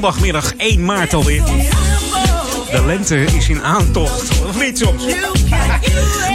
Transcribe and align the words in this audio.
Zondagmiddag 0.00 0.54
1 0.56 0.84
maart 0.84 1.14
alweer. 1.14 1.42
De 2.70 2.82
lente 2.86 3.24
is 3.24 3.48
in 3.48 3.62
aantocht. 3.62 4.44
Of 4.44 4.60
niet 4.60 4.78
soms? 4.78 5.04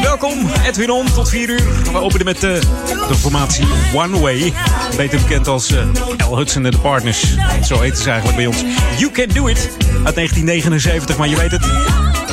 Welkom, 0.01 0.49
Edwin 0.65 0.89
On, 0.91 1.13
tot 1.13 1.29
4 1.29 1.49
uur. 1.49 1.63
We 1.91 1.97
openen 1.97 2.25
met 2.25 2.41
de, 2.41 2.59
de 3.07 3.15
formatie 3.15 3.67
One 3.93 4.19
Way. 4.19 4.53
Beter 4.97 5.19
bekend 5.19 5.47
als 5.47 5.71
uh. 5.71 5.83
Hudson 6.29 6.65
en 6.65 6.71
de 6.71 6.77
Partners. 6.77 7.35
Zo 7.63 7.79
heet 7.79 7.97
ze 7.97 8.09
eigenlijk 8.09 8.37
bij 8.37 8.45
ons. 8.45 8.63
You 8.97 9.11
Can 9.11 9.27
Do 9.27 9.47
It 9.47 9.69
uit 10.03 10.15
1979. 10.15 11.17
Maar 11.17 11.27
je 11.27 11.35
weet 11.35 11.51
het, 11.51 11.65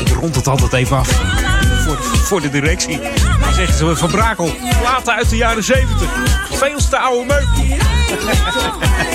ik 0.00 0.14
rond 0.14 0.34
het 0.34 0.48
altijd 0.48 0.72
even 0.72 0.96
af. 0.96 1.08
Voor, 1.84 2.02
voor 2.02 2.40
de 2.40 2.50
directie. 2.50 3.00
Dan 3.40 3.54
zeggen 3.54 3.74
ze 3.74 3.96
van 3.96 4.10
Brakel, 4.10 4.54
platen 4.80 5.14
uit 5.14 5.28
de 5.28 5.36
jaren 5.36 5.64
70. 5.64 6.08
Veel 6.50 6.78
te 6.90 6.98
oude 6.98 7.26
meuk. 7.26 7.46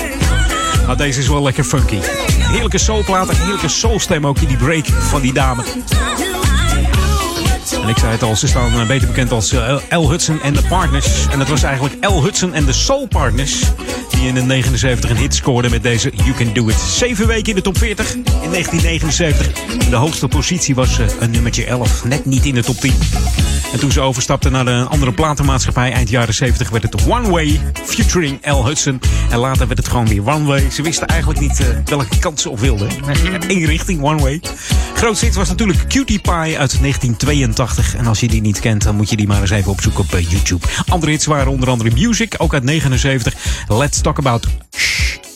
Maar 0.88 0.96
deze 0.96 1.18
is 1.18 1.28
wel 1.28 1.42
lekker 1.42 1.64
funky. 1.64 1.98
Heerlijke 2.30 2.78
soulplaat, 2.78 3.30
heerlijke 3.30 3.68
soulstem 3.68 4.26
ook 4.26 4.38
in 4.38 4.48
die 4.48 4.56
break 4.56 4.86
van 4.86 5.20
die 5.20 5.32
dame. 5.32 5.62
En 7.82 7.88
ik 7.88 7.98
zei 7.98 8.12
het 8.12 8.22
al, 8.22 8.36
ze 8.36 8.46
staan 8.46 8.86
beter 8.86 9.08
bekend 9.08 9.30
als 9.30 9.52
L. 9.88 10.10
Hudson 10.10 10.40
en 10.42 10.54
de 10.54 10.62
Partners. 10.68 11.26
En 11.30 11.38
dat 11.38 11.48
was 11.48 11.62
eigenlijk 11.62 11.94
L. 12.00 12.22
Hudson 12.22 12.54
en 12.54 12.64
de 12.64 12.72
Soul 12.72 13.06
Partners. 13.06 13.60
Die 14.10 14.28
in 14.28 14.34
de 14.34 14.40
79 14.40 15.10
een 15.10 15.16
hit 15.16 15.34
scoorden 15.34 15.70
met 15.70 15.82
deze 15.82 16.12
You 16.14 16.32
Can 16.32 16.52
Do 16.52 16.68
It. 16.68 16.80
Zeven 16.80 17.26
weken 17.26 17.48
in 17.48 17.54
de 17.54 17.62
top 17.62 17.78
40 17.78 18.14
in 18.14 18.22
1979. 18.24 19.52
De 19.90 19.96
hoogste 19.96 20.28
positie 20.28 20.74
was 20.74 20.98
een 21.20 21.30
nummertje 21.30 21.64
11. 21.64 22.04
Net 22.04 22.24
niet 22.24 22.44
in 22.44 22.54
de 22.54 22.62
top 22.62 22.76
10. 22.76 22.94
En 23.72 23.78
toen 23.78 23.92
ze 23.92 24.00
overstapten 24.00 24.52
naar 24.52 24.66
een 24.66 24.88
andere 24.88 25.12
platenmaatschappij 25.12 25.92
eind 25.92 26.10
jaren 26.10 26.34
70 26.34 26.70
werd 26.70 26.82
het 26.82 27.06
One 27.08 27.30
Way 27.30 27.60
featuring 27.84 28.38
L. 28.42 28.64
Hudson. 28.64 29.00
En 29.30 29.38
later 29.38 29.66
werd 29.66 29.78
het 29.78 29.88
gewoon 29.88 30.08
weer 30.08 30.28
One 30.28 30.44
Way. 30.44 30.70
Ze 30.70 30.82
wisten 30.82 31.06
eigenlijk 31.06 31.40
niet 31.40 31.60
uh, 31.60 31.66
welke 31.84 32.18
kant 32.18 32.40
ze 32.40 32.50
op 32.50 32.58
wilden. 32.60 32.88
Eén 33.48 33.64
richting, 33.74 34.02
One 34.02 34.22
Way. 34.22 34.40
Grootste 34.94 35.24
hit 35.24 35.34
was 35.34 35.48
natuurlijk 35.48 35.88
Cutie 35.88 36.18
Pie 36.18 36.58
uit 36.58 36.80
1982. 36.80 37.96
En 37.96 38.06
als 38.06 38.20
je 38.20 38.28
die 38.28 38.40
niet 38.40 38.60
kent, 38.60 38.82
dan 38.82 38.96
moet 38.96 39.10
je 39.10 39.16
die 39.16 39.26
maar 39.26 39.40
eens 39.40 39.50
even 39.50 39.70
opzoeken 39.70 40.00
op 40.00 40.14
uh, 40.14 40.30
YouTube. 40.30 40.66
Andere 40.88 41.12
hits 41.12 41.26
waren 41.26 41.52
onder 41.52 41.68
andere 41.68 41.90
Music, 41.90 42.34
ook 42.38 42.54
uit 42.54 42.62
79. 42.62 43.34
Let's 43.68 44.00
Talk 44.00 44.18
About 44.18 44.46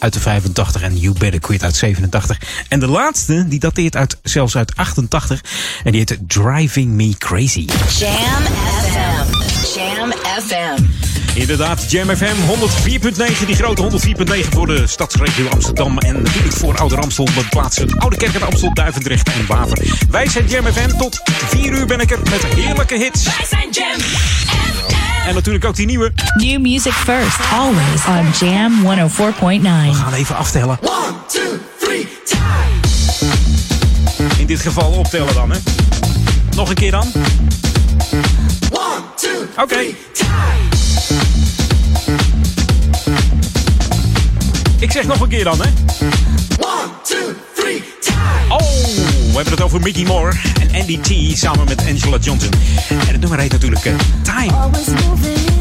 uit 0.02 0.12
de 0.12 0.20
85 0.20 0.82
en 0.82 0.96
You 0.96 1.14
Better 1.18 1.40
Quit 1.40 1.62
uit 1.62 1.76
87. 1.76 2.40
En 2.68 2.80
de 2.80 2.86
laatste, 2.86 3.48
die 3.48 3.58
dateert 3.58 3.96
uit, 3.96 4.18
zelfs 4.22 4.56
uit 4.56 4.76
88. 4.76 5.40
En 5.84 5.92
die 5.92 6.00
heet 6.00 6.18
Driving 6.26 6.92
Me 6.92 7.14
Crazy. 7.18 7.66
Jam 7.98 8.42
FM. 8.42 9.40
Jam 9.74 10.12
FM. 10.12 10.91
Inderdaad, 11.34 11.90
Jam 11.90 12.16
FM 12.16 12.34
104.9, 13.40 13.46
die 13.46 13.54
grote 13.54 13.90
104.9 13.90 14.48
voor 14.50 14.66
de 14.66 14.86
stadsregio 14.86 15.48
Amsterdam. 15.48 15.98
En 15.98 16.22
natuurlijk 16.22 16.54
voor 16.54 16.78
Oude 16.78 16.94
Ramstel, 16.94 17.28
dat 17.34 17.48
plaatsen 17.48 17.98
Oude 17.98 18.16
Kerk 18.16 18.34
en 18.34 18.42
Amstel, 18.42 18.74
Duivendrecht 18.74 19.28
en 19.28 19.46
Waver. 19.46 19.78
Wij 20.10 20.28
zijn 20.28 20.46
Jam 20.46 20.64
FM, 20.64 20.98
tot 20.98 21.20
4 21.46 21.72
uur 21.72 21.86
ben 21.86 22.00
ik 22.00 22.10
er 22.10 22.18
met 22.30 22.44
heerlijke 22.44 22.96
hits. 22.96 23.24
Wij 23.24 23.46
zijn 23.48 23.70
Jam 23.70 24.00
FM. 24.00 25.28
En 25.28 25.34
natuurlijk 25.34 25.64
ook 25.64 25.76
die 25.76 25.86
nieuwe. 25.86 26.12
New 26.34 26.60
music 26.60 26.92
first, 26.92 27.38
always 27.52 28.06
on 28.06 28.48
Jam 28.48 28.72
104.9. 28.82 29.62
We 29.88 29.94
gaan 29.94 30.12
even 30.12 30.36
aftellen. 30.36 30.78
1, 30.80 30.90
2, 31.26 31.42
3, 31.78 32.08
In 34.38 34.46
dit 34.46 34.60
geval 34.60 34.90
optellen 34.92 35.34
dan, 35.34 35.50
hè. 35.50 35.58
Nog 36.56 36.68
een 36.68 36.74
keer 36.74 36.90
dan. 36.90 37.12
1, 37.12 37.22
2, 39.16 39.32
Oké. 39.56 39.62
Okay. 39.62 39.96
Ik 44.82 44.92
zeg 44.92 45.06
nog 45.06 45.20
een 45.20 45.28
keer 45.28 45.44
dan, 45.44 45.58
hè. 45.60 45.64
1, 45.64 45.72
2, 47.02 47.18
3, 47.54 47.82
Oh, 48.48 48.58
we 48.58 49.32
hebben 49.34 49.52
het 49.52 49.62
over 49.62 49.80
Mickey 49.80 50.04
Moore 50.04 50.32
en 50.60 50.80
Andy 50.80 50.98
T 50.98 51.38
samen 51.38 51.64
met 51.64 51.80
Angela 51.80 52.16
Johnson. 52.20 52.50
En 52.88 52.98
het 52.98 53.20
nummer 53.20 53.38
heet 53.38 53.52
natuurlijk 53.52 53.84
uh, 53.84 53.94
Time. 54.22 55.51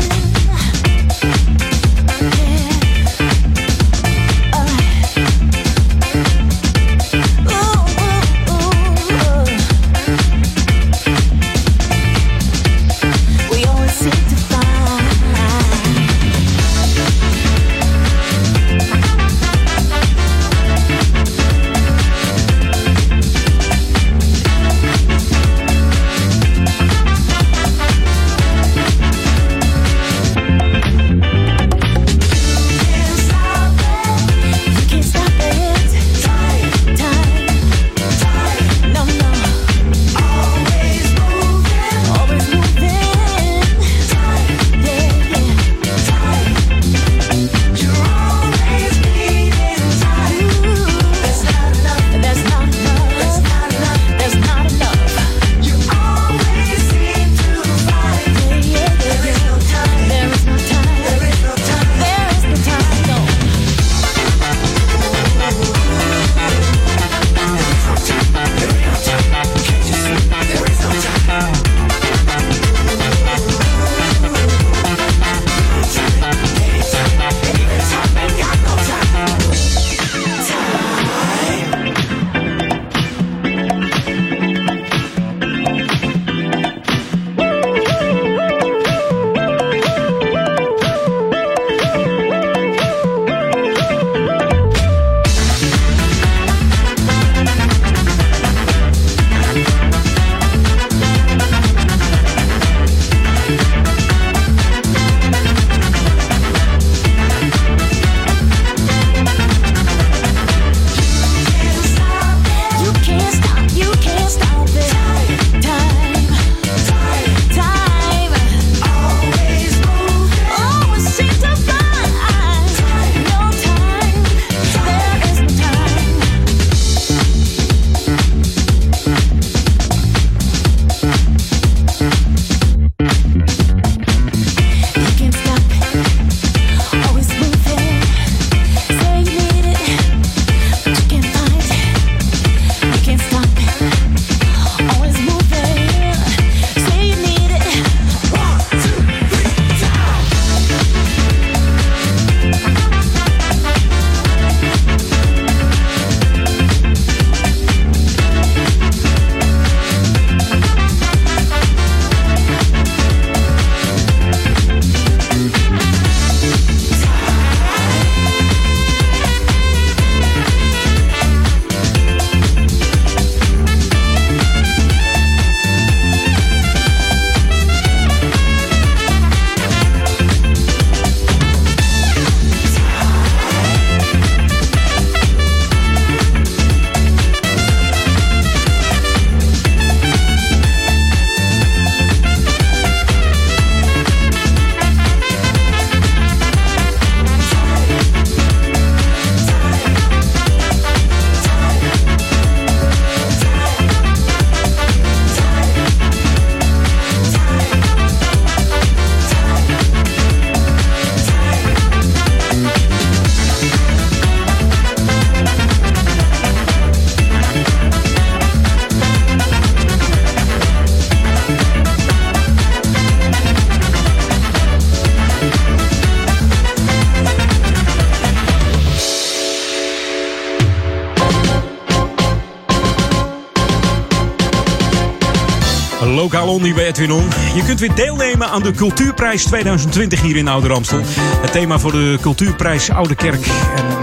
Lokaal 236.31 236.53
Ondi 236.53 236.73
bij 236.73 236.85
Edwin. 236.85 237.29
Je 237.55 237.63
kunt 237.65 237.79
weer 237.79 237.95
deelnemen 237.95 238.49
aan 238.49 238.63
de 238.63 238.71
Cultuurprijs 238.71 239.43
2020 239.43 240.21
hier 240.21 240.35
in 240.35 240.47
Ouder 240.47 240.73
Amstel. 240.73 240.99
Het 241.41 241.51
thema 241.51 241.79
voor 241.79 241.91
de 241.91 242.17
Cultuurprijs 242.21 242.89
Oude 242.91 243.15
Kerk 243.15 243.45
en, 243.75 244.00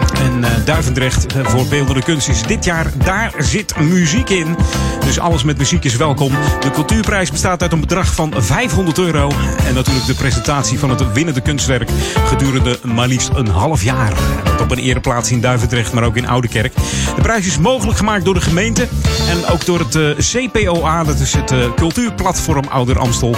Duivendrecht 0.65 1.27
voor 1.43 1.67
beeldende 1.67 2.03
kunst 2.03 2.29
is 2.29 2.43
dit 2.43 2.65
jaar 2.65 2.93
Daar 3.05 3.33
zit 3.39 3.79
muziek 3.79 4.29
in. 4.29 4.57
Dus 5.05 5.19
alles 5.19 5.43
met 5.43 5.59
muziek 5.59 5.85
is 5.85 5.97
welkom. 5.97 6.33
De 6.61 6.71
Cultuurprijs 6.71 7.31
bestaat 7.31 7.63
uit 7.63 7.73
een 7.73 7.81
bedrag 7.81 8.15
van 8.15 8.33
500 8.37 8.99
euro. 8.99 9.31
En 9.67 9.75
natuurlijk 9.75 10.07
de 10.07 10.15
presentatie 10.15 10.79
van 10.79 10.91
het 10.91 11.13
winnende 11.13 11.41
kunstwerk 11.41 11.91
gedurende 12.27 12.79
maar 12.83 13.09
liefst 13.09 13.31
een 13.35 13.49
half 13.49 13.83
jaar. 13.83 14.13
Op 14.61 14.71
een 14.71 14.79
ereplaats 14.79 15.31
in 15.31 15.41
Duivendrecht, 15.41 15.93
maar 15.93 16.05
ook 16.05 16.17
in 16.17 16.29
Oude 16.29 16.49
Kerk. 16.49 16.75
De 17.17 17.23
prijs 17.23 17.47
is 17.47 17.59
mogelijk 17.59 17.99
gemaakt 17.99 18.25
door 18.25 18.35
de 18.35 18.41
gemeente 18.41 18.89
en 19.29 19.47
ook 19.53 19.65
door 19.65 19.79
het 19.79 19.95
uh, 19.95 20.17
CPOA, 20.17 21.05
dat 21.05 21.21
is 21.21 21.33
het 21.33 21.53
uh, 21.53 21.75
cultuurplatform 21.77 22.65
Ouder 22.69 22.99
Amstel. 22.99 23.37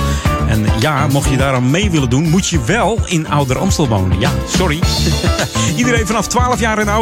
En 0.48 0.66
ja, 0.80 1.06
mocht 1.06 1.30
je 1.30 1.36
daaraan 1.36 1.70
mee 1.70 1.90
willen 1.90 2.10
doen, 2.10 2.28
moet 2.28 2.48
je 2.48 2.64
wel 2.64 2.98
in 3.06 3.28
Ouder 3.28 3.58
Amstel 3.58 3.88
wonen. 3.88 4.20
Ja, 4.20 4.30
sorry. 4.56 4.80
Iedereen 5.76 6.06
vanaf 6.06 6.26
12 6.26 6.60
jaar 6.60 6.78
en 6.78 6.88
ouder 6.88 6.99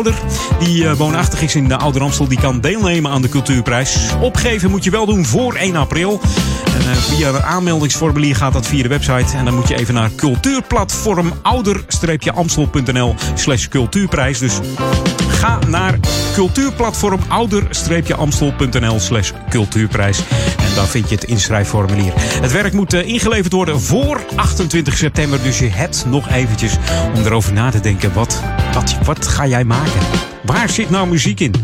die 0.58 0.82
uh, 0.82 0.92
woonachtig 0.92 1.42
is 1.42 1.54
in 1.54 1.68
de 1.68 1.76
Ouder 1.76 2.02
Amstel, 2.02 2.28
die 2.28 2.40
kan 2.40 2.60
deelnemen 2.60 3.10
aan 3.10 3.22
de 3.22 3.28
Cultuurprijs. 3.28 3.96
Opgeven 4.20 4.70
moet 4.70 4.84
je 4.84 4.90
wel 4.90 5.06
doen 5.06 5.26
voor 5.26 5.54
1 5.54 5.76
april. 5.76 6.20
En 6.64 6.96
via 6.96 7.28
een 7.28 7.42
aanmeldingsformulier 7.42 8.36
gaat 8.36 8.52
dat 8.52 8.66
via 8.66 8.82
de 8.82 8.88
website. 8.88 9.36
En 9.36 9.44
dan 9.44 9.54
moet 9.54 9.68
je 9.68 9.76
even 9.76 9.94
naar 9.94 10.10
cultuurplatform 10.16 11.32
ouder-amstel.nl 11.42 13.14
slash 13.34 13.68
cultuurprijs. 13.68 14.38
Dus 14.38 14.60
ga 15.38 15.58
naar 15.68 15.98
cultuurplatform 16.34 17.20
ouder-amstel.nl 17.28 19.00
slash 19.00 19.32
cultuurprijs. 19.48 20.18
En 20.58 20.74
daar 20.74 20.86
vind 20.86 21.08
je 21.08 21.14
het 21.14 21.24
inschrijfformulier. 21.24 22.12
Het 22.16 22.52
werk 22.52 22.72
moet 22.72 22.94
uh, 22.94 23.06
ingeleverd 23.06 23.52
worden 23.52 23.80
voor 23.80 24.24
28 24.36 24.96
september. 24.96 25.42
Dus 25.42 25.58
je 25.58 25.68
hebt 25.68 26.04
nog 26.06 26.28
eventjes 26.28 26.76
om 27.14 27.24
erover 27.24 27.52
na 27.52 27.70
te 27.70 27.80
denken. 27.80 28.12
Wat, 28.12 28.42
wat, 28.72 28.98
wat 29.04 29.26
ga 29.26 29.46
jij 29.46 29.64
maken? 29.64 30.00
Waar 30.42 30.68
zit 30.68 30.90
nou 30.90 31.08
muziek 31.08 31.40
in? 31.40 31.54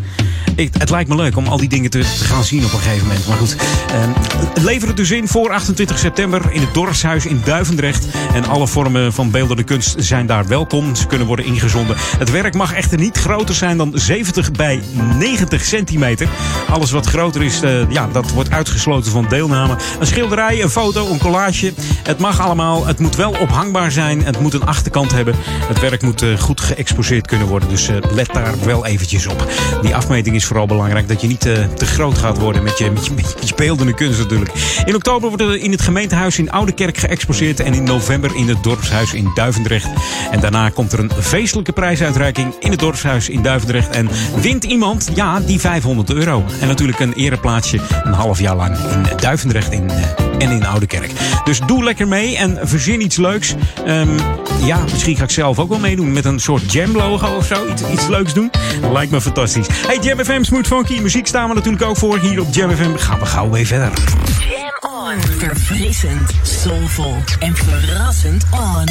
Ik, 0.57 0.75
het 0.79 0.91
lijkt 0.91 1.09
me 1.09 1.17
leuk 1.17 1.37
om 1.37 1.47
al 1.47 1.57
die 1.57 1.69
dingen 1.69 1.91
te, 1.91 2.03
gaan 2.05 2.45
zien 2.45 2.65
op 2.65 2.73
een 2.73 2.79
gegeven 2.79 3.07
moment. 3.07 3.27
Maar 3.27 3.37
goed, 3.37 3.57
eh, 3.89 4.63
lever 4.65 4.89
het 4.89 4.97
dus 4.97 5.11
in 5.11 5.29
voor 5.29 5.53
28 5.53 5.99
september 5.99 6.53
in 6.53 6.61
het 6.61 6.75
Dorpshuis 6.75 7.27
in 7.27 7.41
Duivendrecht. 7.45 8.07
En 8.33 8.45
alle 8.45 8.67
vormen 8.67 9.13
van 9.13 9.31
beeldende 9.31 9.63
kunst 9.63 9.95
zijn 9.99 10.27
daar 10.27 10.47
welkom. 10.47 10.95
Ze 10.95 11.07
kunnen 11.07 11.27
worden 11.27 11.45
ingezonden. 11.45 11.97
Het 11.99 12.31
werk 12.31 12.55
mag 12.55 12.73
echter 12.73 12.99
niet 12.99 13.19
groter 13.19 13.55
zijn 13.55 13.77
dan 13.77 13.93
70 13.95 14.53
bij 14.53 14.83
90 15.19 15.65
centimeter. 15.65 16.29
Alles 16.69 16.91
wat 16.91 17.07
groter 17.07 17.43
is, 17.43 17.63
uh, 17.63 17.91
ja, 17.91 18.09
dat 18.13 18.31
wordt 18.31 18.51
uitgesloten 18.51 19.13
van 19.13 19.27
deelname. 19.29 19.77
Een 20.01 20.07
schilderij, 20.07 20.63
een 20.63 20.71
foto, 20.71 21.11
een 21.11 21.19
collage. 21.19 21.73
Het 22.03 22.19
mag 22.19 22.41
allemaal. 22.41 22.87
Het 22.87 22.99
moet 22.99 23.17
wel 23.17 23.35
ophangbaar 23.41 23.93
zijn. 23.93 24.25
Het 24.25 24.41
moet 24.41 24.55
een 24.55 24.67
achterkant 24.67 25.13
hebben. 25.13 25.35
Het 25.41 25.81
werk 25.81 26.03
moet 26.03 26.23
uh, 26.23 26.39
goed 26.39 26.61
geëxposeerd 26.61 27.27
kunnen 27.27 27.47
worden. 27.47 27.69
Dus 27.69 27.89
let 28.11 28.33
daar 28.33 28.55
wel 28.65 28.87
eventjes 28.87 29.27
op. 29.27 29.47
Die 29.83 29.95
afmeting 29.95 30.37
is 30.37 30.44
vooral 30.47 30.67
belangrijk 30.67 31.09
dat 31.09 31.21
je 31.21 31.27
niet 31.27 31.47
uh, 31.47 31.65
te 31.75 31.87
groot 31.87 32.19
gaat 32.19 32.39
worden 32.39 32.63
met 32.63 32.79
je, 32.79 32.91
met 32.91 33.05
je, 33.05 33.55
beeldende 33.57 33.95
kunst 33.95 34.19
natuurlijk. 34.19 34.51
In 34.85 34.95
oktober 34.95 35.29
wordt 35.29 35.43
er 35.43 35.57
in 35.57 35.71
het 35.71 35.83
gemeentehuis 35.83 36.39
in 36.39 36.51
Oudekerk 36.51 36.97
geëxposeerd 36.97 37.61
en 37.61 37.75
in 37.75 37.85
november 37.85 38.37
in 38.37 38.49
het 38.49 38.63
dorpshuis 38.63 39.15
in 39.15 39.31
Duivendrecht. 39.35 39.89
En 40.31 40.41
daarna 40.41 40.69
komt 40.69 40.93
er 40.93 40.99
een 40.99 41.11
feestelijke 41.21 41.73
prijsuitreiking 41.73 42.55
in 42.61 42.71
het 42.71 42.81
dorpshuis 42.81 43.29
in 43.29 43.43
Duivendrecht. 43.43 43.91
En 43.91 44.09
wint 44.41 44.65
iemand, 44.65 45.11
ja, 45.15 45.41
die 45.41 45.61
500 45.61 46.11
euro. 46.11 46.45
En 46.61 46.69
natuurlijk 46.69 46.99
een 46.99 47.13
ereplaatsje 47.13 47.81
een 48.05 48.13
half 48.13 48.41
jaar 48.41 48.57
lang 48.57 48.77
in 48.77 49.17
Duivendrecht 49.17 49.73
in, 49.73 49.85
uh, 49.85 50.34
en 50.39 50.51
in 50.51 50.67
Oudekerk. 50.67 51.11
Dus 51.45 51.61
doe 51.67 51.85
lekker 51.85 52.09
mee 52.09 52.37
en 52.37 52.59
verzin 52.63 53.01
iets 53.01 53.17
leuks. 53.17 53.55
Um, 53.87 54.17
ja, 54.65 54.79
misschien 54.93 55.17
ga 55.17 55.23
ik 55.23 55.31
zelf 55.31 55.59
ook 55.59 55.69
wel 55.69 55.79
meedoen 55.79 56.13
met 56.13 56.25
een 56.25 56.41
soort 56.41 56.73
jam 56.73 56.97
logo 56.97 57.37
of 57.37 57.47
zo. 57.47 57.67
Iets, 57.67 57.83
iets 57.93 58.07
leuks 58.07 58.35
doen. 58.35 58.51
Lijkt 58.93 59.11
me 59.11 59.21
fantastisch. 59.21 59.67
Hey, 59.87 59.99
Jam 59.99 60.25
FM, 60.25 60.43
Smooth 60.43 60.67
Funky. 60.67 61.01
Muziek 61.01 61.27
staan 61.27 61.49
we 61.49 61.55
natuurlijk 61.55 61.85
ook 61.85 61.97
voor 61.97 62.19
hier 62.19 62.41
op 62.41 62.55
Jam 62.55 62.71
FM. 62.71 62.97
Gaan 62.97 63.19
we 63.19 63.27
gauw 63.27 63.51
weer 63.51 63.67
verder. 63.67 63.91
Jam 64.39 64.93
on. 64.93 65.21
Verfrissend, 65.39 66.31
soulvol 66.43 67.17
en 67.39 67.55
verrassend 67.57 68.45
on. 68.51 68.85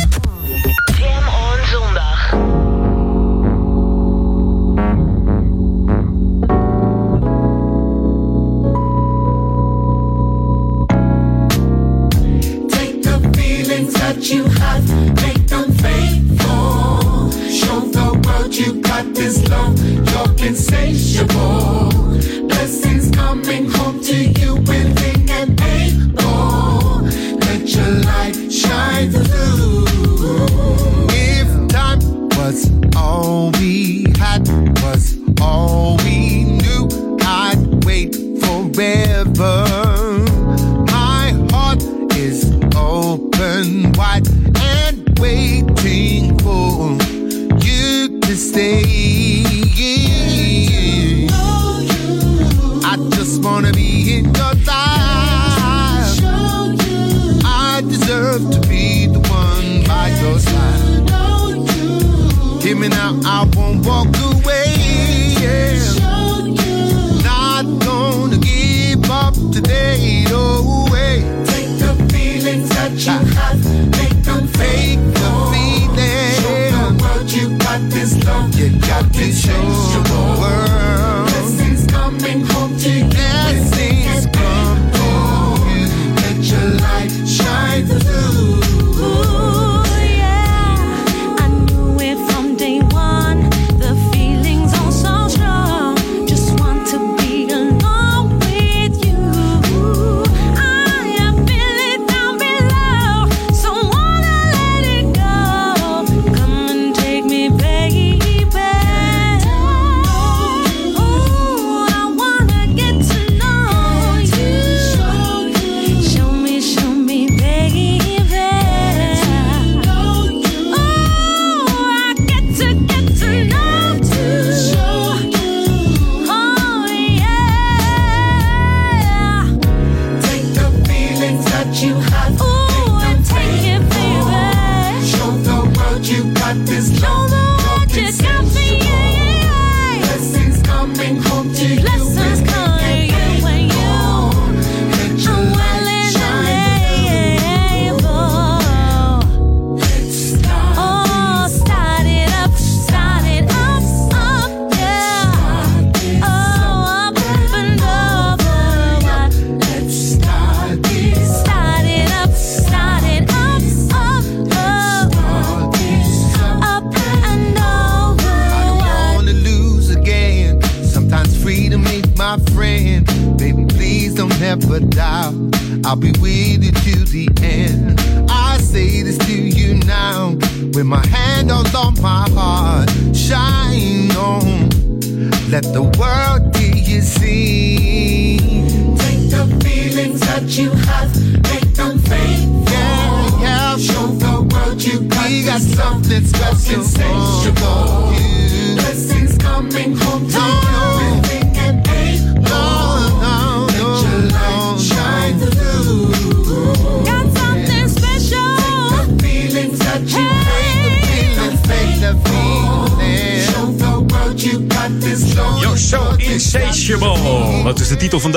Jam 0.97 1.27
on 1.27 1.42
If 31.11 31.67
time 31.67 31.99
was 32.37 32.71
all 32.95 33.51
we 33.59 34.05
had, 34.17 34.47
was 34.81 35.17
all 35.41 35.97
we 36.05 36.45
knew, 36.45 36.87
I'd 37.21 37.83
wait 37.83 38.15
forever. 38.15 39.65
My 40.89 41.33
heart 41.51 41.83
is 42.15 42.49
open 42.77 43.91
wide 43.93 44.32
me 62.83 62.89
now, 62.89 63.17
I 63.23 63.49
won't 63.55 63.85
walk 63.85 64.07
away. 64.19 64.65
Yeah. 65.39 65.79
Not 67.23 67.65
gonna 67.79 68.37
give 68.37 69.09
up 69.09 69.33
today, 69.51 70.25
no 70.29 70.87
way. 70.91 71.21
Take 71.45 71.71
the 71.79 71.93
feelings 72.11 72.69
that 72.69 72.91
you 73.05 73.11
ah. 73.11 73.23
have, 73.37 73.63
make 73.97 74.19
them 74.23 74.47
Fake 74.47 74.99
the 75.21 75.31
feeling. 75.51 76.33
Show 76.41 76.59
the 76.75 76.85
world 77.01 77.31
you 77.31 77.57
got 77.57 77.81
this 77.89 78.21
love, 78.25 78.53
You 78.59 78.77
got 78.81 79.13
to 79.13 79.31
show 79.31 79.61
the 79.93 80.32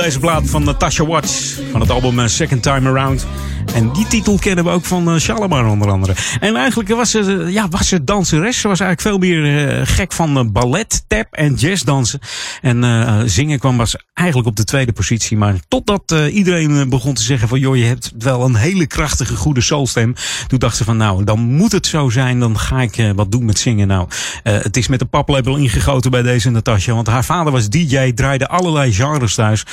deze 0.07 0.19
plaat 0.19 0.51
van 0.51 0.64
Natasha 0.64 1.07
Watts. 1.07 1.59
Van 1.71 1.81
het 1.81 1.90
album 1.90 2.19
eh, 2.19 2.27
Second 2.27 2.62
Time 2.62 2.88
Around. 2.88 3.27
En 3.75 3.92
die 3.92 4.07
titel 4.07 4.38
kennen 4.38 4.64
we 4.64 4.71
ook 4.71 4.85
van 4.85 5.11
eh, 5.11 5.16
Shalimar 5.16 5.66
onder 5.66 5.90
andere. 5.90 6.14
En 6.40 6.57
eigenlijk 6.57 6.88
was 6.88 7.11
ze, 7.11 7.19
eh, 7.19 7.53
ja, 7.53 7.69
was 7.69 7.88
ze 7.88 8.05
danseres. 8.05 8.61
Ze 8.61 8.69
was 8.69 8.81
eigenlijk 8.81 9.01
veel 9.01 9.31
meer 9.31 9.87
gek 9.87 10.12
van 10.12 10.53
ballet, 10.53 11.05
tap 11.07 11.27
en 11.31 11.55
jazzdansen. 11.55 12.21
En 12.61 13.31
zingen 13.31 13.59
kwam 13.59 13.77
was 13.77 13.97
eigenlijk 14.16 14.48
op 14.48 14.57
de 14.57 14.64
tweede 14.64 14.92
positie. 14.92 15.37
Maar 15.37 15.55
totdat 15.68 16.02
eh, 16.07 16.35
iedereen 16.35 16.81
eh, 16.81 16.87
begon 16.87 17.14
te 17.14 17.22
zeggen 17.22 17.48
van... 17.48 17.59
joh, 17.59 17.76
je 17.76 17.85
hebt 17.85 18.12
wel 18.18 18.44
een 18.44 18.55
hele 18.55 18.87
krachtige, 18.87 19.37
goede 19.37 19.61
soulstem. 19.61 20.14
Toen 20.46 20.59
dacht 20.59 20.76
ze 20.76 20.85
van 20.85 20.96
nou, 20.96 21.24
dan 21.24 21.40
moet 21.40 21.72
het 21.72 21.87
zo 21.87 22.09
zijn. 22.09 22.38
Dan 22.38 22.59
ga 22.59 22.81
ik 22.81 22.96
eh, 22.96 23.11
wat 23.14 23.33
doen 23.33 23.44
met 23.44 23.59
zingen. 23.59 23.87
Nou, 23.87 24.09
het 24.42 24.76
is 24.76 24.88
met 24.88 24.98
de 24.98 25.05
paplepel 25.05 25.57
ingegoten 25.57 26.11
bij 26.11 26.22
deze 26.22 26.50
Natasha. 26.50 26.94
Want 26.94 27.07
haar 27.07 27.24
vader 27.24 27.52
was 27.52 27.68
DJ, 27.68 28.12
draaide 28.12 28.48
allerlei 28.48 28.92
genres 28.92 29.35
thuis. 29.35 29.64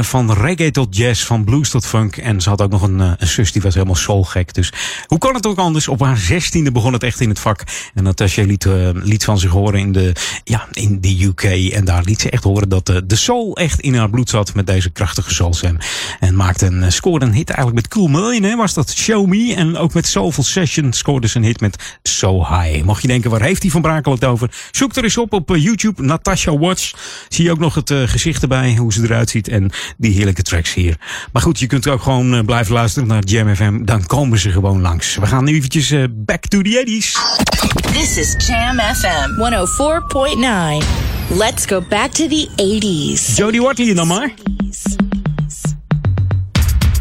Van 0.00 0.32
reggae 0.32 0.70
tot 0.70 0.96
jazz, 0.96 1.24
van 1.24 1.44
blues 1.44 1.70
tot 1.70 1.86
funk. 1.86 2.16
En 2.16 2.40
ze 2.40 2.48
had 2.48 2.62
ook 2.62 2.70
nog 2.70 2.82
een, 2.82 3.16
zus 3.18 3.52
die 3.52 3.62
was 3.62 3.74
helemaal 3.74 3.94
soulgek. 3.94 4.54
Dus 4.54 4.72
hoe 5.06 5.18
kan 5.18 5.34
het 5.34 5.46
ook 5.46 5.58
anders? 5.58 5.88
Op 5.88 6.00
haar 6.00 6.16
zestiende 6.16 6.72
begon 6.72 6.92
het 6.92 7.02
echt 7.02 7.20
in 7.20 7.28
het 7.28 7.38
vak. 7.38 7.62
En 7.94 8.02
Natasha 8.02 8.42
liet, 8.42 8.66
liet 8.92 9.24
van 9.24 9.38
zich 9.38 9.50
horen 9.50 9.80
in 9.80 9.92
de, 9.92 10.12
ja, 10.44 10.68
in 10.72 11.00
de 11.00 11.24
UK. 11.24 11.42
En 11.72 11.84
daar 11.84 12.02
liet 12.04 12.20
ze 12.20 12.30
echt 12.30 12.44
horen 12.44 12.68
dat 12.68 12.86
de 12.86 13.16
soul 13.16 13.56
echt 13.56 13.73
in 13.80 13.94
haar 13.94 14.10
bloed 14.10 14.30
zat 14.30 14.54
met 14.54 14.66
deze 14.66 14.90
krachtige 14.90 15.34
soulstem. 15.34 15.78
En 16.20 16.36
maakte 16.36 16.66
een, 16.66 16.82
eh, 16.82 16.90
scoorde 16.90 17.26
een 17.26 17.32
hit 17.32 17.50
eigenlijk 17.50 17.76
met 17.80 17.88
Cool 17.88 18.08
Million, 18.08 18.56
was 18.56 18.74
dat 18.74 18.92
Show 18.92 19.26
Me. 19.26 19.54
En 19.54 19.76
ook 19.76 19.94
met 19.94 20.06
Soulful 20.06 20.44
Session 20.44 20.92
scoorde 20.92 21.28
ze 21.28 21.36
een 21.36 21.44
hit 21.44 21.60
met 21.60 21.98
So 22.02 22.38
High. 22.38 22.84
Mocht 22.84 23.02
je 23.02 23.08
denken, 23.08 23.30
waar 23.30 23.42
heeft 23.42 23.62
hij 23.62 23.70
van 23.70 23.82
Brakel 23.82 24.12
het 24.12 24.24
over? 24.24 24.50
Zoek 24.70 24.96
er 24.96 25.04
eens 25.04 25.18
op 25.18 25.32
op 25.32 25.50
eh, 25.50 25.62
YouTube, 25.62 26.02
Natasha 26.02 26.58
Watts. 26.58 26.94
Zie 27.28 27.44
je 27.44 27.50
ook 27.50 27.58
nog 27.58 27.74
het 27.74 27.90
eh, 27.90 28.02
gezicht 28.04 28.42
erbij, 28.42 28.74
hoe 28.76 28.92
ze 28.92 29.02
eruit 29.02 29.30
ziet 29.30 29.48
en 29.48 29.70
die 29.96 30.12
heerlijke 30.12 30.42
tracks 30.42 30.74
hier. 30.74 30.96
Maar 31.32 31.42
goed, 31.42 31.58
je 31.58 31.66
kunt 31.66 31.88
ook 31.88 32.02
gewoon 32.02 32.44
blijven 32.44 32.74
luisteren 32.74 33.08
naar 33.08 33.24
Jam 33.24 33.54
FM. 33.54 33.84
Dan 33.84 34.06
komen 34.06 34.38
ze 34.38 34.50
gewoon 34.50 34.80
langs. 34.80 35.16
We 35.16 35.26
gaan 35.26 35.44
nu 35.44 35.54
eventjes 35.54 35.94
back 36.10 36.46
to 36.46 36.62
the 36.62 36.84
80s. 36.86 37.52
This 37.92 38.16
is 38.16 38.46
Jam 38.46 38.78
FM 38.78 39.30
104.9. 39.38 41.13
Let's 41.28 41.66
go 41.66 41.80
back 41.80 42.10
to 42.10 42.26
the 42.28 42.48
80s. 42.56 43.36
Jodie 43.36 43.62
Watley 43.62 43.94
dan 43.94 44.06
maar. 44.06 44.32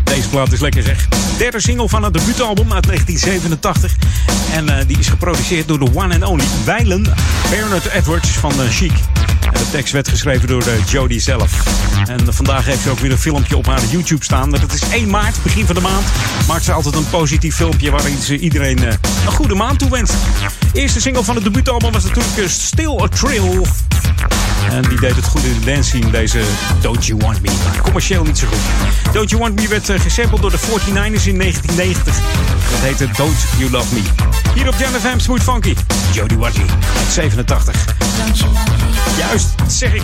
Deze 0.03 0.29
plaat 0.29 0.51
is 0.51 0.59
lekker 0.59 0.83
zeg. 0.83 1.07
Derde 1.38 1.62
single 1.62 1.89
van 1.89 2.03
het 2.03 2.13
debuutalbum 2.13 2.73
uit 2.73 2.86
1987. 2.86 3.95
En 4.53 4.69
eh, 4.69 4.88
die 4.88 4.99
is 4.99 5.07
geproduceerd 5.07 5.67
door 5.67 5.79
de 5.79 5.88
one 5.93 6.13
and 6.13 6.23
only 6.23 6.45
Weilen 6.65 7.13
Bernard 7.49 7.86
Edwards 7.86 8.29
van 8.29 8.53
uh, 8.59 8.69
Chic. 8.69 8.91
En 9.45 9.53
de 9.53 9.69
tekst 9.71 9.93
werd 9.93 10.07
geschreven 10.07 10.47
door 10.47 10.63
uh, 10.67 10.88
Jodie 10.88 11.19
zelf. 11.19 11.63
En 12.07 12.33
vandaag 12.33 12.65
heeft 12.65 12.81
ze 12.81 12.89
ook 12.89 12.99
weer 12.99 13.12
een 13.12 13.17
filmpje 13.17 13.57
op 13.57 13.65
haar 13.65 13.81
YouTube 13.91 14.23
staan. 14.23 14.49
Dat 14.49 14.73
is 14.73 14.89
1 14.89 15.09
maart, 15.09 15.43
begin 15.43 15.65
van 15.65 15.75
de 15.75 15.81
maand. 15.81 16.05
Maakt 16.47 16.63
ze 16.63 16.71
altijd 16.71 16.95
een 16.95 17.09
positief 17.09 17.55
filmpje 17.55 17.91
waarin 17.91 18.17
ze 18.17 18.38
iedereen 18.38 18.81
een 18.81 18.97
goede 19.25 19.55
maand 19.55 19.79
toewenst. 19.79 20.13
Eerste 20.73 21.01
single 21.01 21.23
van 21.23 21.36
het 21.36 21.43
debuutalbum 21.43 21.91
was 21.91 22.03
natuurlijk 22.03 22.49
Still 22.49 22.99
a 23.01 23.07
Trill. 23.07 23.62
En 24.69 24.82
die 24.82 24.99
deed 24.99 25.15
het 25.15 25.26
goed 25.26 25.43
in 25.43 25.60
de 25.60 25.65
dance 25.65 25.84
scene, 25.84 26.12
deze 26.12 26.41
Don't 26.82 27.06
You 27.06 27.19
Want 27.19 27.41
Me. 27.41 27.49
Commercieel 27.82 28.23
niet 28.23 28.38
zo 28.38 28.47
goed. 28.47 29.13
Don't 29.13 29.30
You 29.30 29.41
Want 29.41 29.56
Me 29.56 29.67
werd 29.67 29.89
uh, 29.89 29.99
gesampled 29.99 30.41
door 30.41 30.52
de 30.52 30.60
49ers 30.60 31.28
in 31.28 31.38
1990. 31.38 32.15
Dat 32.71 32.80
heette 32.80 33.08
Don't 33.17 33.38
You 33.58 33.71
Love 33.71 33.93
Me. 33.93 34.02
Hier 34.56 34.67
op 34.67 34.76
Jam 34.78 34.91
FM 34.91 35.19
Smooth 35.19 35.43
Funky. 35.43 35.76
Jodie 36.12 36.38
Watley 36.38 36.65
uit 36.97 37.12
87. 37.12 37.86
Juist, 39.17 39.49
zeg 39.67 39.93
ik. 39.93 40.04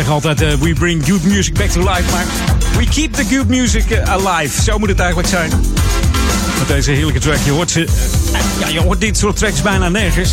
Zeg 0.00 0.08
altijd, 0.08 0.40
eh, 0.40 0.54
we 0.54 0.72
bring 0.72 1.06
good 1.06 1.24
music 1.24 1.54
back 1.54 1.68
to 1.68 1.80
life. 1.80 2.10
Maar 2.10 2.24
we 2.78 2.84
keep 2.84 3.12
the 3.12 3.24
good 3.36 3.48
music 3.48 3.90
eh, 3.90 4.12
alive. 4.12 4.62
Zo 4.62 4.78
moet 4.78 4.88
het 4.88 4.98
eigenlijk 4.98 5.28
zijn. 5.28 5.50
Met 6.58 6.68
deze 6.68 6.90
heerlijke 6.90 7.20
track. 7.20 7.38
Je 7.44 7.50
hoort, 7.50 7.70
ze, 7.70 7.84
eh, 7.84 8.40
ja, 8.60 8.68
je 8.68 8.80
hoort 8.80 9.00
dit 9.00 9.16
soort 9.16 9.36
tracks 9.36 9.62
bijna 9.62 9.88
nergens. 9.88 10.30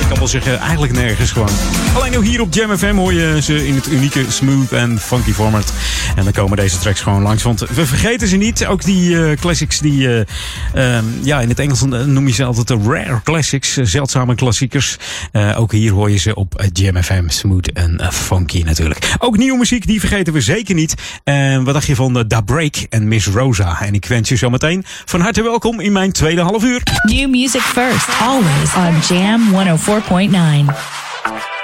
Ik 0.00 0.06
kan 0.08 0.18
wel 0.18 0.28
zeggen, 0.28 0.58
eigenlijk 0.58 0.92
nergens 0.92 1.30
gewoon. 1.30 1.48
Alleen 1.94 2.10
nu 2.10 2.26
hier 2.26 2.40
op 2.40 2.54
Jam 2.54 2.78
FM 2.78 2.94
hoor 2.94 3.12
je 3.12 3.42
ze 3.42 3.66
in 3.66 3.74
het 3.74 3.86
unieke 3.86 4.24
smooth 4.28 4.72
en 4.72 4.98
funky 4.98 5.32
format. 5.32 5.72
En 6.16 6.24
dan 6.24 6.32
komen 6.32 6.56
deze 6.56 6.78
tracks 6.78 7.00
gewoon 7.00 7.22
langs. 7.22 7.42
Want 7.42 7.60
we 7.60 7.86
vergeten 7.86 8.28
ze 8.28 8.36
niet. 8.36 8.66
Ook 8.66 8.84
die 8.84 9.34
classics 9.36 9.78
die, 9.78 10.24
ehm, 10.74 11.04
ja, 11.22 11.40
in 11.40 11.48
het 11.48 11.58
Engels 11.58 11.82
noem 11.84 12.26
je 12.26 12.32
ze 12.32 12.44
altijd 12.44 12.68
de 12.68 12.78
rare 12.84 13.20
classics. 13.24 13.74
zeldzame 13.74 14.34
klassiekers. 14.34 14.96
Ook 15.56 15.72
hier 15.72 15.92
hoor 15.92 16.10
je 16.10 16.18
ze 16.18 16.34
op 16.34 16.64
Jam 16.72 17.02
FM. 17.02 17.28
Smooth 17.28 17.69
en 17.98 18.06
eh, 18.06 18.10
funky 18.10 18.62
natuurlijk. 18.62 19.14
Ook 19.18 19.36
nieuwe 19.36 19.58
muziek, 19.58 19.86
die 19.86 20.00
vergeten 20.00 20.32
we 20.32 20.40
zeker 20.40 20.74
niet. 20.74 20.94
En 21.24 21.64
wat 21.64 21.74
dacht 21.74 21.86
je 21.86 21.94
van 21.94 22.12
de 22.12 22.26
Da 22.26 22.40
Break 22.40 22.76
en 22.88 23.08
Miss 23.08 23.26
Rosa? 23.26 23.80
En 23.80 23.94
ik 23.94 24.06
wens 24.06 24.28
je 24.28 24.36
zometeen 24.36 24.84
van 25.04 25.20
harte 25.20 25.42
welkom 25.42 25.80
in 25.80 25.92
mijn 25.92 26.12
tweede 26.12 26.40
half 26.40 26.64
uur. 26.64 26.82
New 27.02 27.30
music 27.30 27.60
first, 27.60 28.08
always 28.20 28.74
on 28.74 29.16
Jam 29.16 29.40
104.9. 30.68 31.59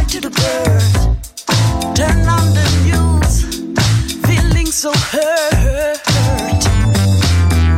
hi 0.00 0.06
to 0.06 0.20
the 0.20 0.30
bird. 0.40 0.82
Turn 1.94 2.20
on 2.36 2.46
the 2.58 2.66
news, 2.88 3.34
feeling 4.26 4.66
so 4.66 4.92
hurt. 5.12 6.00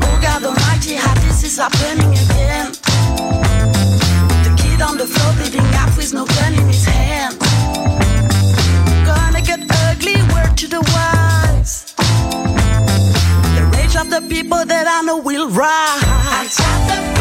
Oh 0.07 0.19
God 0.23 0.45
Almighty, 0.45 0.95
how 0.95 1.15
this 1.27 1.43
is 1.43 1.57
happening 1.59 2.13
again. 2.25 2.69
The 4.45 4.53
kid 4.57 4.81
on 4.83 4.99
the 4.99 5.07
floor 5.07 5.33
with 5.97 6.15
no 6.15 6.25
gun 6.25 6.55
in 6.55 6.67
his 6.67 6.85
hand. 6.85 7.39
Gonna 9.09 9.43
get 9.43 9.61
ugly, 9.87 10.17
word 10.33 10.57
to 10.59 10.67
the 10.69 10.83
wise. 10.95 11.95
The 13.57 13.63
rage 13.75 13.97
of 13.97 14.09
the 14.11 14.23
people 14.29 14.65
that 14.65 14.87
I 14.87 15.03
know 15.03 15.19
will 15.19 15.49
rise. 15.49 17.12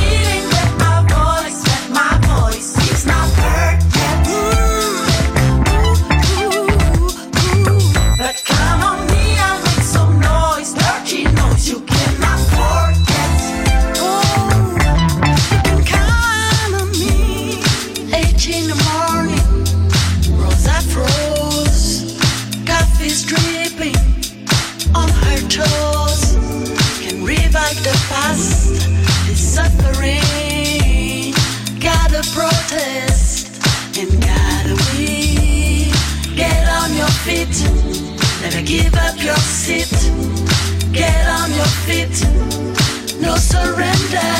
Surrender. 43.63 44.31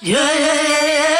Yeah, 0.00 0.38
yeah, 0.44 0.62
yeah, 0.68 0.86
yeah. 0.86 1.17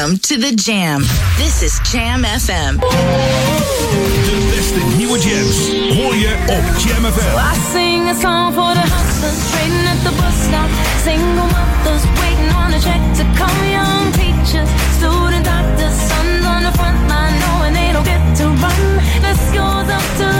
Welcome 0.00 0.18
to 0.32 0.36
the 0.38 0.52
Jam. 0.56 1.02
This 1.36 1.62
is 1.62 1.78
Jam 1.92 2.24
FM. 2.24 2.78
De 2.78 4.36
beste 4.56 4.96
nieuwe 4.96 5.18
jams 5.18 5.56
hoor 5.98 6.14
je 6.14 6.36
op 6.46 6.78
Jam 6.78 7.12
FM. 7.12 7.36
I 7.36 7.58
sing 7.72 8.08
a 8.08 8.14
song 8.20 8.54
for 8.54 8.72
the 8.72 8.86
hustlers 8.94 9.50
trading 9.50 9.86
at 9.92 10.00
the 10.02 10.12
bus 10.20 10.36
stop. 10.48 10.70
Single 11.04 11.48
mothers 11.56 12.04
waiting 12.20 12.52
on 12.54 12.72
a 12.72 12.80
check 12.80 13.02
to 13.18 13.24
come. 13.34 13.68
Young 13.70 14.12
teachers, 14.12 14.68
student 14.96 15.44
doctors, 15.44 15.96
sons 16.08 16.44
on 16.46 16.62
the 16.62 16.72
front 16.78 17.00
line 17.08 17.36
knowing 17.42 17.74
they 17.74 17.92
don't 17.92 18.06
get 18.06 18.22
to 18.38 18.44
run. 18.62 18.82
This 19.20 19.40
goes 19.52 19.88
up 19.96 20.06
to 20.18 20.39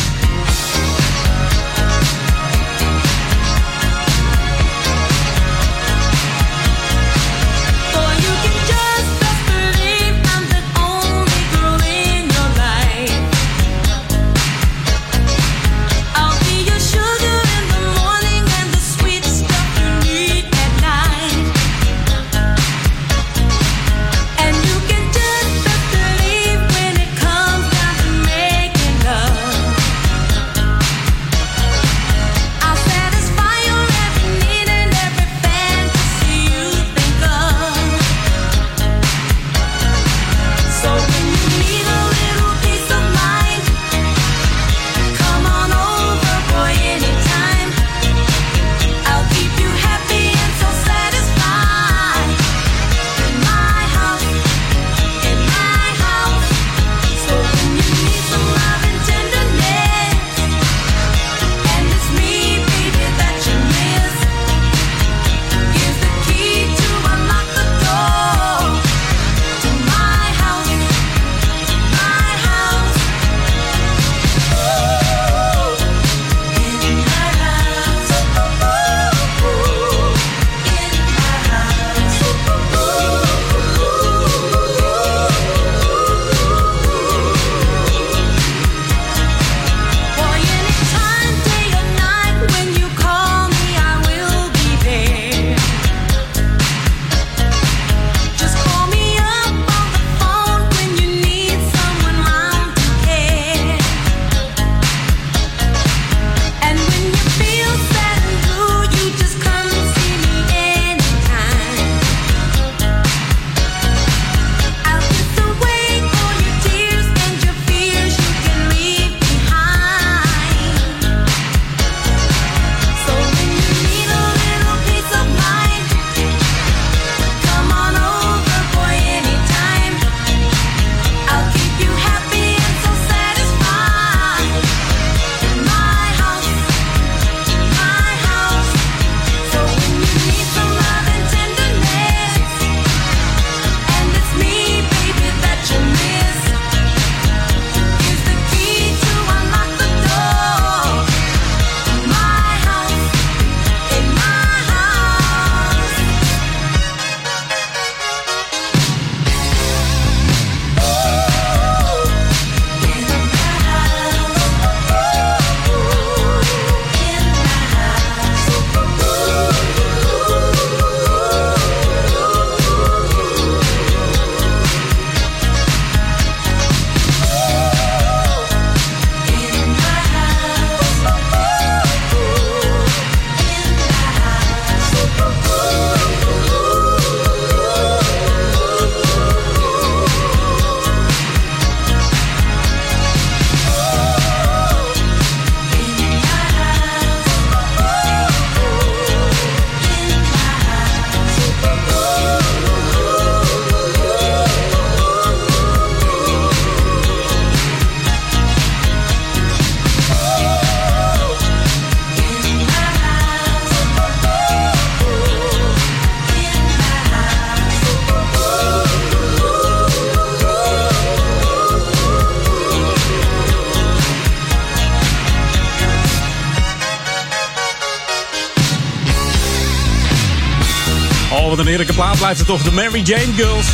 plaat 232.01 232.17
blijft 232.17 232.39
het 232.39 232.47
toch 232.47 232.61
de 232.61 232.71
Mary 232.71 233.01
Jane 233.01 233.33
Girls. 233.35 233.67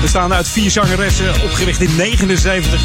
Bestaan 0.00 0.32
uit 0.32 0.48
vier 0.48 0.70
zangeressen, 0.70 1.42
opgericht 1.42 1.80
in 1.80 1.96
79. 1.96 2.80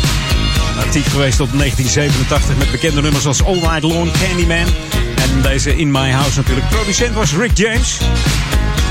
Actief 0.80 1.11
geweest 1.11 1.38
tot 1.38 1.49
1987 1.57 2.57
met 2.57 2.71
bekende 2.71 3.01
nummers 3.01 3.25
als 3.25 3.43
All 3.43 3.59
Night 3.59 3.84
Long, 3.84 4.11
Candyman. 4.11 4.67
En 5.15 5.41
deze 5.41 5.75
In 5.75 5.91
My 5.91 6.11
House 6.11 6.38
natuurlijk. 6.38 6.69
Producent 6.69 7.13
was 7.13 7.34
Rick 7.34 7.57
James. 7.57 7.97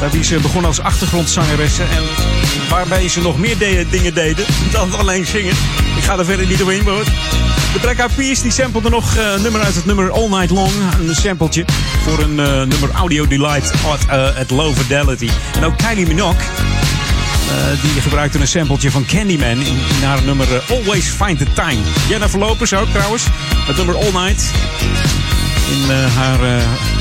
Bij 0.01 0.11
wie 0.11 0.25
ze 0.25 0.39
begon 0.41 0.65
als 0.65 0.81
achtergrondzangeressen. 0.81 1.91
En 1.91 2.03
waarbij 2.69 3.09
ze 3.09 3.21
nog 3.21 3.39
meer 3.39 3.59
dingen 3.91 4.15
deden 4.15 4.45
dan 4.73 4.95
alleen 4.95 5.27
zingen. 5.27 5.55
Ik 5.97 6.03
ga 6.03 6.19
er 6.19 6.25
verder 6.25 6.47
niet 6.47 6.59
doorheen, 6.59 6.85
hoor. 6.85 7.05
De 7.81 7.87
Eyed 7.87 8.15
Peas 8.15 8.43
die 8.43 8.51
samplede 8.51 8.91
nog 8.91 9.17
eh, 9.17 9.33
een 9.33 9.43
nummer 9.43 9.61
uit 9.61 9.75
het 9.75 9.85
nummer 9.85 10.11
All 10.11 10.29
Night 10.29 10.51
Long. 10.51 10.71
Een 10.99 11.15
sampletje 11.15 11.65
voor 12.03 12.19
een 12.19 12.41
eh, 12.41 12.47
nummer 12.47 12.91
Audio 12.95 13.27
Delight 13.27 13.73
at, 13.85 14.07
eh, 14.09 14.41
at 14.41 14.51
Low 14.51 14.77
Fidelity. 14.77 15.29
En 15.55 15.65
ook 15.65 15.77
Kylie 15.77 16.07
Minogue. 16.07 16.43
die 17.83 18.01
gebruikte 18.01 18.41
een 18.41 18.49
sampletje 18.49 18.91
van 18.91 19.07
Candyman 19.07 19.61
in, 19.61 19.79
in 19.99 20.05
haar 20.05 20.23
nummer 20.23 20.47
Always 20.69 21.05
Find 21.05 21.39
the 21.39 21.53
Time. 21.53 21.81
Jennifer 22.09 22.39
Lopez 22.39 22.73
ook 22.73 22.89
trouwens. 22.89 23.23
Het 23.67 23.77
nummer 23.77 23.97
All 23.97 24.13
Night. 24.13 24.45
In 25.71 25.91
haar 26.15 26.39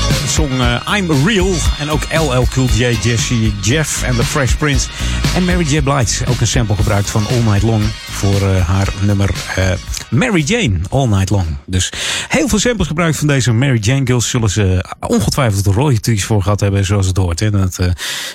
eh, 0.08 0.26
song 0.28 0.60
eh, 0.60 0.96
I'm 0.96 1.26
Real. 1.26 1.54
En 1.78 1.90
ook 1.90 2.02
LL 2.12 2.46
Cool 2.50 2.66
J, 2.66 2.96
Jesse, 3.02 3.52
Jeff 3.62 4.02
en 4.02 4.16
The 4.16 4.24
Fresh 4.24 4.54
Prince. 4.54 4.88
En 5.34 5.44
Mary 5.44 5.64
J. 5.64 5.80
Blige. 5.80 6.26
Ook 6.26 6.40
een 6.40 6.46
sample 6.46 6.76
gebruikt 6.76 7.10
van 7.10 7.26
All 7.26 7.42
Night 7.42 7.62
Long. 7.62 7.82
Voor 8.10 8.42
eh, 8.42 8.68
haar 8.68 8.88
nummer 9.00 9.30
eh, 9.56 9.70
Mary 10.10 10.42
Jane. 10.42 10.78
All 10.90 11.06
Night 11.06 11.30
Long. 11.30 11.46
Dus 11.64 11.92
heel 12.28 12.48
veel 12.48 12.58
samples 12.58 12.86
gebruikt 12.86 13.18
van 13.18 13.26
deze 13.26 13.52
Mary 13.52 13.78
Jane 13.78 14.06
Girls. 14.06 14.30
Zullen 14.30 14.50
ze 14.50 14.84
ongetwijfeld 15.00 15.64
de 15.64 15.72
royalties 15.72 16.24
voor 16.24 16.42
gehad 16.42 16.60
hebben. 16.60 16.84
Zoals 16.84 17.06
het 17.06 17.16
hoort. 17.16 17.40
Hè. 17.40 17.50
Dat, 17.50 17.78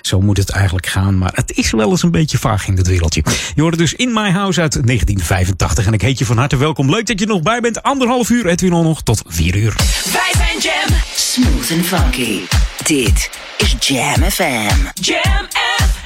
zo 0.02 0.22
moet 0.22 0.38
het 0.38 0.50
eigenlijk 0.50 0.86
gaan. 0.86 1.18
Maar 1.18 1.32
het 1.36 1.52
is 1.52 1.72
wel 1.72 1.90
eens 1.90 2.04
een 2.04 2.12
beetje 2.12 2.38
vaag 2.38 2.68
in 2.68 2.76
dit 2.76 2.88
wereldje. 2.88 3.24
Je 3.56 3.62
hoort 3.62 3.78
dus 3.78 3.94
In 3.94 4.14
My 4.14 4.32
House 4.32 4.62
uit 4.62 4.74
1985. 4.74 5.86
En 5.86 5.94
ik 5.94 6.02
heet 6.02 6.20
je 6.20 6.26
van 6.26 6.38
harte 6.38 6.58
welkom. 6.58 6.90
Leuk 6.90 7.08
dat 7.08 7.20
je 7.20 7.26
nog 7.26 7.42
bij 7.42 7.60
bent. 7.62 7.84
Anderhalf 7.84 8.30
uur. 8.30 8.46
Edwin 8.46 8.74
al 8.74 8.84
nog 8.84 9.04
tot 9.04 9.22
vier 9.28 9.56
uur. 9.56 9.76
Wij 10.14 10.32
zijn 10.34 10.60
Jam. 10.60 11.11
Smooth 11.32 11.72
and 11.72 11.86
funky. 11.86 12.46
Dit 12.84 13.30
is 13.58 13.76
Jam 13.80 14.22
FM. 14.24 14.92
Jam 15.00 15.48
FM. 15.48 16.01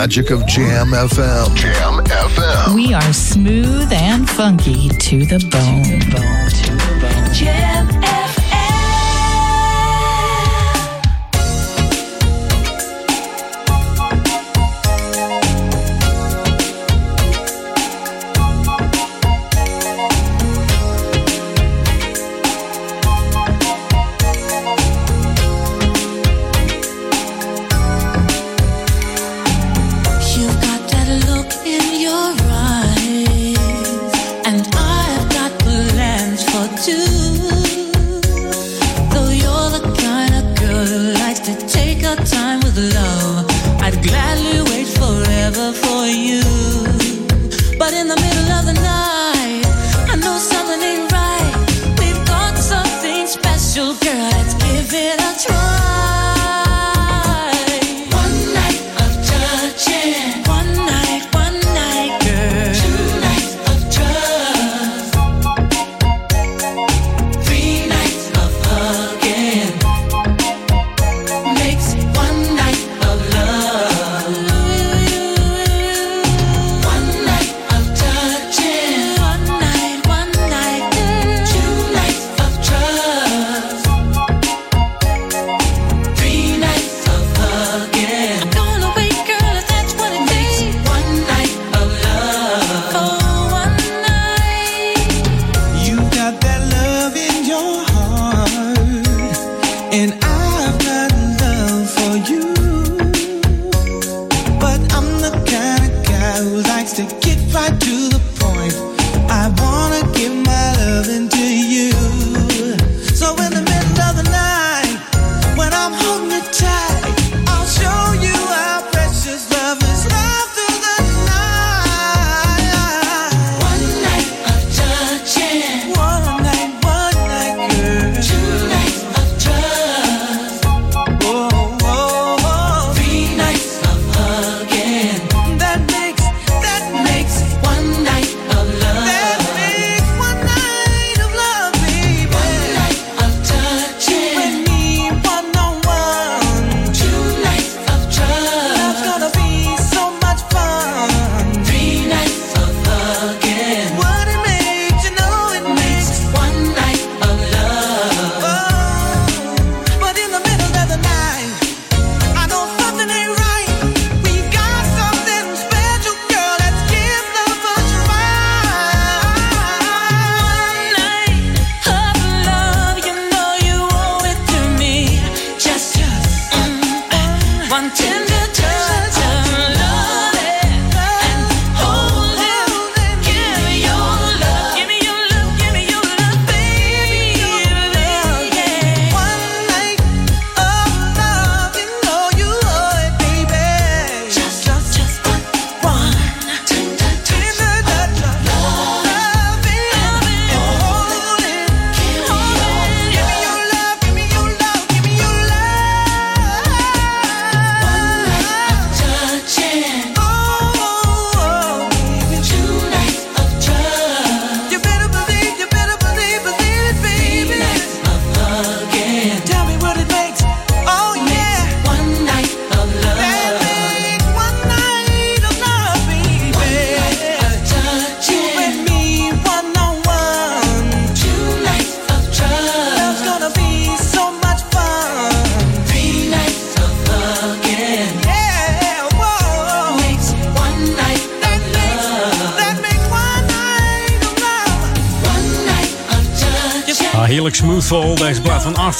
magic 0.00 0.30
of 0.30 0.46
Jam 0.46 0.92
FM. 0.92 1.39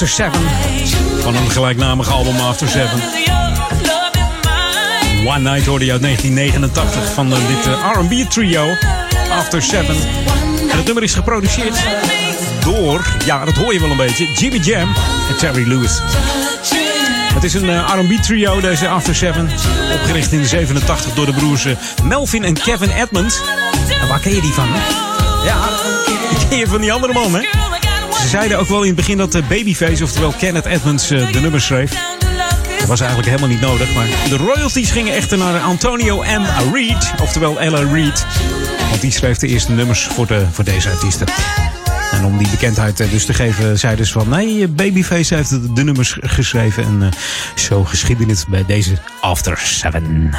After 0.01 0.15
Seven. 0.15 0.43
Van 1.23 1.37
een 1.37 1.51
gelijknamig 1.51 2.11
album 2.13 2.37
After 2.37 2.69
Seven. 2.69 3.01
One 5.27 5.39
Night 5.39 5.67
hoorde 5.67 5.85
je 5.85 5.93
uit 5.93 6.03
1989 6.03 7.13
van 7.13 7.33
eh, 7.33 7.39
dit 7.47 7.67
eh, 7.67 7.93
R&B 7.93 8.31
trio 8.31 8.77
After 9.31 9.63
Seven. 9.63 9.97
En 10.71 10.77
het 10.77 10.85
nummer 10.85 11.03
is 11.03 11.15
geproduceerd 11.15 11.79
door, 12.61 13.07
ja 13.25 13.45
dat 13.45 13.55
hoor 13.55 13.73
je 13.73 13.81
wel 13.81 13.91
een 13.91 13.97
beetje, 13.97 14.29
Jimmy 14.35 14.59
Jam 14.59 14.89
en 15.29 15.37
Terry 15.39 15.69
Lewis. 15.69 16.01
Het 17.35 17.45
is 17.45 17.55
een 17.55 17.71
eh, 17.71 17.93
R&B 17.97 18.23
trio, 18.23 18.61
deze 18.61 18.89
After 18.89 19.15
Seven. 19.15 19.51
Opgericht 19.93 20.33
in 20.33 20.47
87 20.47 21.15
door 21.15 21.27
de 21.27 21.33
broers 21.33 21.67
Melvin 22.05 22.45
en 22.45 22.55
Kevin 22.55 22.91
Edmonds. 22.91 23.41
Waar 24.09 24.21
ken 24.21 24.35
je 24.35 24.41
die 24.41 24.53
van? 24.53 24.69
Ja, 25.45 25.57
die 26.31 26.49
ken 26.49 26.59
je 26.59 26.67
van 26.67 26.81
die 26.81 26.93
andere 26.93 27.13
man, 27.13 27.35
hè? 27.35 27.41
zeiden 28.31 28.59
ook 28.59 28.69
wel 28.69 28.81
in 28.81 28.87
het 28.87 28.97
begin 28.97 29.17
dat 29.17 29.35
eh, 29.35 29.49
Babyface, 29.49 30.05
oftewel 30.05 30.33
Kenneth 30.33 30.67
Edmonds, 30.67 31.11
eh, 31.11 31.33
de 31.33 31.41
nummers 31.41 31.67
schreef. 31.67 31.93
Dat 32.79 32.89
was 32.89 33.01
eigenlijk 33.01 33.29
helemaal 33.29 33.49
niet 33.49 33.61
nodig, 33.61 33.95
maar 33.95 34.07
de 34.29 34.37
royalties 34.37 34.91
gingen 34.91 35.15
echter 35.15 35.39
naar 35.39 35.61
Antonio 35.61 36.23
M. 36.23 36.73
Reed, 36.73 37.13
oftewel 37.23 37.61
Ella 37.61 37.93
Reed. 37.93 38.27
Want 38.89 39.01
die 39.01 39.11
schreef 39.11 39.37
de 39.37 39.47
eerste 39.47 39.73
nummers 39.73 40.07
voor, 40.07 40.27
de, 40.27 40.47
voor 40.53 40.65
deze 40.65 40.91
artiesten. 40.91 41.27
En 42.13 42.25
om 42.25 42.39
die 42.39 42.49
bekendheid 42.49 43.01
eh, 43.01 43.11
dus 43.11 43.25
te 43.25 43.35
geven, 43.35 43.79
zei 43.79 43.97
dus 43.97 44.13
van 44.13 44.29
nee, 44.29 44.69
Babyface 44.69 45.35
heeft 45.35 45.77
de 45.77 45.85
nummers 45.85 46.17
geschreven. 46.21 46.85
En 46.85 47.11
zo 47.55 47.85
geschiedenis 47.85 48.39
het 48.41 48.49
bij 48.49 48.65
deze 48.67 48.99
After 49.21 49.59
Seven. 49.59 50.35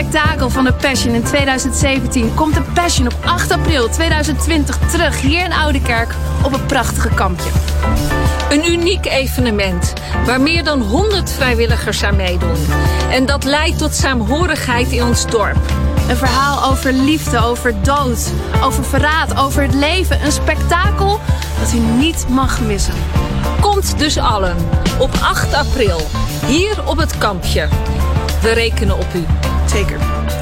Spektakel 0.00 0.50
van 0.50 0.64
de 0.64 0.72
Passion 0.72 1.14
in 1.14 1.22
2017 1.22 2.34
komt 2.34 2.54
de 2.54 2.62
Passion 2.74 3.06
op 3.06 3.14
8 3.24 3.50
april 3.50 3.88
2020 3.88 4.78
terug 4.90 5.20
hier 5.20 5.44
in 5.44 5.52
Oudekerk 5.52 6.14
op 6.42 6.52
een 6.52 6.66
prachtige 6.66 7.08
kampje. 7.08 7.50
Een 8.50 8.70
uniek 8.70 9.06
evenement 9.06 9.92
waar 10.26 10.40
meer 10.40 10.64
dan 10.64 10.80
100 10.80 11.30
vrijwilligers 11.30 12.02
aan 12.04 12.16
meedoen. 12.16 12.56
En 13.10 13.26
dat 13.26 13.44
leidt 13.44 13.78
tot 13.78 13.94
saamhorigheid 13.94 14.90
in 14.90 15.04
ons 15.04 15.26
dorp. 15.26 15.58
Een 16.08 16.16
verhaal 16.16 16.70
over 16.70 16.92
liefde, 16.92 17.38
over 17.38 17.82
dood, 17.82 18.32
over 18.62 18.84
verraad, 18.84 19.38
over 19.38 19.62
het 19.62 19.74
leven. 19.74 20.24
Een 20.24 20.32
spektakel 20.32 21.20
dat 21.58 21.72
u 21.72 21.78
niet 21.78 22.26
mag 22.28 22.60
missen. 22.60 22.94
Komt 23.60 23.98
dus 23.98 24.18
allen 24.18 24.56
op 24.98 25.10
8 25.22 25.54
april 25.54 26.00
hier 26.46 26.88
op 26.88 26.96
het 26.96 27.18
kampje. 27.18 27.68
We 28.42 28.52
rekenen 28.52 28.96
op 28.96 29.14
u. 29.14 29.49
Zeker. 29.70 29.98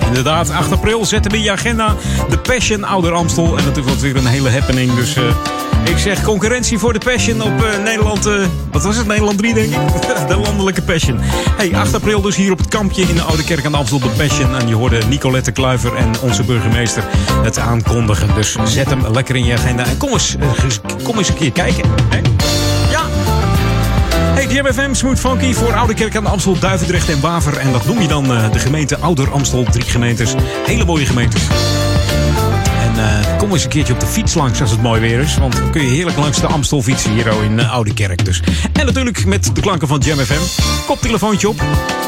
Inderdaad, 0.07 0.51
8 0.51 0.73
april 0.73 1.05
zetten 1.05 1.31
we 1.31 1.37
in 1.37 1.43
je 1.43 1.51
agenda. 1.51 1.95
De 2.31 2.39
Passion 2.39 2.85
Ouder 2.85 3.13
Amstel. 3.13 3.45
En 3.45 3.65
natuurlijk 3.65 3.87
wordt 3.87 4.01
weer 4.01 4.17
een 4.17 4.27
hele 4.27 4.51
happening. 4.51 4.95
Dus 4.95 5.17
uh, 5.17 5.25
ik 5.85 5.99
zeg 5.99 6.23
concurrentie 6.23 6.79
voor 6.79 6.93
de 6.93 6.99
Passion 6.99 7.43
op 7.43 7.63
uh, 7.63 7.85
Nederland. 7.85 8.27
Uh, 8.27 8.47
wat 8.73 8.83
was 8.83 8.97
het? 8.97 9.07
Nederland 9.07 9.39
3, 9.39 9.55
denk 9.55 9.71
ik. 9.71 9.79
de 10.29 10.37
landelijke 10.37 10.83
Passion. 10.83 11.19
Hey, 11.57 11.77
8 11.77 11.95
april 11.95 12.21
dus 12.21 12.37
hier 12.37 12.53
op 12.53 12.59
het 12.59 12.69
kampje 12.69 13.03
in 13.03 13.15
de 13.15 13.23
Oude 13.23 13.45
Kerk 13.45 13.65
aan 13.65 13.73
de 13.73 13.79
Amstel. 13.79 13.99
De 13.99 14.09
Passion. 14.09 14.57
En 14.57 14.69
je 14.69 14.75
hoorde 14.75 15.01
Nicolette 15.09 15.53
Kluiver 15.53 15.95
en 15.95 16.13
onze 16.21 16.43
burgemeester 16.43 17.05
het 17.43 17.59
aankondigen. 17.59 18.35
Dus 18.35 18.57
zet 18.65 18.91
hem 18.91 19.07
lekker 19.13 19.37
in 19.37 19.45
je 19.45 19.53
agenda. 19.53 19.87
En 19.87 19.97
kom 19.97 20.11
eens, 20.13 20.37
kom 21.03 21.19
eens 21.19 21.29
een 21.29 21.35
keer 21.35 21.53
kijken. 21.53 21.85
Hey, 24.49 24.57
JMFM 24.57 24.95
Smooth 24.95 25.21
Funky 25.21 25.53
voor 25.53 25.75
Oude 25.75 25.95
Kerk 25.95 26.17
aan 26.17 26.25
de 26.25 26.29
Amstel, 26.31 26.59
Duivendrecht 26.59 27.09
en 27.09 27.21
Waver. 27.21 27.57
En 27.57 27.73
dat 27.73 27.87
noem 27.87 28.01
je 28.01 28.09
dan 28.09 28.33
uh, 28.33 28.53
de 28.53 28.59
gemeente 28.59 28.99
Ouder 28.99 29.31
Amstel. 29.31 29.65
Drie 29.65 29.85
gemeentes. 29.85 30.35
Hele 30.65 30.85
mooie 30.85 31.07
gemeentes. 31.07 31.47
Uh, 32.99 33.37
kom 33.37 33.53
eens 33.53 33.65
een 33.65 33.71
keertje 33.71 33.93
op 33.93 34.01
de 34.01 34.07
fiets 34.07 34.35
langs 34.35 34.61
als 34.61 34.71
het 34.71 34.83
mooi 34.83 35.01
weer 35.01 35.21
is. 35.21 35.37
Want 35.37 35.57
dan 35.57 35.71
kun 35.71 35.83
je 35.83 35.89
heerlijk 35.89 36.17
langs 36.17 36.41
de 36.41 36.47
Amstel 36.47 36.83
fietsen 36.83 37.13
hier 37.13 37.43
in 37.43 37.59
uh, 37.59 37.73
Oude 37.73 37.95
Kerk 37.95 38.25
dus. 38.25 38.43
En 38.73 38.87
natuurlijk 38.87 39.25
met 39.25 39.55
de 39.55 39.61
klanken 39.61 39.89
van 39.89 39.99
JamFM. 39.99 40.87
Koptelefoontje 40.87 41.49
op. 41.49 41.61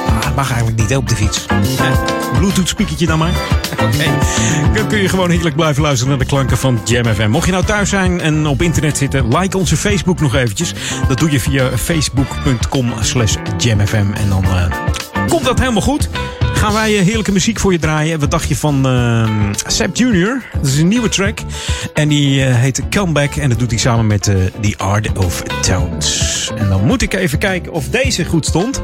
Ah, 0.07 0.37
mag 0.37 0.51
eigenlijk 0.51 0.81
niet 0.81 0.97
op 0.97 1.09
de 1.09 1.15
fiets. 1.15 1.47
Eh, 1.47 1.99
Bluetooth 2.39 2.69
speakertje 2.69 3.07
dan 3.07 3.19
maar. 3.19 3.33
Oké. 3.87 4.05
Dan 4.75 4.89
kun 4.89 4.99
je 4.99 5.09
gewoon 5.09 5.31
heerlijk 5.31 5.57
blijven 5.57 5.83
luisteren 5.83 6.09
naar 6.09 6.19
de 6.19 6.31
klanken 6.31 6.59
van 6.59 6.81
Jam 6.85 7.15
FM. 7.15 7.31
Mocht 7.31 7.47
je 7.47 7.53
nou 7.53 7.65
thuis 7.65 7.89
zijn 7.89 8.21
en 8.21 8.47
op 8.47 8.63
internet 8.63 8.97
zitten, 8.97 9.39
like 9.39 9.59
onze 9.59 9.77
Facebook 9.77 10.21
nog 10.21 10.35
eventjes. 10.35 10.75
Dat 11.09 11.19
doe 11.19 11.31
je 11.31 11.41
via 11.41 11.71
facebook.com 11.77 12.93
slash 13.01 13.35
jamfm. 13.59 14.13
En 14.15 14.29
dan 14.29 14.45
uh, 14.45 14.65
komt 15.29 15.45
dat 15.45 15.59
helemaal 15.59 15.83
goed. 15.83 16.09
Gaan 16.61 16.73
wij 16.73 16.93
heerlijke 16.93 17.33
muziek 17.33 17.61
voor 17.61 17.73
je 17.73 17.79
draaien. 17.79 18.21
Wat 18.21 18.31
dacht 18.31 18.49
je 18.49 18.57
van 18.57 18.87
uh, 18.87 19.29
Sap 19.67 19.97
Jr.? 19.97 20.43
Dat 20.53 20.67
is 20.67 20.79
een 20.79 20.89
nieuwe 20.89 21.09
track. 21.09 21.39
En 21.95 22.09
die 22.09 22.41
uh, 22.41 22.55
heet 22.55 22.83
Comeback. 22.91 23.35
En 23.35 23.49
dat 23.49 23.59
doet 23.59 23.71
hij 23.71 23.79
samen 23.79 24.07
met 24.07 24.27
uh, 24.27 24.37
The 24.61 24.75
Art 24.79 25.19
of 25.19 25.43
Tones. 25.43 26.51
En 26.57 26.69
dan 26.69 26.85
moet 26.85 27.03
ik 27.03 27.15
even 27.15 27.39
kijken 27.39 27.73
of 27.73 27.89
deze 27.89 28.25
goed 28.25 28.47
stond. 28.47 28.83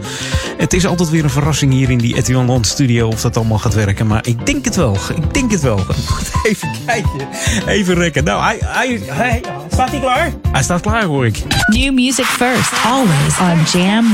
Het 0.56 0.72
is 0.72 0.86
altijd 0.86 1.10
weer 1.10 1.24
een 1.24 1.30
verrassing 1.30 1.72
hier 1.72 1.90
in 1.90 1.98
die 1.98 2.16
Etienne 2.16 2.58
studio 2.64 3.08
of 3.08 3.20
dat 3.20 3.36
allemaal 3.36 3.58
gaat 3.58 3.74
werken. 3.74 4.06
Maar 4.06 4.26
ik 4.26 4.46
denk 4.46 4.64
het 4.64 4.76
wel. 4.76 4.96
Ik 5.16 5.34
denk 5.34 5.50
het 5.50 5.60
wel. 5.60 5.80
Even 6.42 6.68
kijken. 6.86 7.28
Even 7.66 7.94
rekken. 7.94 8.24
Nou, 8.24 8.42
hij, 8.42 8.58
hij, 8.60 9.00
hij, 9.04 9.42
staat 9.72 9.90
hij 9.90 10.00
klaar? 10.00 10.32
Hij 10.52 10.62
staat 10.62 10.80
klaar 10.80 11.04
hoor 11.04 11.26
ik. 11.26 11.42
New 11.66 11.94
music 11.94 12.24
first. 12.24 12.72
Always 12.84 13.38
on 13.38 13.80
Jam 13.80 14.04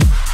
104.9. 0.00 0.27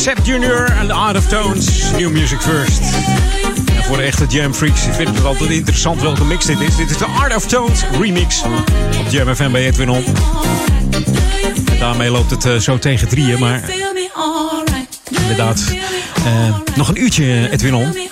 Seth 0.00 0.26
Junior 0.26 0.64
en 0.64 0.90
Art 0.90 1.16
of 1.16 1.26
Tones, 1.26 1.90
New 1.96 2.10
Music 2.10 2.40
First. 2.40 2.80
En 3.76 3.84
voor 3.84 3.96
de 3.96 4.02
echte 4.02 4.26
Jam 4.28 4.54
Freaks 4.54 4.86
ik 4.86 4.92
vind 4.92 5.08
het 5.08 5.24
altijd 5.24 5.50
interessant 5.50 6.02
welke 6.02 6.24
mix 6.24 6.44
dit 6.44 6.60
is. 6.60 6.76
Dit 6.76 6.90
is 6.90 6.96
de 6.96 7.04
Art 7.04 7.36
of 7.36 7.46
Tones 7.46 7.84
remix 8.00 8.42
op 9.00 9.10
Jam 9.10 9.34
FM 9.34 9.50
bij 9.50 9.66
Edwin 9.66 9.88
On. 9.88 10.04
Daarmee 11.78 12.10
loopt 12.10 12.30
het 12.30 12.44
eh, 12.44 12.56
zo 12.56 12.78
tegen 12.78 13.08
drieën, 13.08 13.38
maar 13.38 13.62
inderdaad, 15.10 15.74
eh, 16.24 16.56
nog 16.74 16.88
een 16.88 17.02
uurtje 17.02 17.48
Edwin 17.50 17.74
On. 17.74 18.09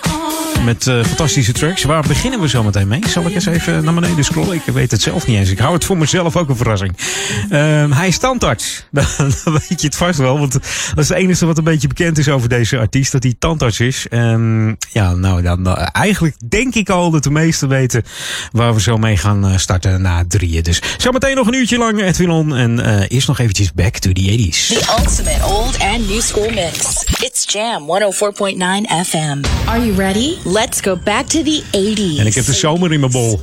Met 0.64 0.86
eh, 0.86 1.04
fantastische 1.04 1.52
tracks. 1.52 1.82
Waar 1.82 2.04
beginnen 2.06 2.40
we 2.40 2.48
zo 2.48 2.62
meteen 2.62 2.88
mee? 2.88 3.00
Zal 3.08 3.26
ik 3.26 3.34
eens 3.34 3.46
even 3.46 3.84
naar 3.84 3.94
beneden 3.94 4.24
scrollen? 4.24 4.54
Ik 4.54 4.62
weet 4.64 4.90
het 4.90 5.02
zelf 5.02 5.26
niet 5.26 5.36
eens. 5.36 5.50
Ik 5.50 5.58
hou 5.58 5.74
het 5.74 5.84
voor 5.84 5.96
mezelf 5.96 6.36
ook 6.36 6.48
een 6.48 6.56
verrassing. 6.56 6.96
Ehm, 7.50 7.90
hij 7.90 8.08
is 8.08 8.18
tandarts. 8.18 8.84
Dan, 8.90 9.06
weet 9.44 9.80
je 9.80 9.86
het 9.86 9.96
vast 9.96 10.18
wel. 10.18 10.38
Want 10.38 10.52
dat 10.52 10.62
is 10.96 11.08
het 11.08 11.18
enige 11.18 11.46
wat 11.46 11.58
een 11.58 11.64
beetje 11.64 11.88
bekend 11.88 12.18
is 12.18 12.28
over 12.28 12.48
deze 12.48 12.78
artiest. 12.78 13.12
Dat 13.12 13.22
hij 13.22 13.34
tandarts 13.38 13.80
is. 13.80 14.06
Ehm, 14.08 14.68
ja, 14.68 15.14
nou 15.14 15.42
dan 15.42 15.76
eigenlijk 15.76 16.34
denk 16.48 16.74
ik 16.74 16.90
al 16.90 17.10
dat 17.10 17.22
de 17.22 17.30
meesten 17.30 17.68
weten 17.68 18.02
waar 18.52 18.74
we 18.74 18.80
zo 18.80 18.96
mee 18.96 19.16
gaan 19.16 19.46
eh, 19.46 19.56
starten 19.56 20.02
na 20.02 20.24
drieën. 20.28 20.62
Dus 20.62 20.82
zometeen 20.96 21.36
nog 21.36 21.46
een 21.46 21.54
uurtje 21.54 21.78
lang 21.78 22.02
Edwin 22.02 22.30
On. 22.30 22.56
En 22.56 22.84
eh, 22.84 23.04
eerst 23.08 23.28
nog 23.28 23.38
eventjes 23.38 23.72
back 23.72 23.96
to 23.96 24.12
the 24.12 24.22
80s. 24.22 24.66
The 24.66 24.94
ultimate 24.98 25.44
old 25.44 25.78
and 25.78 26.08
new 26.08 26.20
school 26.20 26.50
mix. 26.50 27.04
It's 27.38 27.52
Jam 27.52 27.86
104.9 27.86 28.58
FM. 29.06 29.44
Are 29.68 29.78
you 29.78 29.92
ready? 29.92 30.38
Let's 30.44 30.80
go 30.80 30.96
back 30.96 31.26
to 31.26 31.42
the 31.42 31.62
80s. 31.72 32.18
En 32.18 32.26
ik 32.26 32.34
heb 32.34 32.44
de 32.44 32.52
zomer 32.52 32.92
in 32.92 33.00
mijn 33.00 33.12
bol. 33.12 33.40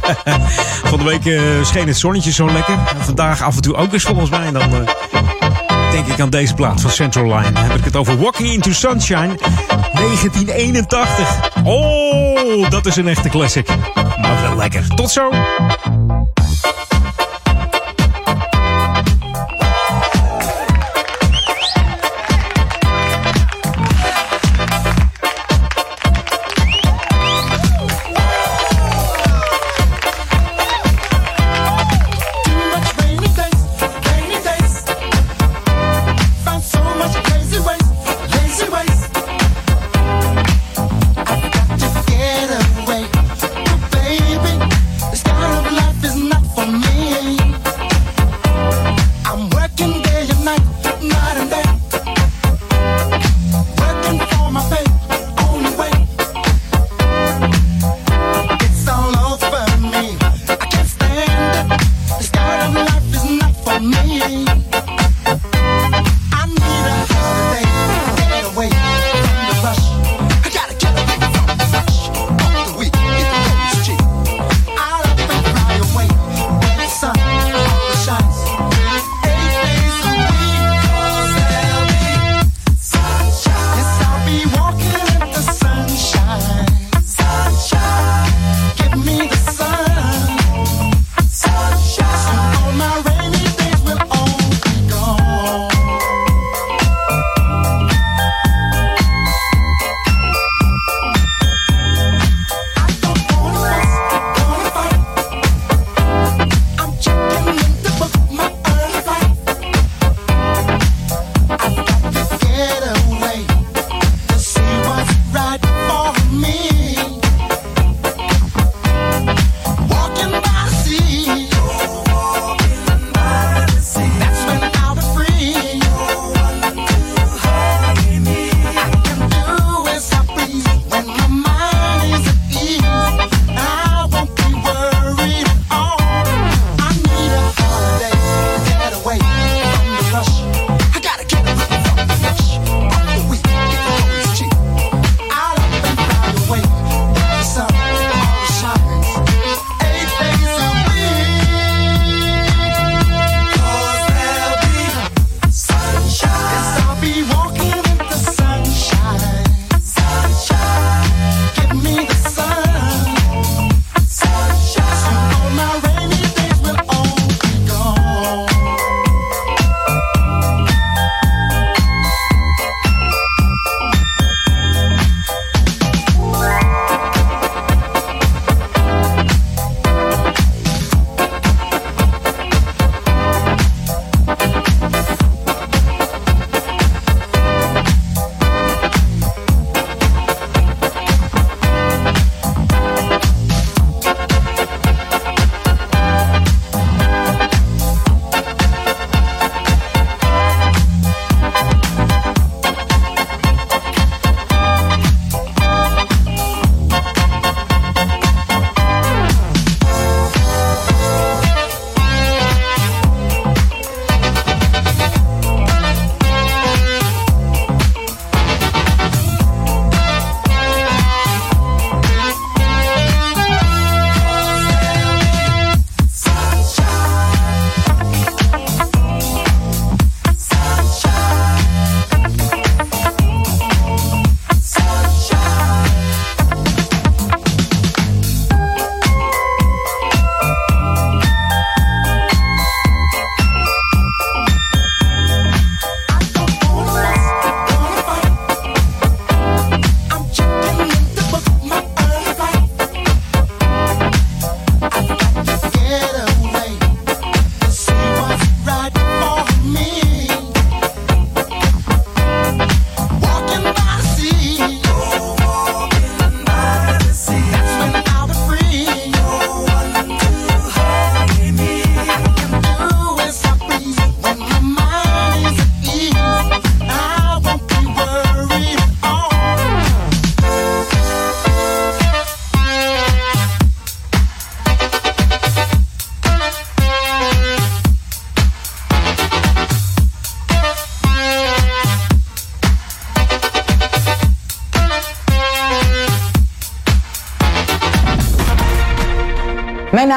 Van 0.90 0.98
de 0.98 1.04
week 1.04 1.26
eh, 1.26 1.64
scheen 1.64 1.86
het 1.86 1.96
zonnetje 1.96 2.32
zo 2.32 2.52
lekker. 2.52 2.74
En 2.74 3.04
vandaag 3.04 3.42
af 3.42 3.56
en 3.56 3.62
toe 3.62 3.74
ook 3.74 3.92
eens 3.92 4.02
volgens 4.02 4.30
mij. 4.30 4.50
Dan 4.50 4.62
eh, 4.62 4.88
denk 5.90 6.06
ik 6.06 6.20
aan 6.20 6.30
deze 6.30 6.54
plaat 6.54 6.80
van 6.80 6.90
Central 6.90 7.24
Line. 7.24 7.52
Dan 7.52 7.62
heb 7.62 7.76
ik 7.76 7.84
het 7.84 7.96
over 7.96 8.18
Walking 8.18 8.48
into 8.48 8.72
Sunshine 8.72 9.34
1981. 9.92 11.50
Oh, 11.64 12.70
dat 12.70 12.86
is 12.86 12.96
een 12.96 13.08
echte 13.08 13.28
classic. 13.28 13.66
Maar 13.94 14.42
wel 14.42 14.56
lekker. 14.56 14.86
Tot 14.94 15.10
zo. 15.10 15.30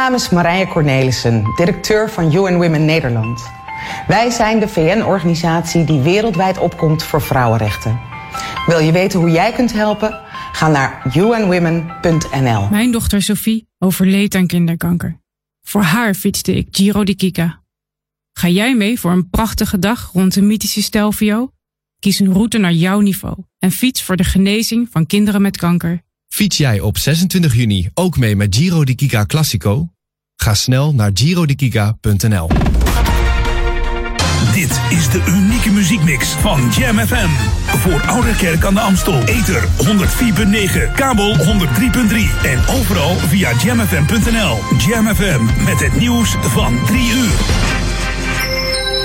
Naam 0.07 0.15
is 0.15 0.29
Marije 0.29 0.67
Cornelissen, 0.67 1.43
directeur 1.55 2.09
van 2.09 2.33
UN 2.33 2.57
Women 2.57 2.85
Nederland. 2.85 3.41
Wij 4.07 4.29
zijn 4.29 4.59
de 4.59 4.67
VN-organisatie 4.67 5.83
die 5.83 5.99
wereldwijd 5.99 6.57
opkomt 6.57 7.03
voor 7.03 7.21
vrouwenrechten. 7.21 7.99
Wil 8.65 8.79
je 8.79 8.91
weten 8.91 9.19
hoe 9.19 9.31
jij 9.31 9.51
kunt 9.51 9.73
helpen? 9.73 10.19
Ga 10.51 10.67
naar 10.67 11.15
unwomen.nl. 11.15 12.69
Mijn 12.69 12.91
dochter 12.91 13.21
Sophie 13.21 13.67
overleed 13.77 14.35
aan 14.35 14.47
kinderkanker. 14.47 15.19
Voor 15.61 15.81
haar 15.81 16.13
fietste 16.13 16.55
ik 16.55 16.67
Giro 16.71 17.03
di 17.03 17.15
Kika. 17.15 17.63
Ga 18.33 18.47
jij 18.47 18.75
mee 18.75 18.99
voor 18.99 19.11
een 19.11 19.29
prachtige 19.29 19.79
dag 19.79 20.09
rond 20.13 20.33
de 20.33 20.41
mythische 20.41 20.81
Stelvio? 20.81 21.51
Kies 21.99 22.19
een 22.19 22.33
route 22.33 22.57
naar 22.57 22.73
jouw 22.73 22.99
niveau 22.99 23.35
en 23.59 23.71
fiets 23.71 24.03
voor 24.03 24.15
de 24.15 24.23
genezing 24.23 24.87
van 24.91 25.05
kinderen 25.05 25.41
met 25.41 25.57
kanker. 25.57 26.01
Fiets 26.27 26.57
jij 26.57 26.79
op 26.79 26.97
26 26.97 27.55
juni 27.55 27.89
ook 27.93 28.17
mee 28.17 28.35
met 28.35 28.55
Giro 28.55 28.83
di 28.83 28.95
Kika 28.95 29.25
Classico? 29.25 29.89
Ga 30.47 30.53
snel 30.53 30.93
naar 30.93 31.11
girodikika.nl. 31.13 32.49
Dit 34.53 34.81
is 34.89 35.09
de 35.09 35.23
unieke 35.27 35.69
muziekmix 35.69 36.27
van 36.27 36.69
Jam 36.77 36.97
FM. 36.97 37.29
Voor 37.77 38.01
Ouderkerk 38.01 38.65
aan 38.65 38.73
de 38.73 38.79
Amstel. 38.79 39.23
Ether 39.23 39.63
104.9, 39.63 40.93
kabel 40.95 41.35
103.3 41.35 41.43
en 42.43 42.59
overal 42.79 43.15
via 43.15 43.51
jamfm.nl. 43.63 44.57
Jam 44.87 45.15
FM 45.15 45.63
met 45.65 45.79
het 45.79 45.99
nieuws 45.99 46.35
van 46.41 46.85
3 46.85 46.99
uur. 47.09 47.35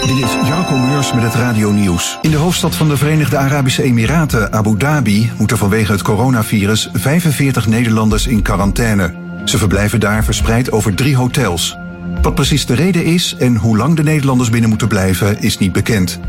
Dit 0.06 0.24
is 0.24 0.32
Jarko 0.48 0.76
Meurs 0.76 1.12
met 1.12 1.22
het 1.22 1.34
Radio 1.34 1.70
Nieuws. 1.70 2.18
In 2.20 2.30
de 2.30 2.36
hoofdstad 2.36 2.76
van 2.76 2.88
de 2.88 2.96
Verenigde 2.96 3.36
Arabische 3.36 3.82
Emiraten, 3.82 4.52
Abu 4.52 4.76
Dhabi, 4.76 5.30
moeten 5.38 5.58
vanwege 5.58 5.92
het 5.92 6.02
coronavirus 6.02 6.88
45 6.92 7.66
Nederlanders 7.66 8.26
in 8.26 8.42
quarantaine. 8.42 9.21
Ze 9.44 9.58
verblijven 9.58 10.00
daar 10.00 10.24
verspreid 10.24 10.72
over 10.72 10.94
drie 10.94 11.16
hotels. 11.16 11.76
Wat 12.22 12.34
precies 12.34 12.66
de 12.66 12.74
reden 12.74 13.04
is 13.04 13.36
en 13.38 13.56
hoe 13.56 13.76
lang 13.76 13.96
de 13.96 14.02
Nederlanders 14.02 14.50
binnen 14.50 14.68
moeten 14.68 14.88
blijven, 14.88 15.40
is 15.40 15.58
niet 15.58 15.72
bekend. 15.72 16.20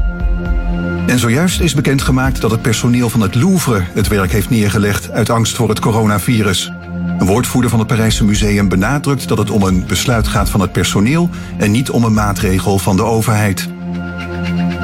En 1.08 1.20
zojuist 1.20 1.60
is 1.60 1.74
bekendgemaakt 1.74 2.42
dat 2.42 2.52
het 2.52 2.62
personeel 2.62 3.10
van 3.10 3.22
het 3.22 3.36
Louvre 3.36 3.84
het 3.94 4.08
werk 4.08 4.32
heeft 4.32 4.50
neergelegd 4.50 5.12
uit 5.12 5.30
angst 5.30 5.56
voor 5.56 5.70
het 5.70 5.80
coronavirus. 5.80 6.72
Een 7.18 7.26
woordvoerder 7.26 7.70
van 7.70 7.80
het 7.80 7.88
Parijse 7.88 8.26
Museum 8.26 8.70
benadrukt 8.70 9.28
dat 9.28 9.38
het 9.38 9.50
om 9.50 9.64
een 9.64 9.86
besluit 9.88 10.28
gaat 10.28 10.50
van 10.50 10.62
het 10.62 10.72
personeel 10.72 11.30
en 11.58 11.72
niet 11.72 11.90
om 11.90 12.04
een 12.04 12.14
maatregel 12.14 12.80
van 12.80 12.96
de 12.96 13.04
overheid. 13.04 13.70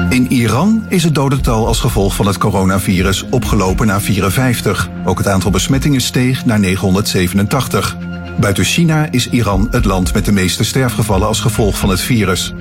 In 0.08 0.32
Iran 0.32 0.84
is 0.88 1.04
het 1.04 1.14
dodental 1.14 1.66
als 1.66 1.80
gevolg 1.80 2.14
van 2.14 2.26
het 2.26 2.38
coronavirus 2.38 3.24
opgelopen 3.30 3.86
naar 3.86 4.00
54. 4.00 4.88
Ook 5.04 5.18
het 5.18 5.28
aantal 5.28 5.50
besmettingen 5.50 6.00
steeg 6.00 6.44
naar 6.44 6.60
987. 6.60 7.96
Buiten 8.40 8.64
China 8.64 9.08
is 9.10 9.28
Iran 9.28 9.68
het 9.70 9.84
land 9.84 10.14
met 10.14 10.24
de 10.24 10.32
meeste 10.32 10.64
sterfgevallen 10.64 11.26
als 11.26 11.40
gevolg 11.40 11.78
van 11.78 11.88
het 11.88 12.00
virus. 12.00 12.54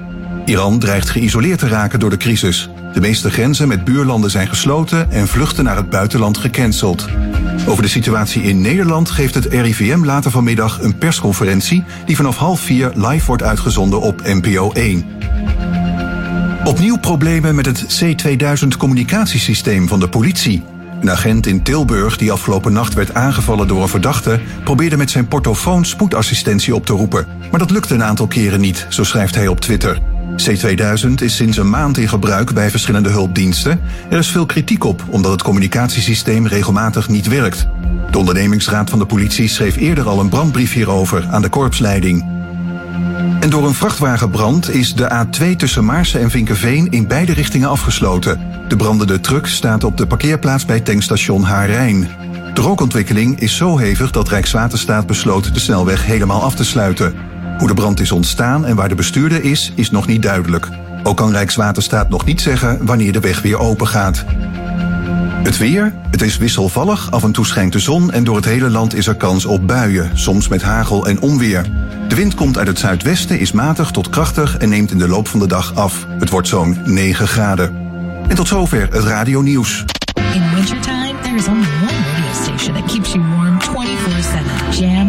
Iran 0.45 0.80
dreigt 0.80 1.09
geïsoleerd 1.09 1.59
te 1.59 1.67
raken 1.67 1.99
door 1.99 2.09
de 2.09 2.17
crisis. 2.17 2.69
De 2.93 2.99
meeste 2.99 3.30
grenzen 3.30 3.67
met 3.67 3.84
buurlanden 3.84 4.32
zijn 4.32 4.47
gesloten 4.47 5.11
en 5.11 5.27
vluchten 5.27 5.63
naar 5.63 5.75
het 5.75 5.89
buitenland 5.89 6.38
gecanceld. 6.38 7.07
Over 7.67 7.84
de 7.84 7.89
situatie 7.89 8.41
in 8.41 8.61
Nederland 8.61 9.09
geeft 9.09 9.36
het 9.36 9.45
RIVM 9.45 10.03
later 10.03 10.32
vanmiddag 10.32 10.82
een 10.82 10.97
persconferentie 10.97 11.84
die 12.05 12.15
vanaf 12.15 12.38
half 12.38 12.59
vier 12.59 12.91
live 12.95 13.25
wordt 13.25 13.43
uitgezonden 13.43 14.01
op 14.01 14.21
NPO 14.23 14.71
1. 14.71 15.05
Opnieuw 16.63 16.97
problemen 16.97 17.55
met 17.55 17.65
het 17.65 18.03
C2000 18.03 18.67
communicatiesysteem 18.77 19.88
van 19.88 19.99
de 19.99 20.09
politie. 20.09 20.63
Een 21.02 21.12
agent 21.12 21.45
in 21.45 21.64
Tilburg 21.64 22.18
die 22.18 22.32
afgelopen 22.32 22.74
nacht 22.74 22.93
werd 22.93 23.14
aangevallen 23.14 23.68
door 23.68 23.82
een 23.82 23.88
verdachte 23.88 24.39
probeerde 24.64 24.97
met 24.97 25.12
zijn 25.12 25.28
portofoon 25.28 25.86
spoedassistentie 25.86 26.76
op 26.76 26.86
te 26.86 26.93
roepen. 26.93 27.28
Maar 27.52 27.60
dat 27.60 27.72
lukte 27.72 27.93
een 27.93 28.04
aantal 28.04 28.28
keren 28.28 28.60
niet, 28.60 28.86
zo 28.89 29.04
schrijft 29.04 29.36
hij 29.36 29.47
op 29.47 29.60
Twitter. 29.60 30.00
C2000 30.30 31.14
is 31.16 31.36
sinds 31.36 31.58
een 31.58 31.70
maand 31.70 31.97
in 31.97 32.08
gebruik 32.08 32.54
bij 32.54 32.70
verschillende 32.70 33.10
hulpdiensten. 33.10 33.80
Er 34.10 34.18
is 34.18 34.28
veel 34.28 34.45
kritiek 34.45 34.84
op 34.84 35.04
omdat 35.10 35.32
het 35.32 35.43
communicatiesysteem 35.43 36.47
regelmatig 36.47 37.10
niet 37.10 37.28
werkt. 37.28 37.68
De 38.12 38.18
ondernemingsraad 38.18 38.89
van 38.89 39.00
de 39.00 39.06
politie 39.06 39.47
schreef 39.47 39.76
eerder 39.76 40.08
al 40.08 40.20
een 40.20 40.30
brandbrief 40.30 40.74
hierover 40.74 41.28
aan 41.30 41.41
de 41.41 41.50
korpsleiding. 41.50 42.39
En 43.40 43.50
door 43.50 43.66
een 43.66 43.74
vrachtwagenbrand 43.74 44.70
is 44.70 44.96
de 44.96 45.26
A2 45.26 45.56
tussen 45.56 45.86
Maarsen 45.86 46.22
en 46.22 46.30
Vinkenveen 46.30 46.92
in 46.92 47.08
beide 47.08 47.34
richtingen 47.34 47.70
afgesloten. 47.70 48.40
De 48.68 48.76
brandende 48.76 49.20
truck 49.20 49.48
staat 49.48 49.84
op 49.84 49.98
de 49.98 50.08
parkeerplaats 50.08 50.66
bij 50.66 50.80
tankstation 50.80 51.44
Haarijn. 51.44 52.10
De 52.54 52.62
rookontwikkeling 52.62 53.40
is 53.40 53.56
zo 53.56 53.78
hevig 53.78 54.12
dat 54.12 54.30
Rijkswaterstaat 54.30 55.08
besloot 55.08 55.54
de 55.54 55.60
snelweg 55.60 56.06
helemaal 56.06 56.42
af 56.42 56.56
te 56.56 56.66
sluiten. 56.66 57.14
Hoe 57.58 57.68
de 57.68 57.74
brand 57.74 58.00
is 58.00 58.12
ontstaan 58.12 58.66
en 58.66 58.76
waar 58.76 58.90
de 58.90 58.96
bestuurder 58.96 59.44
is, 59.44 59.72
is 59.76 59.92
nog 59.92 60.08
niet 60.08 60.22
duidelijk. 60.22 60.70
Ook 61.04 61.18
kan 61.18 61.32
Rijkswaterstaat 61.32 62.10
nog 62.10 62.26
niet 62.26 62.42
zeggen 62.42 62.86
wanneer 62.86 63.12
de 63.12 63.20
weg 63.20 63.42
weer 63.42 63.60
open 63.60 63.88
gaat. 63.88 64.26
Het 65.44 65.58
weer, 65.58 65.94
het 66.12 66.22
is 66.22 66.38
wisselvallig, 66.38 67.12
af 67.12 67.24
en 67.24 67.32
toe 67.32 67.46
schijnt 67.46 67.74
de 67.74 67.80
zon 67.80 68.12
en 68.12 68.24
door 68.24 68.36
het 68.36 68.46
hele 68.46 68.70
land 68.70 68.96
is 68.96 69.08
er 69.08 69.16
kans 69.16 69.46
op 69.46 69.68
buien, 69.68 70.12
soms 70.14 70.48
met 70.48 70.62
hagel 70.62 71.08
en 71.08 71.22
onweer. 71.22 71.66
De 72.08 72.16
wind 72.16 72.36
komt 72.36 72.58
uit 72.58 72.68
het 72.68 72.80
zuidwesten, 72.80 73.40
is 73.40 73.52
matig 73.52 73.92
tot 73.92 74.10
krachtig 74.10 74.58
en 74.58 74.70
neemt 74.70 74.92
in 74.92 74.98
de 74.98 75.08
loop 75.08 75.28
van 75.28 75.40
de 75.40 75.48
dag 75.48 75.76
af. 75.76 76.06
Het 76.20 76.30
wordt 76.30 76.48
zo'n 76.48 76.78
9 76.86 77.28
graden. 77.28 77.76
En 78.28 78.36
tot 78.36 78.48
zover 78.48 78.88
het 78.92 79.04
radio 79.04 79.42
nieuws. 79.42 79.86
In 80.34 80.56
wintertime, 80.56 81.14
there 81.22 81.36
is 81.36 81.48
only 81.48 81.68
radio 81.82 82.34
station 82.34 82.74
that 82.74 82.92
keeps 82.92 83.12
you 83.12 83.24
warm 83.36 83.58
24-7. 83.62 84.80
Jam 84.80 85.09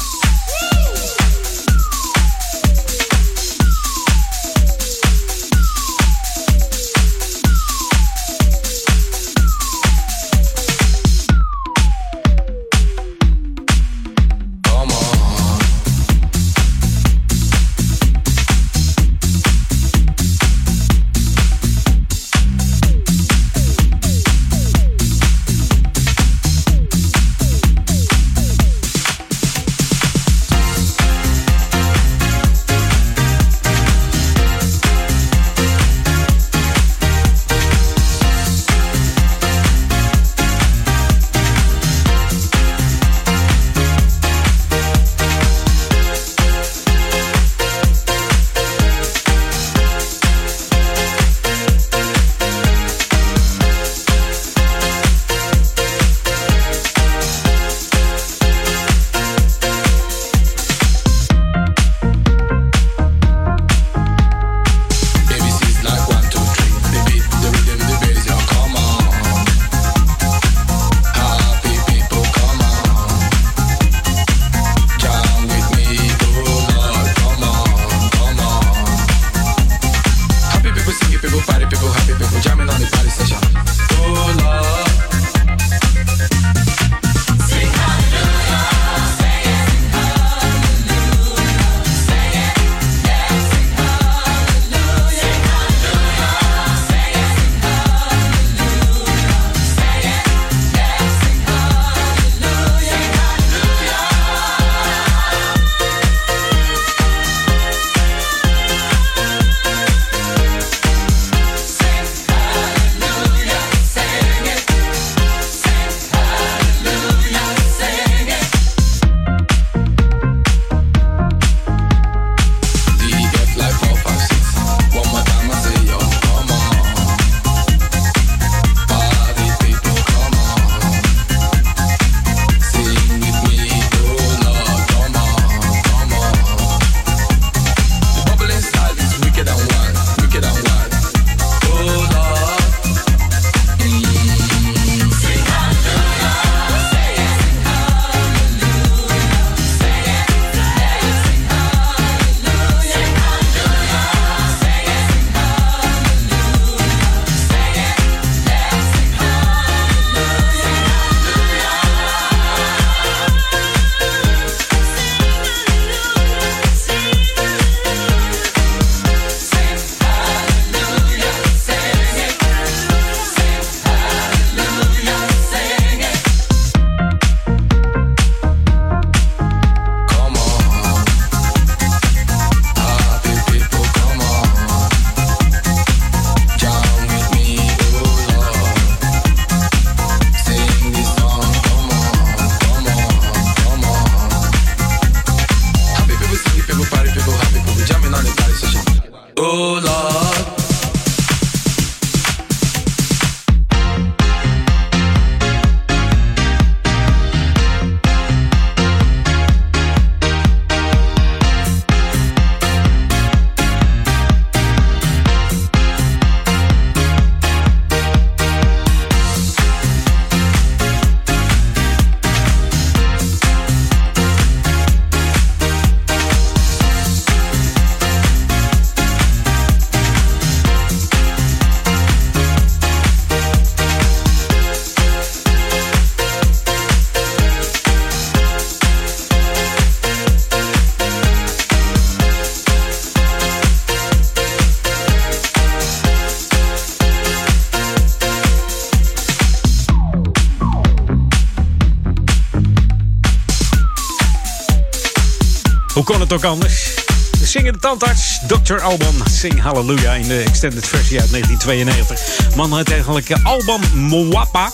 Het 256.31 256.43
ook 256.43 256.51
anders? 256.51 256.93
De 257.39 257.45
zingende 257.45 257.79
tandarts, 257.79 258.39
Dr. 258.47 258.79
Alban, 258.79 259.13
Sing 259.31 259.61
Hallelujah 259.61 260.19
in 260.19 260.27
de 260.27 260.43
extended 260.47 260.87
versie 260.87 261.19
uit 261.19 261.31
1992. 261.31 262.55
Man 262.55 262.77
heet 262.77 262.91
eigenlijk 262.91 263.31
Alban 263.43 263.81
Mwapa. 263.93 264.71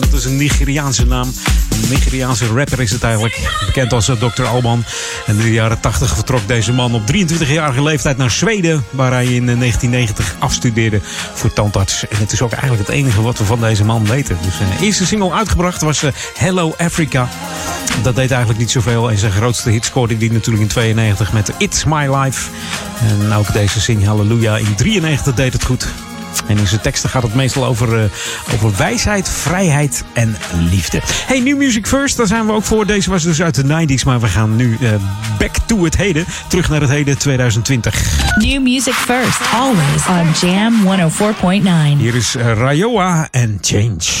Dat 0.00 0.12
is 0.12 0.24
een 0.24 0.36
Nigeriaanse 0.36 1.06
naam. 1.06 1.32
Een 1.70 1.88
Nigeriaanse 1.88 2.46
rapper 2.46 2.80
is 2.80 2.90
het 2.90 3.02
eigenlijk. 3.02 3.38
Bekend 3.66 3.92
als 3.92 4.08
eh, 4.08 4.16
Dr. 4.16 4.44
Alban. 4.44 4.84
En 5.26 5.36
in 5.36 5.42
de 5.42 5.52
jaren 5.52 5.80
80 5.80 6.14
vertrok 6.14 6.48
deze 6.48 6.72
man 6.72 6.94
op 6.94 7.02
23-jarige 7.12 7.82
leeftijd 7.82 8.16
naar 8.16 8.30
Zweden. 8.30 8.84
Waar 8.90 9.12
hij 9.12 9.26
in 9.26 9.46
1990 9.46 10.36
afstudeerde 10.38 11.00
voor 11.34 11.52
tandarts. 11.52 12.08
En 12.08 12.18
het 12.18 12.32
is 12.32 12.42
ook 12.42 12.52
eigenlijk 12.52 12.88
het 12.88 12.96
enige 12.96 13.22
wat 13.22 13.38
we 13.38 13.44
van 13.44 13.60
deze 13.60 13.84
man 13.84 14.06
weten. 14.06 14.38
Dus 14.42 14.58
de 14.58 14.84
eerste 14.84 15.06
single 15.06 15.32
uitgebracht 15.32 15.82
was 15.82 16.02
eh, 16.02 16.12
Hello 16.34 16.74
Africa. 16.78 17.28
Dat 18.02 18.16
deed 18.16 18.30
eigenlijk 18.30 18.60
niet 18.60 18.70
zoveel. 18.70 19.10
En 19.10 19.18
zijn 19.18 19.32
grootste 19.32 19.70
hit 19.70 19.84
scoorde 19.84 20.16
hij 20.16 20.28
natuurlijk 20.28 20.62
in 20.62 20.68
92 20.68 21.32
met 21.32 21.52
It's 21.58 21.84
My 21.84 22.14
Life. 22.16 22.50
En 23.00 23.32
ook 23.32 23.52
deze 23.52 23.80
Sing 23.80 24.04
Hallelujah 24.04 24.58
in 24.58 24.74
93 24.74 25.34
deed 25.34 25.52
het 25.52 25.64
goed. 25.64 25.88
En 26.46 26.58
in 26.58 26.66
zijn 26.66 26.80
teksten 26.80 27.10
gaat 27.10 27.22
het 27.22 27.34
meestal 27.34 27.64
over, 27.64 28.02
uh, 28.02 28.04
over 28.54 28.76
wijsheid, 28.76 29.28
vrijheid 29.28 30.04
en 30.12 30.36
liefde. 30.70 31.00
Hey, 31.04 31.40
New 31.40 31.56
Music 31.56 31.86
First, 31.86 32.16
daar 32.16 32.26
zijn 32.26 32.46
we 32.46 32.52
ook 32.52 32.64
voor. 32.64 32.86
Deze 32.86 33.10
was 33.10 33.22
dus 33.22 33.42
uit 33.42 33.54
de 33.54 33.86
90s, 33.86 34.04
maar 34.04 34.20
we 34.20 34.26
gaan 34.26 34.56
nu 34.56 34.76
uh, 34.80 34.90
back 35.38 35.56
to 35.66 35.84
het 35.84 35.96
heden. 35.96 36.24
Terug 36.48 36.68
naar 36.68 36.80
het 36.80 36.90
heden 36.90 37.18
2020. 37.18 38.34
New 38.38 38.62
music 38.62 38.94
first, 38.94 39.40
always 39.52 40.06
on 40.08 40.48
Jam 40.48 40.74
104.9. 41.94 41.98
Hier 41.98 42.14
is 42.14 42.36
uh, 42.36 42.52
Rayoa 42.52 43.28
en 43.30 43.58
Change. 43.60 44.15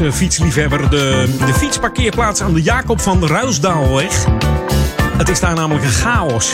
Uh, 0.00 0.12
fietsliefhebber. 0.12 0.90
De, 0.90 1.34
de 1.46 1.54
fietsparkeerplaats 1.54 2.40
aan 2.40 2.54
de 2.54 2.62
Jacob 2.62 3.00
van 3.00 3.26
Ruisdaalweg. 3.26 4.26
Het 5.18 5.28
is 5.28 5.40
daar 5.40 5.54
namelijk 5.54 5.84
een 5.84 5.92
chaos. 5.92 6.52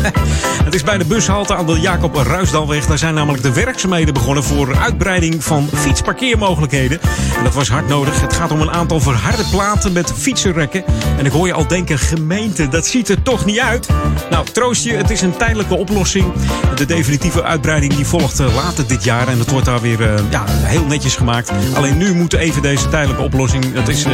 het 0.64 0.74
is 0.74 0.82
bij 0.82 0.98
de 0.98 1.04
bushalte 1.04 1.54
aan 1.54 1.66
de 1.66 1.80
Jacob 1.80 2.14
Ruisdalweg. 2.14 2.86
Daar 2.86 2.98
zijn 2.98 3.14
namelijk 3.14 3.42
de 3.42 3.52
werkzaamheden 3.52 4.14
begonnen 4.14 4.44
voor 4.44 4.76
uitbreiding 4.76 5.44
van 5.44 5.68
fietsparkeermogelijkheden. 5.74 7.00
En 7.36 7.44
dat 7.44 7.54
was 7.54 7.68
hard 7.68 7.88
nodig. 7.88 8.20
Het 8.20 8.32
gaat 8.32 8.50
om 8.50 8.60
een 8.60 8.70
aantal 8.70 9.00
verharde 9.00 9.44
platen 9.50 9.92
met 9.92 10.12
fietsenrekken. 10.16 10.84
En 11.18 11.26
ik 11.26 11.32
hoor 11.32 11.46
je 11.46 11.52
al 11.52 11.66
denken, 11.66 11.98
gemeente, 11.98 12.68
dat 12.68 12.86
ziet 12.86 13.08
er 13.08 13.22
toch 13.22 13.44
niet 13.44 13.58
uit? 13.58 13.88
Nou, 14.30 14.46
troost 14.52 14.84
je, 14.84 14.92
het 14.92 15.10
is 15.10 15.20
een 15.20 15.36
tijdelijke 15.36 15.74
oplossing. 15.74 16.32
De 16.74 16.84
definitieve 16.84 17.42
uitbreiding 17.42 17.94
die 17.94 18.06
volgt 18.06 18.40
eh, 18.40 18.54
later 18.54 18.86
dit 18.86 19.04
jaar. 19.04 19.28
En 19.28 19.38
het 19.38 19.50
wordt 19.50 19.66
daar 19.66 19.80
weer 19.80 20.00
uh, 20.00 20.14
ja, 20.30 20.44
heel 20.48 20.84
netjes 20.84 21.16
gemaakt. 21.16 21.52
Alleen 21.74 21.96
nu 21.96 22.14
moet 22.14 22.32
even 22.32 22.62
deze 22.62 22.88
tijdelijke 22.88 23.22
oplossing... 23.22 23.74
Het 23.74 23.88
is 23.88 24.06
uh, 24.06 24.12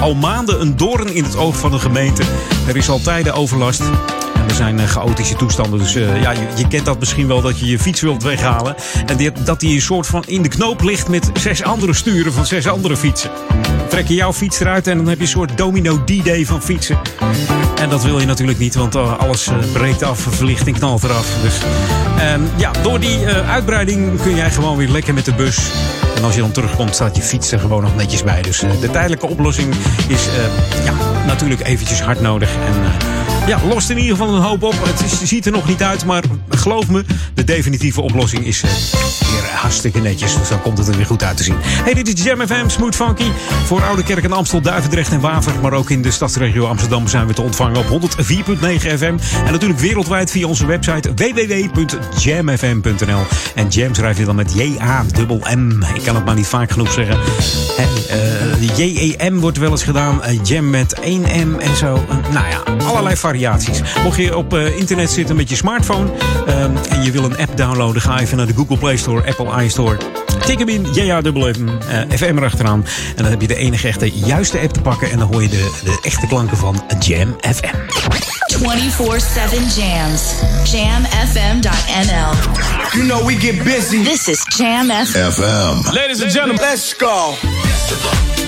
al 0.00 0.14
maanden 0.14 0.60
een 0.60 0.76
doorn 0.76 1.14
in 1.14 1.24
het 1.24 1.36
oog 1.36 1.56
van 1.56 1.70
de 1.70 1.78
gemeente. 1.78 2.22
Er 2.66 2.76
is 2.76 2.88
altijd 2.88 3.32
overlast. 3.32 3.82
En 4.34 4.48
er 4.48 4.54
zijn 4.54 4.78
uh, 4.78 4.84
chaotische 4.84 5.36
toestanden. 5.36 5.78
Dus 5.78 5.96
uh, 5.96 6.22
ja, 6.22 6.30
je, 6.30 6.68
kent 6.68 6.84
dat 6.84 6.98
misschien 6.98 7.26
wel 7.26 7.40
dat 7.40 7.58
je 7.58 7.66
je 7.66 7.78
fiets 7.78 8.00
wilt 8.00 8.22
weghalen. 8.22 8.74
En 9.06 9.32
dat 9.44 9.60
die 9.60 9.74
een 9.74 9.82
soort 9.82 10.06
van 10.06 10.24
in 10.26 10.42
de 10.42 10.48
knoop 10.48 10.82
ligt 10.82 11.08
met 11.08 11.30
zes 11.40 11.62
andere 11.62 11.92
sturen 11.92 12.32
van 12.32 12.46
zes 12.46 12.68
andere 12.68 12.96
fietsen. 12.96 13.30
Trek 13.88 14.08
je 14.08 14.14
jouw 14.14 14.32
fiets 14.32 14.60
eruit 14.60 14.86
en 14.86 14.96
dan 14.96 15.08
heb 15.08 15.16
je 15.16 15.22
een 15.22 15.28
soort 15.28 15.56
domino 15.56 16.04
D-day 16.04 16.46
van 16.46 16.62
fietsen. 16.62 16.98
En 17.80 17.88
dat 17.88 18.02
wil 18.02 18.20
je 18.20 18.26
natuurlijk 18.26 18.58
niet, 18.58 18.74
want 18.74 18.96
uh, 18.96 19.18
alles 19.18 19.50
breekt 19.72 20.02
af, 20.02 20.18
verlichting 20.30 20.78
knalt 20.78 21.02
eraf. 21.02 21.26
Dus 21.42 21.58
ehm, 22.18 22.40
ja, 22.56 22.70
door 22.82 23.00
die 23.00 23.26
uitbreiding 23.26 24.22
kun 24.22 24.34
jij 24.34 24.50
gewoon 24.50 24.76
weer 24.76 24.88
lekker 24.88 25.14
met 25.14 25.24
de 25.24 25.34
bus. 25.34 25.70
En 26.16 26.24
als 26.24 26.34
je 26.34 26.40
dan 26.40 26.52
terugkomt, 26.52 26.94
staat 26.94 27.16
je 27.16 27.22
fiets 27.22 27.52
er 27.52 27.58
gewoon 27.58 27.82
nog 27.82 27.96
netjes 27.96 28.22
bij. 28.22 28.42
Dus 28.42 28.58
de 28.80 28.90
tijdelijke 28.90 29.26
oplossing 29.26 29.74
is 30.08 30.28
ja, 30.84 30.92
natuurlijk 31.26 31.66
eventjes 31.66 32.02
hard 32.02 32.20
nodig. 32.20 32.50
En 32.54 33.11
ja, 33.46 33.58
lost 33.68 33.90
in 33.90 33.98
ieder 33.98 34.16
geval 34.16 34.34
een 34.34 34.42
hoop 34.42 34.62
op. 34.62 34.74
Het 34.82 35.02
is, 35.04 35.22
ziet 35.22 35.46
er 35.46 35.52
nog 35.52 35.68
niet 35.68 35.82
uit, 35.82 36.04
maar 36.04 36.22
geloof 36.48 36.88
me, 36.88 37.04
de 37.34 37.44
definitieve 37.44 38.00
oplossing 38.00 38.46
is 38.46 38.62
uh, 38.62 38.70
weer 39.30 39.50
hartstikke 39.50 40.00
netjes. 40.00 40.38
Dus 40.38 40.48
dan 40.48 40.62
komt 40.62 40.78
het 40.78 40.88
er 40.88 40.96
weer 40.96 41.06
goed 41.06 41.22
uit 41.22 41.36
te 41.36 41.42
zien. 41.42 41.56
Hey, 41.60 41.94
dit 41.94 42.18
is 42.18 42.24
Jam 42.24 42.46
FM, 42.46 42.68
Smooth 42.68 42.96
Funky. 42.96 43.30
Voor 43.64 43.82
Oude 43.82 44.02
Kerk 44.02 44.24
en 44.24 44.32
Amstel, 44.32 44.60
Duivendrecht 44.60 45.12
en 45.12 45.20
Waver. 45.20 45.52
Maar 45.62 45.72
ook 45.72 45.90
in 45.90 46.02
de 46.02 46.10
stadsregio 46.10 46.66
Amsterdam 46.66 47.08
zijn 47.08 47.26
we 47.26 47.32
te 47.32 47.42
ontvangen 47.42 47.78
op 47.78 48.00
104.9 48.00 48.06
FM. 48.96 49.16
En 49.44 49.52
natuurlijk 49.52 49.80
wereldwijd 49.80 50.30
via 50.30 50.46
onze 50.46 50.66
website 50.66 51.14
www.jamfm.nl. 51.14 53.22
En 53.54 53.68
Jam 53.68 53.94
schrijf 53.94 54.18
je 54.18 54.24
dan 54.24 54.36
met 54.36 54.54
J-A-M-M. 54.54 55.82
Ik 55.94 56.02
kan 56.04 56.14
het 56.14 56.24
maar 56.24 56.34
niet 56.34 56.46
vaak 56.46 56.70
genoeg 56.70 56.92
zeggen. 56.92 57.16
En, 58.08 58.56
uh, 58.60 58.76
J-E-M 58.76 59.38
wordt 59.38 59.58
wel 59.58 59.70
eens 59.70 59.82
gedaan. 59.82 60.20
Uh, 60.28 60.38
jam 60.42 60.70
met 60.70 60.96
1M 61.00 61.58
en 61.58 61.76
zo. 61.76 62.04
nou 62.32 62.46
ja, 62.48 62.84
allerlei 62.84 63.16
variaties. 63.16 63.80
Mocht 64.02 64.16
je 64.16 64.36
op 64.36 64.54
uh, 64.54 64.76
internet 64.76 65.10
zitten 65.10 65.36
met 65.36 65.48
je 65.48 65.56
smartphone 65.56 66.10
en 66.46 67.04
je 67.04 67.10
wil 67.10 67.24
een 67.24 67.38
app 67.38 67.56
downloaden, 67.56 68.02
ga 68.02 68.20
even 68.20 68.36
naar 68.36 68.46
de 68.46 68.54
Google 68.54 68.76
Play 68.76 68.96
Store, 68.96 69.26
Apple 69.26 69.64
iStore. 69.64 69.96
Tik 70.46 70.58
hem 70.58 70.68
in, 70.68 70.86
JAWM, 70.92 71.68
uh, 71.68 72.16
FM 72.16 72.36
erachteraan. 72.36 72.84
En 73.16 73.22
dan 73.22 73.26
heb 73.26 73.40
je 73.40 73.46
de 73.46 73.56
enige 73.56 73.88
echte 73.88 74.10
juiste 74.10 74.58
app 74.58 74.72
te 74.72 74.80
pakken. 74.80 75.10
En 75.10 75.18
dan 75.18 75.32
hoor 75.32 75.42
je 75.42 75.48
de, 75.48 75.80
de 75.84 75.98
echte 76.02 76.26
klanken 76.26 76.56
van 76.56 76.82
Jam 77.00 77.36
FM. 77.40 77.76
24-7 78.52 78.62
jams. 79.76 80.22
Jamfm.nl 80.72 82.32
You 82.92 83.04
know 83.06 83.26
we 83.26 83.34
get 83.34 83.64
busy. 83.64 84.02
This 84.02 84.28
is 84.28 84.44
Jam 84.56 84.90
FM. 84.90 85.30
FM. 85.30 85.94
Ladies 85.94 86.22
and 86.22 86.32
gentlemen, 86.32 86.60
let's 86.60 86.94
go. 86.98 87.34
afterlife. 87.92 88.41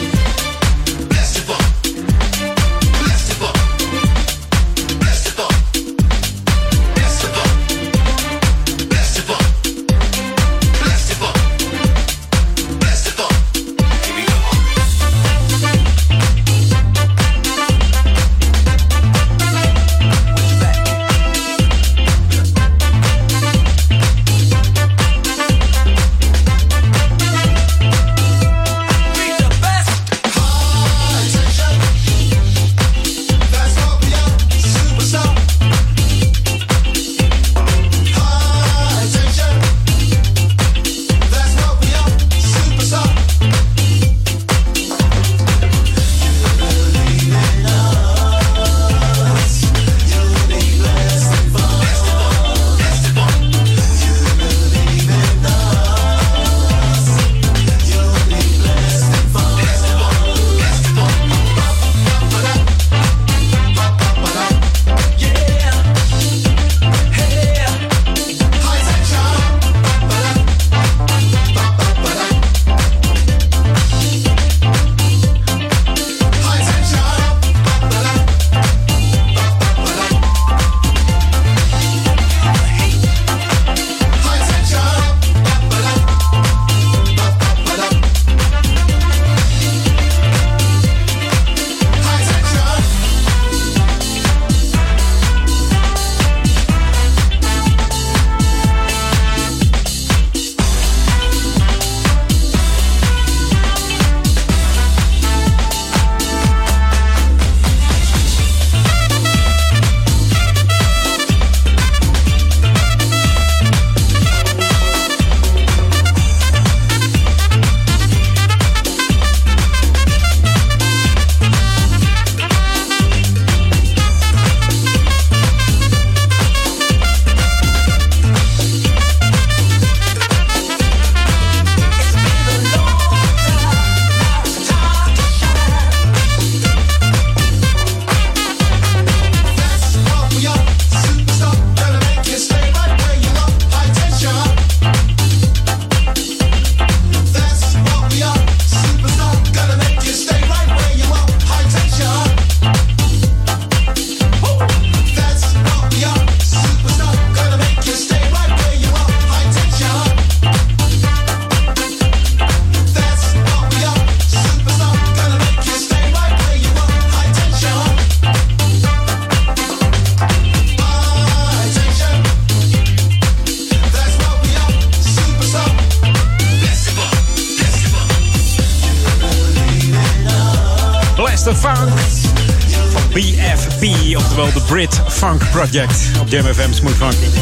Project. 185.55 186.11
Op 186.21 186.29
Jam 186.29 186.45
FM 186.45 186.73
Smooth 186.73 186.97
Funky. 186.97 187.39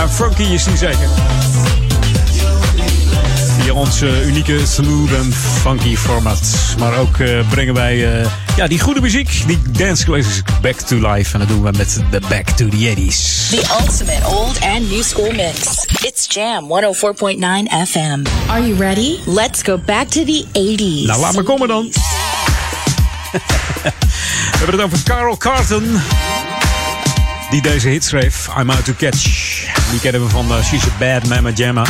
En 0.00 0.10
funky 0.10 0.42
is 0.42 0.64
die 0.64 0.76
zeker. 0.76 1.08
Via 3.58 3.72
onze 3.72 4.24
unieke 4.24 4.66
smooth 4.66 5.12
en 5.12 5.32
funky 5.62 5.96
format. 5.96 6.40
Maar 6.78 6.98
ook 6.98 7.18
uh, 7.18 7.48
brengen 7.48 7.74
wij 7.74 8.20
uh, 8.20 8.26
ja, 8.56 8.66
die 8.66 8.80
goede 8.80 9.00
muziek, 9.00 9.42
die 9.46 9.58
dance 9.70 10.04
classics 10.04 10.42
back 10.62 10.74
to 10.74 10.96
life. 10.96 11.32
En 11.32 11.38
dat 11.38 11.48
doen 11.48 11.62
we 11.62 11.70
met 11.76 12.00
de 12.10 12.20
Back 12.28 12.48
to 12.48 12.68
the 12.68 12.94
80s. 12.96 13.48
The 13.50 13.76
ultimate 13.80 14.26
old 14.26 14.60
and 14.60 14.90
new 14.90 15.02
school 15.02 15.32
mix. 15.32 15.86
It's 16.00 16.26
Jam 16.34 16.64
104.9 16.64 17.88
FM. 17.88 18.26
Are 18.48 18.66
you 18.66 18.74
ready? 18.78 19.18
Let's 19.26 19.62
go 19.62 19.78
back 19.78 20.08
to 20.08 20.24
the 20.24 20.44
80s. 20.52 21.06
Nou, 21.06 21.20
laat 21.20 21.34
maar 21.34 21.44
komen 21.44 21.68
dan. 21.68 21.84
we 23.32 24.58
hebben 24.58 24.76
het 24.76 24.84
over 24.84 25.02
Carl 25.02 25.36
Carton. 25.36 26.00
Die 27.50 27.62
deze 27.62 27.88
hit 27.88 28.04
schreef, 28.04 28.48
I'm 28.58 28.70
Out 28.70 28.84
to 28.84 28.92
Catch. 28.96 29.22
Die 29.90 30.00
kennen 30.00 30.22
we 30.22 30.28
van 30.28 30.46
uh, 30.48 30.64
She's 30.64 30.84
a 30.84 30.90
Bad 30.98 31.26
Mama 31.26 31.50
Jamma. 31.50 31.86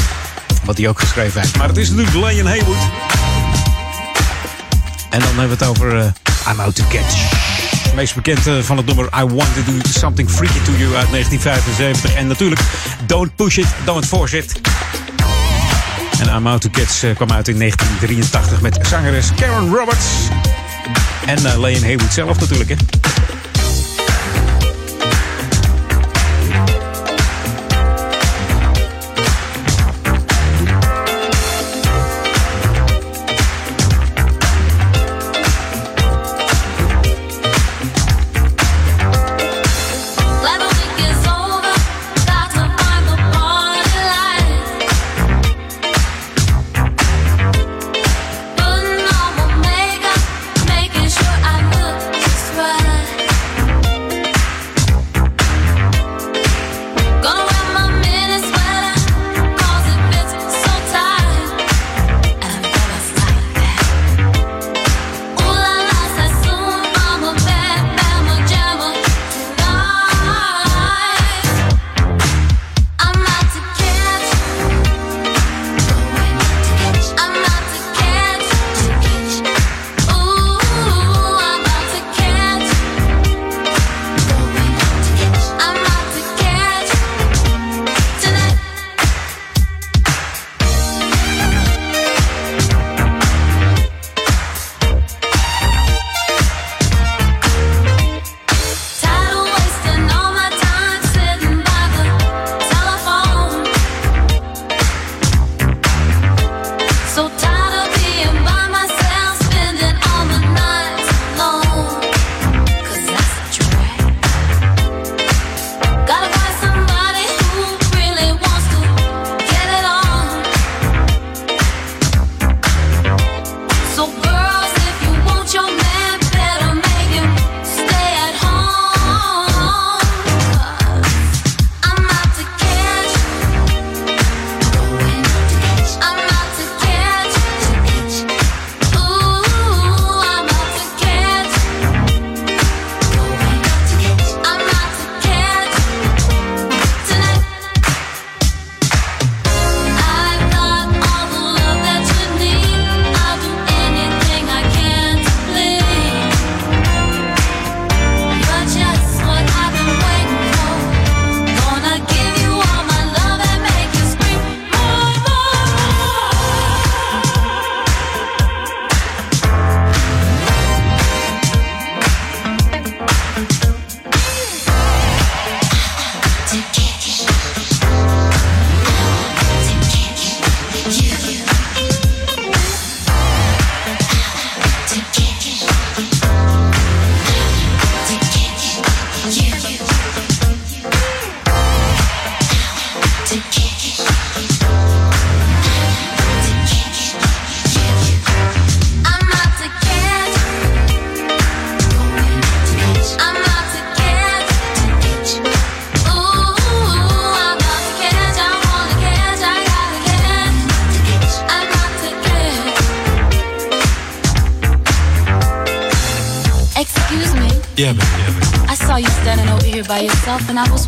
Wat 0.64 0.78
hij 0.78 0.88
ook 0.88 1.00
geschreven 1.00 1.40
heeft. 1.40 1.56
Maar 1.56 1.68
het 1.68 1.76
is 1.76 1.90
natuurlijk 1.90 2.32
Lion 2.32 2.46
Haywood. 2.46 2.76
En 5.10 5.18
dan 5.18 5.28
hebben 5.28 5.58
we 5.58 5.64
het 5.64 5.66
over 5.66 5.96
uh, 5.96 6.04
I'm 6.48 6.60
Out 6.60 6.74
to 6.74 6.84
Catch. 6.88 7.14
Het 7.82 7.94
meest 7.94 8.14
bekend 8.14 8.46
uh, 8.46 8.58
van 8.58 8.76
het 8.76 8.86
nummer 8.86 9.04
I 9.04 9.24
Want 9.24 9.54
to 9.54 9.72
Do 9.72 9.88
Something 9.98 10.30
Freaky 10.30 10.58
to 10.64 10.72
You 10.72 10.94
uit 10.94 11.10
1975. 11.10 12.14
En 12.14 12.26
natuurlijk 12.26 12.60
Don't 13.06 13.36
Push 13.36 13.56
It, 13.56 13.68
Don't 13.84 14.06
Force 14.06 14.38
It. 14.38 14.60
En 16.20 16.36
I'm 16.36 16.46
Out 16.46 16.60
to 16.60 16.68
Catch 16.70 17.14
kwam 17.14 17.32
uit 17.32 17.48
in 17.48 17.58
1983 17.58 18.60
met 18.60 18.78
zangeres 18.82 19.30
Karen 19.36 19.74
Roberts. 19.74 20.06
En 21.26 21.42
uh, 21.42 21.80
Haywood 21.80 22.12
zelf 22.12 22.40
natuurlijk, 22.40 22.70
hè. 22.70 22.76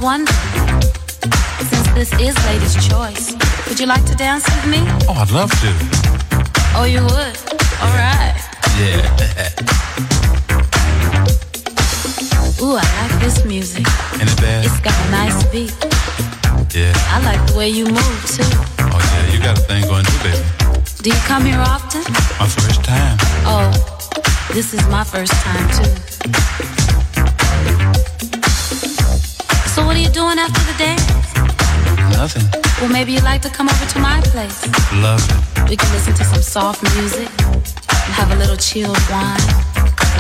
Wondering, 0.03 0.37
since 1.61 1.89
this 1.95 2.13
is 2.15 2.35
ladies' 2.47 2.89
choice, 2.89 3.35
would 3.69 3.79
you 3.79 3.87
like 3.87 4.05
to 4.07 4.17
dance 4.17 4.45
with 4.45 4.67
me? 4.67 4.79
Oh, 5.09 5.15
I'd 5.15 5.31
love 5.31 5.51
to. 5.61 6.02
Chilled 38.73 38.97
wine, 39.11 39.39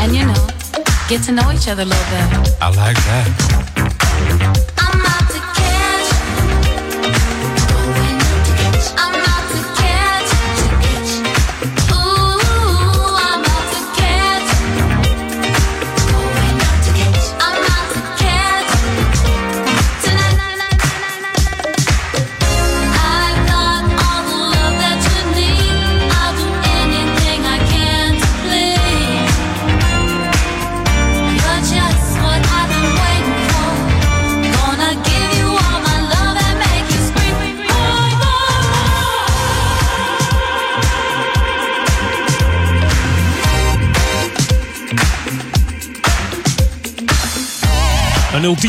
And 0.00 0.14
you 0.14 0.26
know, 0.26 0.46
get 1.08 1.22
to 1.22 1.32
know 1.32 1.50
each 1.52 1.68
other 1.68 1.84
a 1.84 1.86
little 1.86 2.04
better. 2.10 2.56
I 2.60 2.68
like 2.68 2.96
that. 2.96 3.81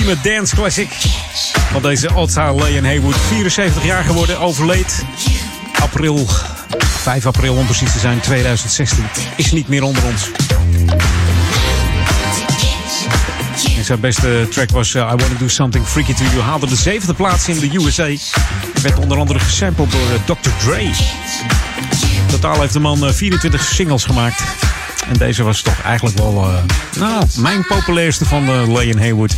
Ultieme 0.08 0.36
dance 0.36 0.56
classic. 0.56 0.90
Van 1.72 1.82
deze 1.82 2.14
Otsa 2.14 2.54
Leon 2.54 2.84
Haywood, 2.84 3.16
74 3.16 3.86
jaar 3.86 4.04
geworden, 4.04 4.40
overleed. 4.40 5.04
April, 5.80 6.28
5 6.78 7.26
april 7.26 7.56
om 7.56 7.66
precies 7.66 7.92
te 7.92 8.00
zijn, 8.00 8.20
2016. 8.20 9.06
Is 9.36 9.52
niet 9.52 9.68
meer 9.68 9.84
onder 9.84 10.04
ons. 10.06 10.32
Zijn 13.82 14.00
beste 14.00 14.48
track 14.52 14.70
was 14.70 14.94
uh, 14.94 15.02
I 15.02 15.06
Wanna 15.06 15.38
Do 15.40 15.48
Something 15.48 15.86
Freaky 15.86 16.14
To 16.14 16.24
You. 16.24 16.42
Haalde 16.42 16.68
de 16.68 16.76
zevende 16.76 17.14
plaats 17.14 17.48
in 17.48 17.60
de 17.60 17.76
USA. 17.76 18.10
Werd 18.82 19.00
onder 19.00 19.18
andere 19.18 19.40
gesampled 19.40 19.92
door 19.92 20.02
uh, 20.02 20.26
Dr. 20.26 20.50
Dre. 20.66 20.92
Totaal 22.28 22.62
heeft 22.62 22.74
de 22.74 22.80
man 22.80 23.08
uh, 23.08 23.12
24 23.12 23.64
singles 23.64 24.04
gemaakt. 24.04 24.44
En 25.08 25.18
deze 25.18 25.44
was 25.44 25.62
toch 25.62 25.82
eigenlijk 25.82 26.18
wel 26.18 26.52
nou, 27.00 27.26
mijn 27.38 27.66
populairste 27.68 28.26
van 28.26 28.72
Leon 28.74 28.98
Haywood. 28.98 29.36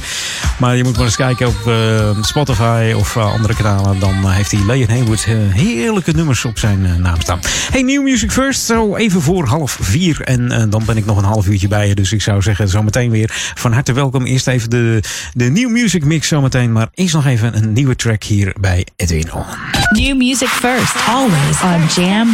Maar 0.57 0.75
je 0.75 0.83
moet 0.83 0.95
maar 0.95 1.05
eens 1.05 1.15
kijken 1.15 1.47
op 1.47 1.67
uh, 1.67 2.09
Spotify 2.21 2.93
of 2.95 3.17
andere 3.17 3.55
kanalen. 3.55 3.99
Dan 3.99 4.29
heeft 4.29 4.51
hij 4.51 4.65
Leon 4.65 4.89
Haywood 4.89 5.23
heerlijke 5.23 6.11
nummers 6.11 6.45
op 6.45 6.59
zijn 6.59 7.01
naam 7.01 7.21
staan. 7.21 7.39
Hey, 7.71 7.81
New 7.81 8.03
Music 8.03 8.31
First. 8.31 8.61
Zo 8.61 8.95
even 8.95 9.21
voor 9.21 9.45
half 9.45 9.77
vier. 9.81 10.21
En 10.21 10.69
dan 10.69 10.83
ben 10.85 10.97
ik 10.97 11.05
nog 11.05 11.17
een 11.17 11.23
half 11.23 11.47
uurtje 11.47 11.67
bij 11.67 11.87
je. 11.87 11.95
Dus 11.95 12.11
ik 12.11 12.21
zou 12.21 12.41
zeggen 12.41 12.67
zometeen 12.67 13.09
weer 13.09 13.29
van 13.55 13.73
harte 13.73 13.93
welkom. 13.93 14.25
Eerst 14.25 14.47
even 14.47 14.69
de, 14.69 14.99
de 15.33 15.45
New 15.45 15.69
Music 15.69 16.05
Mix 16.05 16.27
zometeen. 16.27 16.71
Maar 16.71 16.87
eerst 16.93 17.13
nog 17.13 17.25
even 17.25 17.55
een 17.57 17.73
nieuwe 17.73 17.95
track 17.95 18.23
hier 18.23 18.53
bij 18.59 18.87
Edwin 18.95 19.33
On. 19.33 19.43
New 19.89 20.17
Music 20.17 20.47
First. 20.47 20.95
Always 21.07 21.61
on 21.61 22.03
Jam 22.03 22.27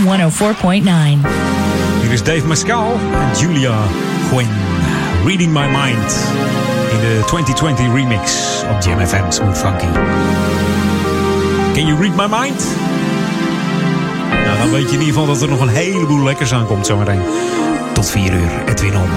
104.9. 1.24 1.28
Hier 2.02 2.12
is 2.12 2.24
Dave 2.24 2.48
Mescal 2.48 3.00
en 3.14 3.40
Julia 3.40 3.84
Gwen. 4.30 4.48
Reading 5.26 5.52
My 5.54 5.68
Mind. 5.68 6.81
De 7.22 7.28
2020 7.28 7.94
remix 7.94 8.62
op 8.70 8.82
Jam 8.82 9.08
FM 9.08 9.30
Smooth 9.30 9.58
Funky. 9.58 9.86
Can 11.74 11.86
you 11.86 11.96
read 12.00 12.16
my 12.16 12.40
mind? 12.40 12.66
Nou, 14.46 14.58
dan 14.58 14.72
weet 14.72 14.90
je 14.90 14.94
in 14.94 15.00
ieder 15.00 15.06
geval 15.06 15.26
dat 15.26 15.42
er 15.42 15.50
nog 15.50 15.60
een 15.60 15.68
heleboel 15.68 16.24
lekkers 16.24 16.54
aankomt 16.54 16.86
zometeen. 16.86 17.22
Tot 17.94 18.10
4 18.10 18.34
uur, 18.34 18.64
Edwin 18.66 18.98
On. 18.98 19.10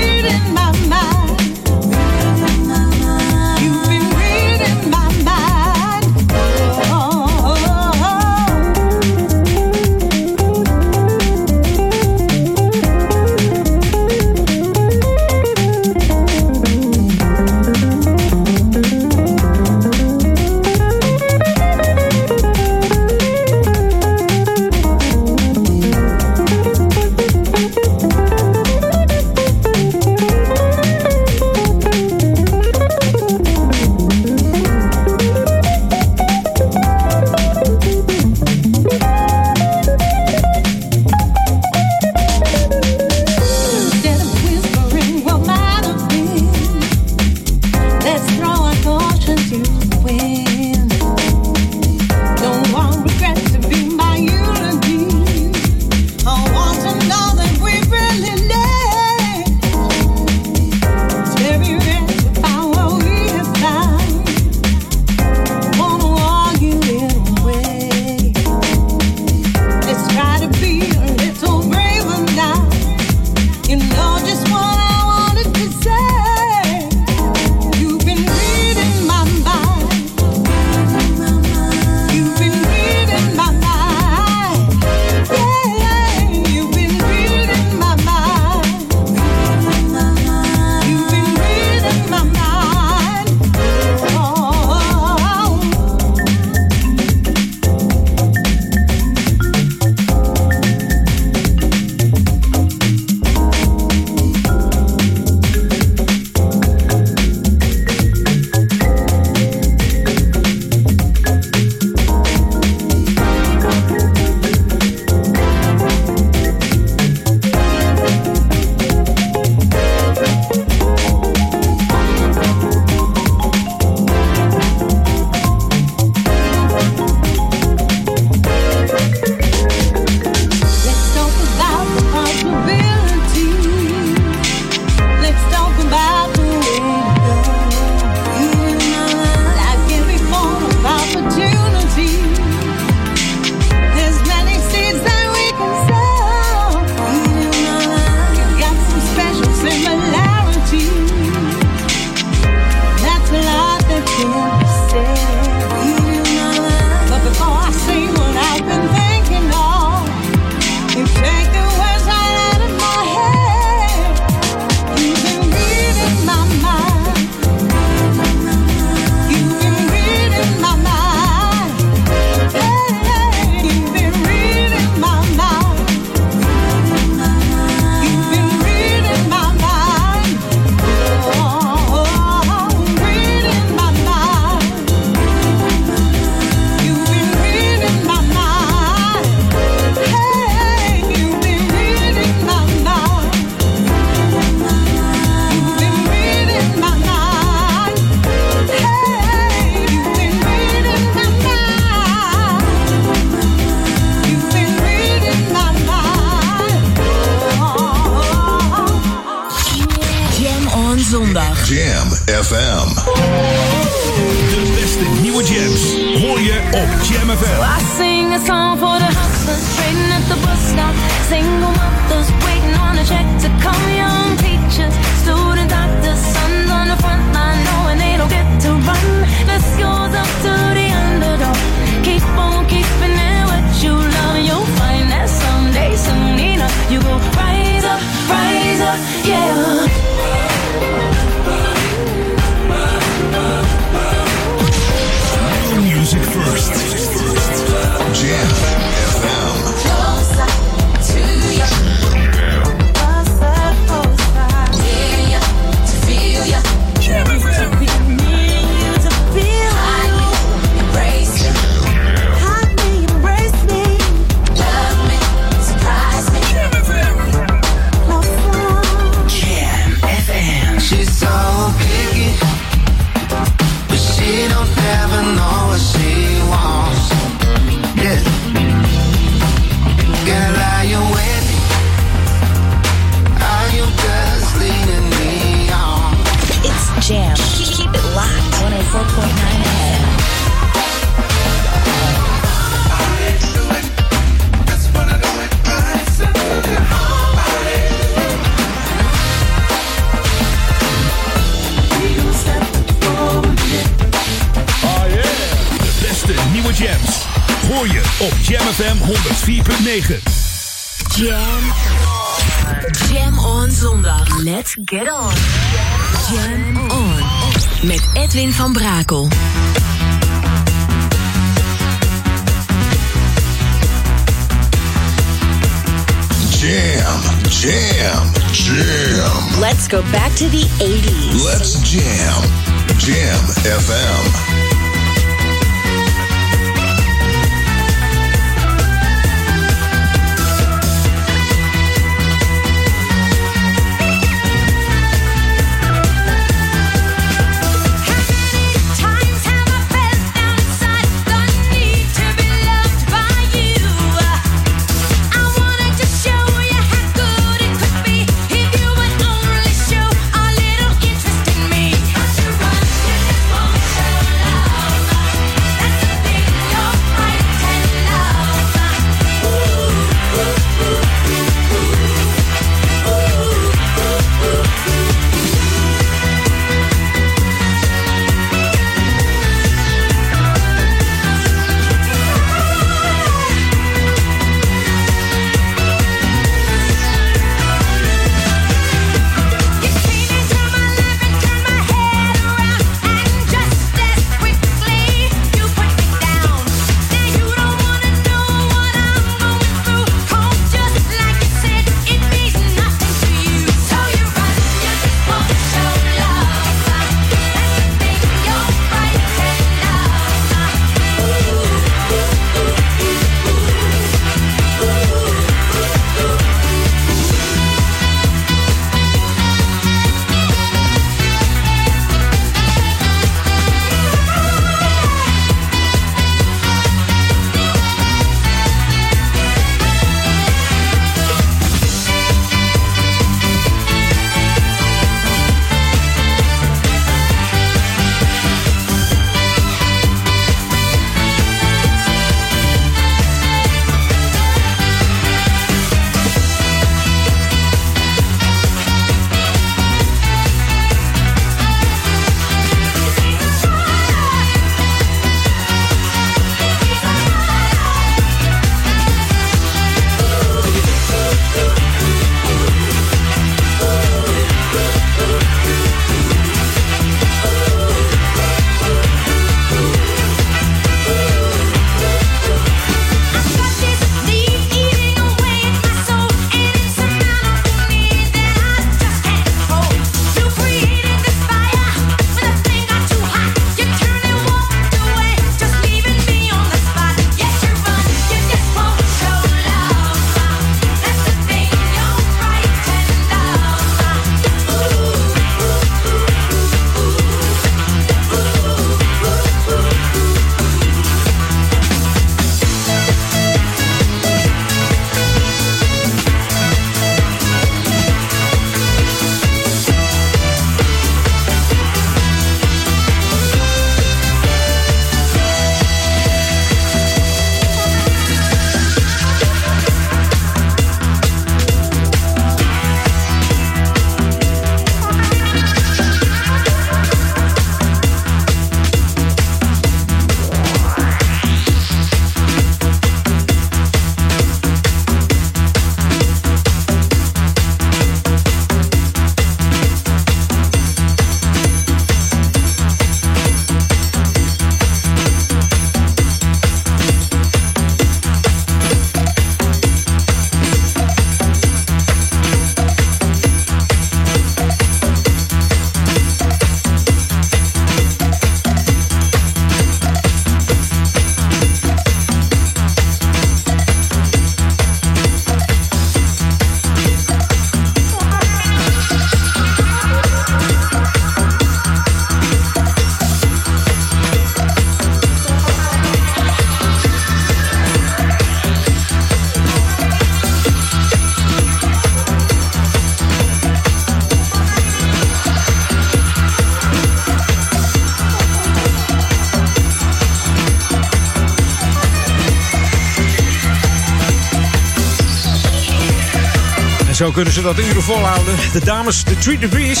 Zo 597.16 597.30
kunnen 597.30 597.52
ze 597.52 597.62
dat 597.62 597.78
uren 597.78 598.02
volhouden. 598.02 598.54
De 598.72 598.84
dames, 598.84 599.24
de 599.24 599.38
Three 599.38 599.58
Degrees. 599.58 600.00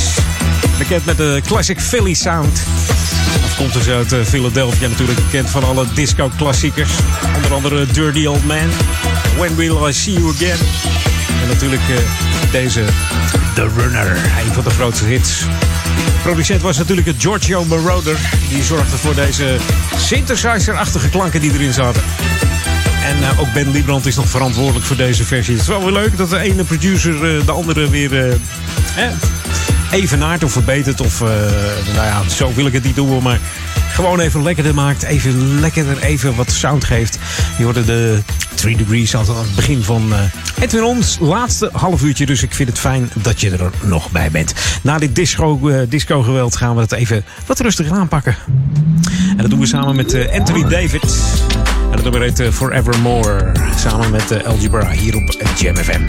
Bekend 0.78 1.04
met 1.04 1.16
de 1.16 1.40
classic 1.46 1.80
Philly 1.80 2.14
sound. 2.14 2.62
Komt 3.56 3.72
dus 3.72 3.88
uit 3.88 4.12
eh, 4.12 4.20
Philadelphia 4.24 4.88
natuurlijk 4.88 5.18
bekend 5.24 5.50
van 5.50 5.64
alle 5.64 5.86
disco-klassiekers. 5.94 6.90
Onder 7.36 7.54
andere 7.54 7.86
Dirty 7.86 8.26
Old 8.26 8.44
Man, 8.44 8.68
When 9.36 9.56
Will 9.56 9.88
I 9.88 9.92
See 9.92 10.12
You 10.12 10.28
Again. 10.28 10.58
En 11.42 11.48
natuurlijk 11.48 11.82
uh, 11.90 11.96
deze 12.50 12.84
The 13.54 13.68
Runner, 13.76 14.16
een 14.46 14.52
van 14.52 14.64
de 14.64 14.70
grootste 14.70 15.04
hits. 15.04 15.40
De 15.94 16.22
producent 16.22 16.62
was 16.62 16.78
natuurlijk 16.78 17.06
het 17.06 17.16
Giorgio 17.18 17.64
Moroder. 17.64 18.16
Die 18.48 18.62
zorgde 18.62 18.96
voor 18.96 19.14
deze 19.14 19.56
synthesizer-achtige 19.96 21.08
klanken 21.08 21.40
die 21.40 21.52
erin 21.52 21.72
zaten. 21.72 22.02
En 23.06 23.18
uh, 23.18 23.40
ook 23.40 23.52
Ben 23.52 23.70
Liebrand 23.70 24.06
is 24.06 24.16
nog 24.16 24.28
verantwoordelijk 24.28 24.84
voor 24.84 24.96
deze 24.96 25.24
versie. 25.24 25.52
Het 25.52 25.62
is 25.62 25.68
wel 25.68 25.84
weer 25.84 25.92
leuk 25.92 26.16
dat 26.16 26.30
de 26.30 26.38
ene 26.38 26.64
producer 26.64 27.36
uh, 27.36 27.46
de 27.46 27.52
andere 27.52 27.90
weer 27.90 28.28
eh, 28.28 29.10
evenaart 29.90 30.44
of 30.44 30.52
verbetert. 30.52 31.00
Of, 31.00 31.20
nou 31.20 32.06
ja, 32.06 32.28
zo 32.28 32.54
wil 32.54 32.66
ik 32.66 32.72
het 32.72 32.84
niet 32.84 32.94
doen, 32.94 33.22
maar 33.22 33.38
gewoon 33.90 34.20
even 34.20 34.42
lekkerder 34.42 34.74
maakt. 34.74 35.02
Even 35.02 35.60
lekkerder 35.60 36.02
even 36.02 36.36
wat 36.36 36.50
sound 36.50 36.84
geeft. 36.84 37.18
Je 37.58 37.64
hoorde 37.64 37.84
de 37.84 38.18
3 38.54 38.76
Degrees 38.76 39.16
aan 39.16 39.24
het 39.26 39.54
begin 39.54 39.82
van 39.82 40.12
Edwin 40.60 40.84
ons 40.84 41.18
laatste 41.20 41.70
half 41.72 42.02
uurtje. 42.02 42.26
Dus 42.26 42.42
ik 42.42 42.54
vind 42.54 42.68
het 42.68 42.78
fijn 42.78 43.10
dat 43.14 43.40
je 43.40 43.50
er 43.50 43.70
nog 43.82 44.10
bij 44.10 44.30
bent. 44.30 44.54
Na 44.82 44.98
dit 44.98 45.14
disco, 45.14 45.60
uh, 45.62 45.80
disco 45.88 46.22
geweld 46.22 46.56
gaan 46.56 46.74
we 46.74 46.80
het 46.80 46.92
even 46.92 47.24
wat 47.46 47.60
rustiger 47.60 47.92
aanpakken. 47.92 48.36
En 49.28 49.36
dat 49.36 49.50
doen 49.50 49.60
we 49.60 49.66
samen 49.66 49.96
met 49.96 50.30
Anthony 50.32 50.68
David. 50.68 51.02
En 51.96 52.02
dat 52.02 52.12
nummer 52.12 52.36
heet 52.38 52.54
Forevermore. 52.54 53.52
Samen 53.76 54.10
met 54.10 54.44
Algebra 54.44 54.90
hier 54.90 55.16
op 55.16 55.34
Jam 55.56 55.76
FM. 55.76 56.04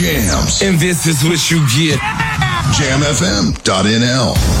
Jams. 0.00 0.62
And 0.62 0.78
this 0.78 1.06
is 1.06 1.22
what 1.22 1.50
you 1.50 1.58
get. 1.76 2.00
JamFM.nl. 2.72 4.59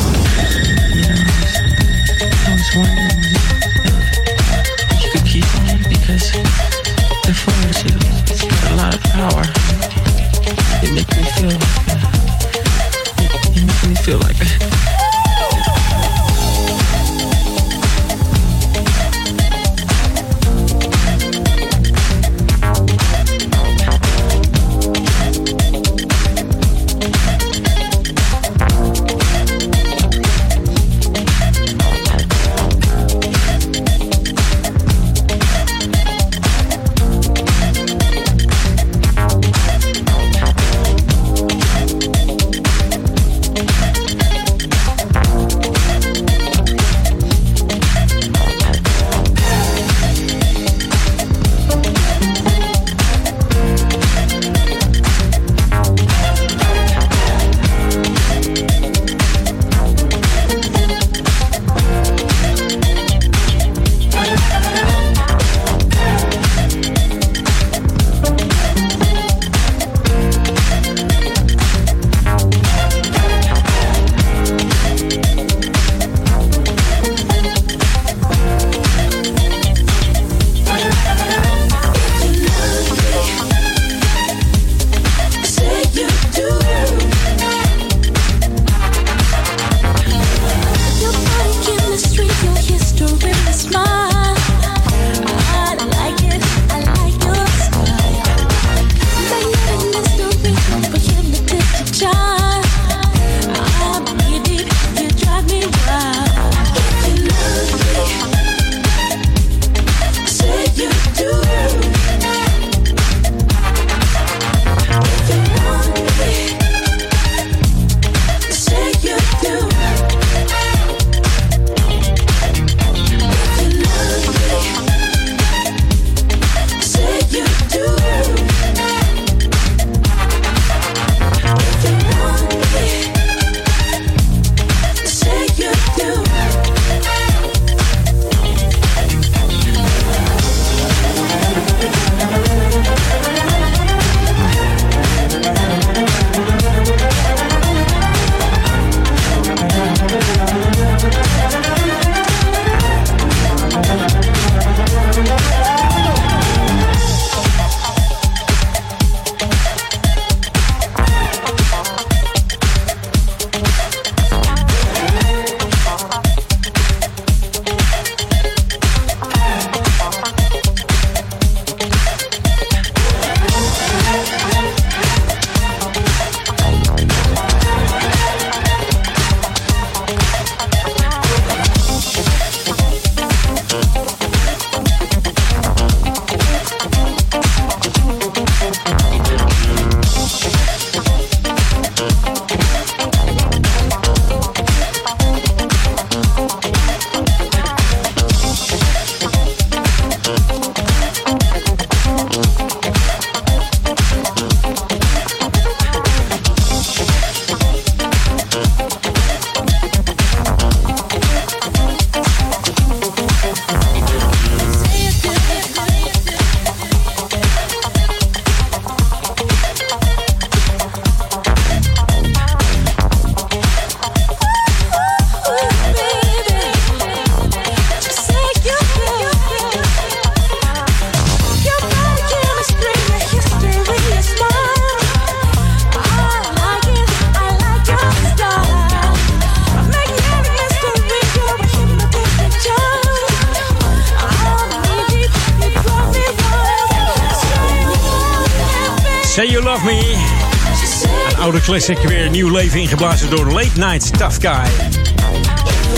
classic 251.70 251.98
weer 251.98 252.30
nieuw 252.30 252.48
leven 252.48 252.80
ingeblazen 252.80 253.30
door 253.30 253.52
Late 253.52 253.78
Night 253.78 254.18
Tough 254.18 254.36
Guy. 254.40 254.90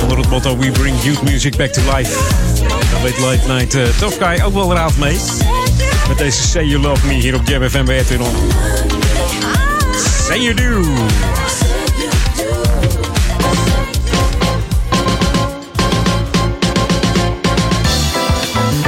Onder 0.02 0.18
het 0.18 0.28
motto 0.28 0.56
We 0.56 0.70
Bring 0.70 1.02
Youth 1.02 1.22
Music 1.22 1.56
Back 1.56 1.72
to 1.72 1.96
Life. 1.96 2.18
Dan 2.92 3.02
weet 3.02 3.18
Late 3.18 3.52
Night 3.52 3.74
uh, 3.74 3.84
Tough 3.98 4.16
Guy 4.24 4.42
ook 4.44 4.54
wel 4.54 4.74
raad 4.74 4.96
mee. 4.96 5.16
Met 6.08 6.18
deze 6.18 6.42
Say 6.42 6.64
You 6.64 6.82
Love 6.82 7.06
Me 7.06 7.12
hier 7.12 7.34
op 7.34 7.48
Jam 7.48 7.68
FM 7.68 7.84
bij 7.84 7.98
Edwin. 7.98 8.20
Say 10.28 10.40
You 10.40 10.54
Do. 10.54 10.84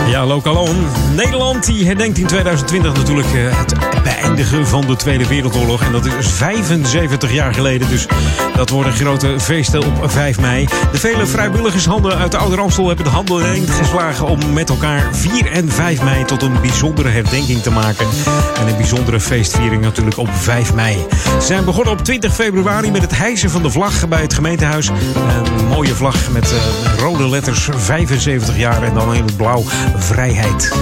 Ja, 0.09 0.27
lokaal 0.27 0.69
Nederland 1.15 1.67
die 1.67 1.87
herdenkt 1.87 2.19
in 2.19 2.27
2020 2.27 2.95
natuurlijk 2.95 3.29
eh, 3.35 3.59
het 3.59 3.84
beëindigen 4.05 4.67
van 4.67 4.87
de 4.87 4.97
Tweede 4.97 5.27
Wereldoorlog. 5.27 5.83
En 5.83 5.93
dat 5.93 6.07
is 6.07 6.27
75 6.27 7.33
jaar 7.33 7.55
geleden. 7.55 7.89
Dus 7.89 8.07
dat 8.55 8.71
wordt 8.71 8.89
een 8.89 8.95
grote 8.95 9.41
feest 9.41 9.75
op 9.75 10.11
5 10.11 10.41
mei. 10.41 10.69
De 10.93 10.99
vele 10.99 11.27
vrijwilligershanden 11.27 12.19
uit 12.19 12.31
de 12.31 12.37
Oude 12.37 12.57
Ramstel 12.57 12.87
hebben 12.87 13.05
de 13.05 13.11
handen 13.11 13.41
ineens 13.41 13.71
geslagen 13.71 14.27
om 14.27 14.53
met 14.53 14.71
elkaar 14.71 15.09
4 15.13 15.53
en 15.53 15.69
5 15.69 16.03
mei 16.03 16.25
tot 16.25 16.43
een 16.43 16.61
bijzondere 16.61 17.09
herdenking 17.09 17.63
te 17.63 17.71
maken. 17.71 18.07
En 18.61 18.69
een 18.69 18.77
bijzondere 18.77 19.21
feestviering 19.21 19.83
natuurlijk 19.83 20.19
op 20.19 20.29
5 20.33 20.75
mei. 20.75 21.07
Ze 21.41 21.47
zijn 21.47 21.65
begonnen 21.65 21.93
op 21.93 22.05
20 22.05 22.35
februari 22.35 22.91
met 22.91 23.03
het 23.03 23.17
hijsen 23.17 23.51
van 23.51 23.63
de 23.63 23.71
vlag 23.71 24.09
bij 24.09 24.21
het 24.21 24.35
gemeentehuis. 24.35 24.89
Een 24.89 25.67
mooie 25.67 25.95
vlag 25.95 26.31
met 26.31 26.53
uh, 26.53 26.99
rode 26.99 27.29
letters 27.29 27.69
75 27.77 28.59
jaar 28.59 28.83
en 28.83 28.95
dan 28.95 29.15
in 29.15 29.25
het 29.25 29.37
blauw 29.37 29.63
vrijheid. 29.97 30.73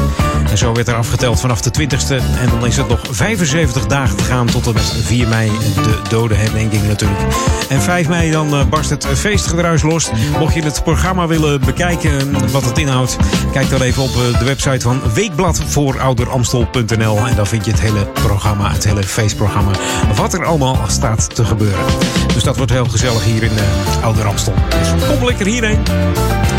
En 0.53 0.59
zo 0.59 0.73
werd 0.73 0.89
er 0.89 0.95
afgeteld 0.95 1.41
vanaf 1.41 1.61
de 1.61 1.71
20ste. 1.81 2.15
En 2.39 2.49
dan 2.49 2.67
is 2.67 2.77
het 2.77 2.89
nog 2.89 3.01
75 3.11 3.87
dagen 3.87 4.17
te 4.17 4.25
gaan 4.25 4.47
tot 4.47 4.67
en 4.67 4.75
met 4.75 4.95
4 5.03 5.29
mei. 5.29 5.51
De 5.75 6.01
dodenherdenking 6.09 6.87
natuurlijk. 6.87 7.21
En 7.69 7.81
5 7.81 8.09
mei 8.09 8.31
dan 8.31 8.55
eh, 8.55 8.67
barst 8.67 8.91
het 8.91 9.07
feestgedruis 9.07 9.83
los. 9.83 10.11
Mocht 10.39 10.55
je 10.55 10.63
het 10.63 10.83
programma 10.85 11.27
willen 11.27 11.61
bekijken, 11.61 12.51
wat 12.51 12.65
het 12.65 12.79
inhoudt, 12.79 13.17
kijk 13.53 13.71
dan 13.71 13.83
even 13.83 14.03
op 14.03 14.11
eh, 14.11 14.39
de 14.39 14.45
website 14.45 14.81
van 14.81 15.01
weekbladvoorouderamstel.nl. 15.15 17.27
En 17.27 17.37
dan 17.37 17.47
vind 17.47 17.65
je 17.65 17.71
het 17.71 17.81
hele 17.81 18.07
programma, 18.07 18.73
het 18.73 18.85
hele 18.85 19.03
feestprogramma. 19.03 19.73
Wat 20.17 20.35
er 20.35 20.45
allemaal 20.45 20.79
staat 20.87 21.35
te 21.35 21.45
gebeuren. 21.45 21.85
Dus 22.35 22.43
dat 22.43 22.57
wordt 22.57 22.73
heel 22.73 22.87
gezellig 22.87 23.25
hier 23.25 23.43
in 23.43 23.53
Ouder 24.03 24.27
Amstel. 24.27 24.55
Dus 24.69 24.89
kom 25.09 25.27
lekker 25.27 25.47
hierheen. 25.47 25.83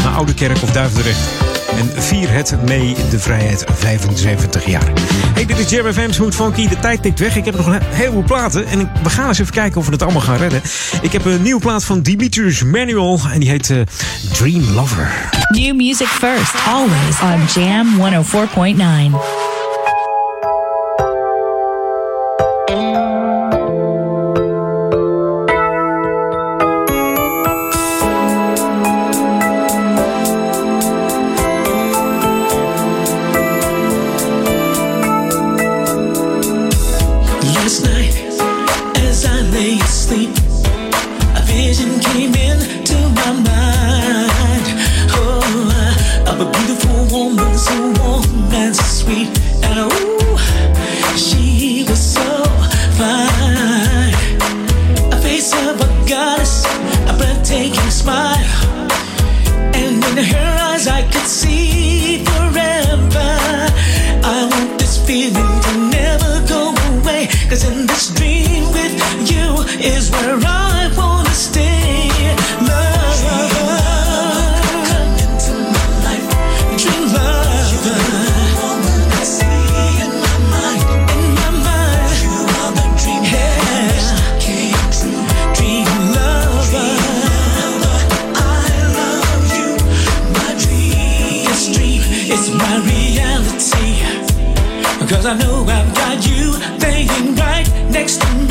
Naar 0.03 0.13
Oude 0.13 0.33
Kerk 0.33 0.61
of 0.61 0.71
Duivendrecht. 0.71 1.52
En 1.77 2.01
vier 2.01 2.31
het 2.31 2.55
mee 2.65 2.95
de 3.09 3.19
vrijheid 3.19 3.65
75 3.73 4.65
jaar. 4.65 4.91
Hey, 5.33 5.45
dit 5.45 5.59
is 5.59 5.69
Jam 5.69 5.93
FM 5.93 6.11
Smooth 6.11 6.35
Funky. 6.35 6.67
De 6.67 6.79
tijd 6.79 7.01
tikt 7.01 7.19
weg. 7.19 7.35
Ik 7.35 7.45
heb 7.45 7.55
nog 7.55 7.65
een 7.65 7.81
heleboel 7.81 8.23
platen. 8.23 8.67
En 8.67 8.91
we 9.03 9.09
gaan 9.09 9.27
eens 9.27 9.39
even 9.39 9.53
kijken 9.53 9.79
of 9.79 9.85
we 9.85 9.91
het 9.91 10.01
allemaal 10.01 10.21
gaan 10.21 10.37
redden. 10.37 10.61
Ik 11.01 11.11
heb 11.11 11.25
een 11.25 11.41
nieuwe 11.41 11.61
plaat 11.61 11.83
van 11.83 12.01
Dimitrius 12.01 12.63
Manual. 12.63 13.19
En 13.31 13.39
die 13.39 13.49
heet 13.49 13.69
uh, 13.69 13.81
Dream 14.31 14.63
Lover. 14.73 15.29
New 15.49 15.75
music 15.75 16.07
first, 16.07 16.53
always 16.67 17.21
on 17.21 17.61
Jam 17.61 17.87
104.9. 18.23 19.52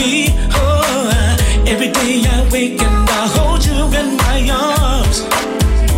Oh, 0.05 1.65
every 1.65 1.93
day 1.93 2.25
I 2.27 2.49
wake 2.51 2.83
and 2.83 3.09
I 3.09 3.27
hold 3.37 3.65
you 3.65 3.85
in 4.01 4.17
my 4.17 4.51
arms, 4.51 5.21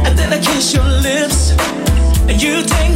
and 0.07 0.19
then 0.19 0.31
I 0.31 0.39
kiss 0.41 0.75
your 0.75 0.85
lips, 0.85 1.53
and 2.29 2.37
you 2.43 2.63
take 2.63 2.94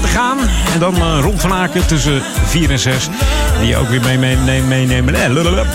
te 0.00 0.08
gaan. 0.08 0.38
En 0.72 0.78
dan 0.78 0.94
uh, 0.96 1.18
Ron 1.20 1.38
van 1.38 1.52
Aken 1.52 1.86
tussen 1.86 2.22
4 2.46 2.70
en 2.70 2.78
6. 2.78 3.08
Die 3.58 3.68
je 3.68 3.76
ook 3.76 3.88
weer 3.88 4.00
mee, 4.00 4.36
eh, 4.36 4.64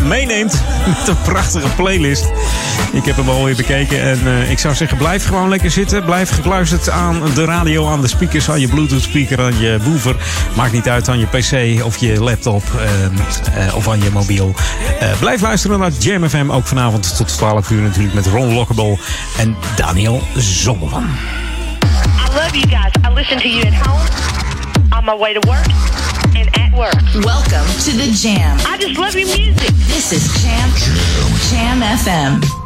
meeneemt 0.04 0.62
met 0.88 1.08
een 1.08 1.22
prachtige 1.24 1.68
playlist. 1.76 2.32
Ik 2.92 3.06
heb 3.06 3.16
hem 3.16 3.30
alweer 3.30 3.56
bekeken. 3.56 4.02
En 4.02 4.20
uh, 4.24 4.52
ik 4.52 4.60
zou 4.60 4.76
zeggen, 4.76 4.98
blijf 4.98 5.26
gewoon 5.26 5.50
lekker 5.50 5.72
zitten. 5.72 6.06
Blijf 6.06 6.30
gekluisterd 6.30 6.90
aan 6.90 7.22
de 7.34 7.46
radio, 7.46 7.88
aan 7.88 8.02
de 8.02 8.08
speakers, 8.08 8.50
aan 8.50 8.60
je 8.60 8.68
Bluetooth 8.68 9.02
speaker, 9.02 9.42
aan 9.42 9.60
je 9.60 9.78
woofer. 9.84 10.16
Maakt 10.56 10.72
niet 10.72 10.90
uit 10.90 11.10
aan 11.10 11.20
je 11.20 11.26
PC 11.26 11.86
of 11.86 11.98
je 11.98 12.24
laptop 12.24 12.64
uh, 12.76 13.76
of 13.76 13.88
aan 13.88 14.02
je 14.02 14.10
mobiel. 14.12 14.56
blijf 15.20 15.42
luisteren 15.42 15.80
naar 15.80 15.92
Jam 16.00 16.30
FM. 16.30 16.50
Ook 16.50 16.68
vanavond 16.68 17.16
tot 17.18 17.28
12 17.28 17.70
uur 17.70 17.82
natuurlijk 17.82 18.14
met 18.14 18.26
Ron 18.26 18.54
Lockable 18.54 18.98
en 19.38 19.56
Daniel 19.76 20.24
Zonnevan. 20.36 21.10
I 22.50 22.52
love 22.52 22.66
you 22.66 22.72
guys. 22.72 22.92
I 23.04 23.14
listen 23.14 23.38
to 23.42 23.48
you 23.48 23.62
at 23.62 23.74
home, 23.74 24.92
on 24.92 25.06
my 25.06 25.14
way 25.14 25.36
to 25.36 25.40
work, 25.48 25.68
and 26.36 26.50
at 26.58 26.76
work. 26.76 26.96
Welcome 27.24 27.68
to 27.84 27.92
the 27.92 28.12
Jam. 28.12 28.58
I 28.66 28.76
just 28.80 28.98
love 28.98 29.14
your 29.14 29.28
music. 29.28 29.70
This 29.86 30.12
is 30.12 30.42
Jam 30.42 30.72
Jam 31.52 31.82
FM. 31.82 32.59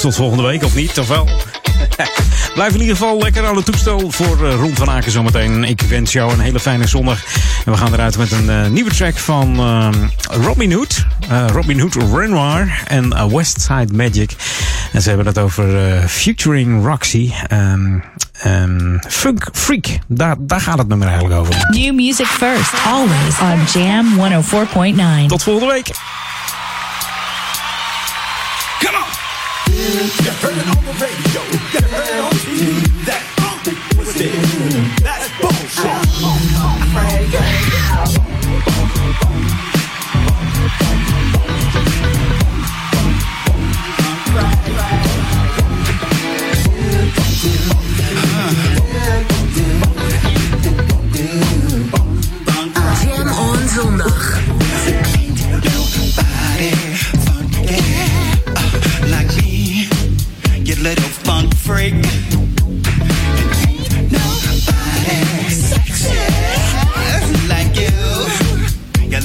Tot 0.00 0.14
volgende 0.14 0.42
week, 0.42 0.64
of 0.64 0.74
niet? 0.74 0.98
Of 0.98 1.08
wel? 1.08 1.28
Blijf 2.54 2.74
in 2.74 2.80
ieder 2.80 2.96
geval 2.96 3.18
lekker 3.18 3.46
aan 3.46 3.56
het 3.56 3.64
toestel 3.64 4.10
voor 4.10 4.38
uh, 4.42 4.54
Ron 4.54 4.76
van 4.76 4.90
Aken 4.90 5.10
zometeen. 5.10 5.64
Ik 5.64 5.80
wens 5.80 6.12
jou 6.12 6.32
een 6.32 6.40
hele 6.40 6.60
fijne 6.60 6.86
zondag. 6.86 7.24
En 7.64 7.72
we 7.72 7.78
gaan 7.78 7.92
eruit 7.92 8.18
met 8.18 8.32
een 8.32 8.44
uh, 8.44 8.66
nieuwe 8.66 8.90
track 8.90 9.16
van 9.16 9.60
uh, 9.60 9.88
Robin 10.44 10.72
Hood. 10.72 11.04
Robin 11.52 11.80
Hood 11.80 11.94
Renoir 11.94 12.82
en 12.86 13.30
Westside 13.34 13.94
Magic. 13.94 14.30
En 14.92 15.02
ze 15.02 15.08
hebben 15.08 15.26
het 15.26 15.38
over 15.38 16.00
Futuring 16.08 16.84
Roxy. 16.84 17.32
Um, 17.52 18.02
um, 18.46 19.00
Funk 19.08 19.48
Freak. 19.52 19.86
Daar, 20.06 20.36
daar 20.38 20.60
gaat 20.60 20.78
het 20.78 20.88
nummer 20.88 21.08
eigenlijk 21.08 21.40
over. 21.40 21.54
New 21.70 21.94
music 21.94 22.26
first, 22.26 22.72
always 22.86 23.40
on 23.40 23.80
Jam 23.80 24.06
104.9. 25.24 25.26
Tot 25.26 25.42
volgende 25.42 25.72
week. 25.72 25.90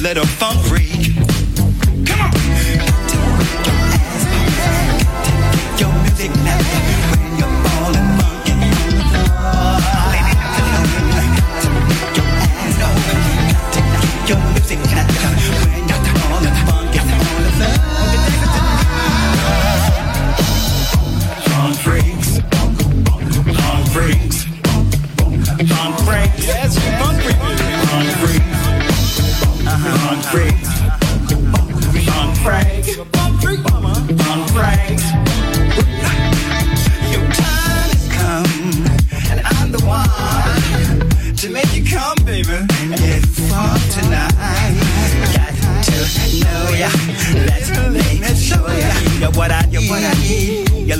Little 0.04 0.26
funk 0.26 0.62
freak. 0.66 1.23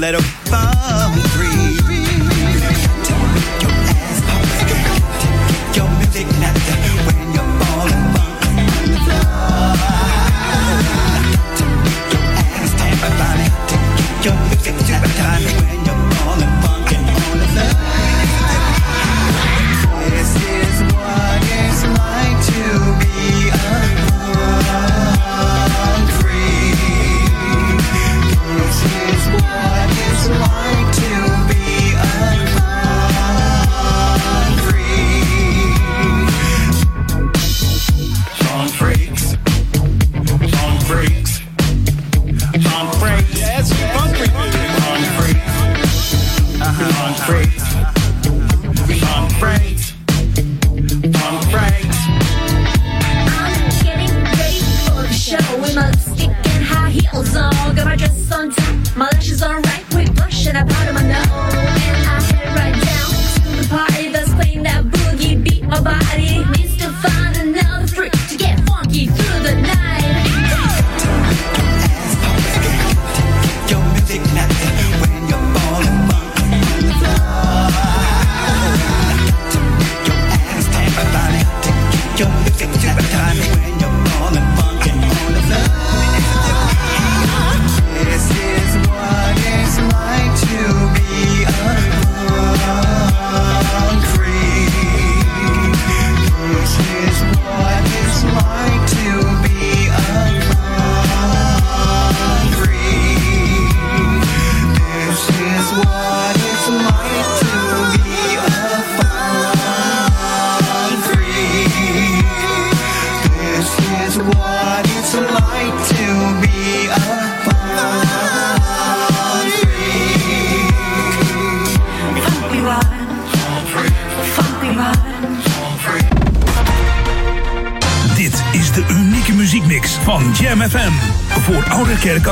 let 0.04 0.12
them 0.12 0.20
fall 0.20 1.23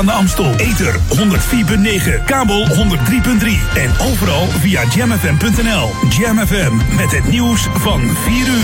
aan 0.03 0.09
de 0.09 0.21
Amstel. 0.21 0.55
Ether 0.55 0.99
104.9, 2.19 2.23
kabel 2.25 2.67
103.3 2.67 2.73
en 3.75 3.91
overal 4.11 4.47
via 4.47 4.83
jamfm.nl. 4.95 5.89
Jam 6.09 6.37
FM 6.37 6.95
met 6.95 7.11
het 7.11 7.27
nieuws 7.27 7.67
van 7.73 8.01
4 8.01 8.47
uur. 8.47 8.63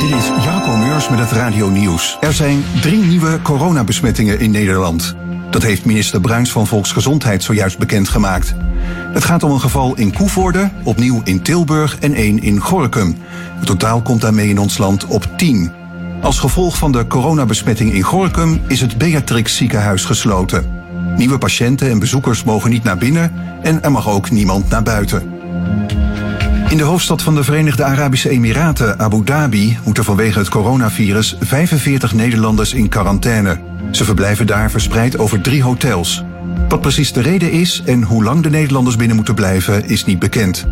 Dit 0.00 0.18
is 0.18 0.44
Jaco 0.44 0.76
Meurs 0.76 1.08
met 1.08 1.18
het 1.18 1.30
Radio 1.30 1.68
Nieuws. 1.68 2.16
Er 2.20 2.32
zijn 2.32 2.64
drie 2.80 3.04
nieuwe 3.04 3.42
coronabesmettingen 3.42 4.40
in 4.40 4.50
Nederland. 4.50 5.16
Dat 5.50 5.62
heeft 5.62 5.84
minister 5.84 6.20
Bruins 6.20 6.50
van 6.50 6.66
Volksgezondheid 6.66 7.42
zojuist 7.42 7.78
bekendgemaakt. 7.78 8.54
Het 9.12 9.24
gaat 9.24 9.42
om 9.42 9.50
een 9.50 9.60
geval 9.60 9.94
in 9.94 10.12
Koevoorde, 10.12 10.70
opnieuw 10.82 11.20
in 11.24 11.42
Tilburg 11.42 11.98
en 11.98 12.14
één 12.14 12.42
in 12.42 12.60
Gorkum. 12.60 13.16
Het 13.56 13.66
totaal 13.66 14.02
komt 14.02 14.20
daarmee 14.20 14.48
in 14.48 14.58
ons 14.58 14.78
land 14.78 15.06
op 15.06 15.28
10. 15.36 15.85
Als 16.20 16.38
gevolg 16.38 16.76
van 16.76 16.92
de 16.92 17.06
coronabesmetting 17.06 17.92
in 17.92 18.02
Gorkum 18.02 18.60
is 18.66 18.80
het 18.80 18.98
Beatrix 18.98 19.56
ziekenhuis 19.56 20.04
gesloten. 20.04 20.84
Nieuwe 21.16 21.38
patiënten 21.38 21.90
en 21.90 21.98
bezoekers 21.98 22.44
mogen 22.44 22.70
niet 22.70 22.82
naar 22.82 22.98
binnen 22.98 23.32
en 23.62 23.82
er 23.82 23.92
mag 23.92 24.08
ook 24.08 24.30
niemand 24.30 24.68
naar 24.68 24.82
buiten. 24.82 25.34
In 26.68 26.76
de 26.76 26.82
hoofdstad 26.82 27.22
van 27.22 27.34
de 27.34 27.44
Verenigde 27.44 27.84
Arabische 27.84 28.28
Emiraten, 28.28 28.98
Abu 28.98 29.24
Dhabi, 29.24 29.78
moeten 29.84 30.04
vanwege 30.04 30.38
het 30.38 30.48
coronavirus 30.48 31.36
45 31.40 32.12
Nederlanders 32.12 32.72
in 32.72 32.88
quarantaine. 32.88 33.58
Ze 33.90 34.04
verblijven 34.04 34.46
daar 34.46 34.70
verspreid 34.70 35.18
over 35.18 35.40
drie 35.40 35.62
hotels. 35.62 36.24
Wat 36.68 36.80
precies 36.80 37.12
de 37.12 37.20
reden 37.20 37.50
is 37.50 37.82
en 37.84 38.02
hoe 38.02 38.24
lang 38.24 38.42
de 38.42 38.50
Nederlanders 38.50 38.96
binnen 38.96 39.16
moeten 39.16 39.34
blijven, 39.34 39.88
is 39.88 40.04
niet 40.04 40.18
bekend. 40.18 40.66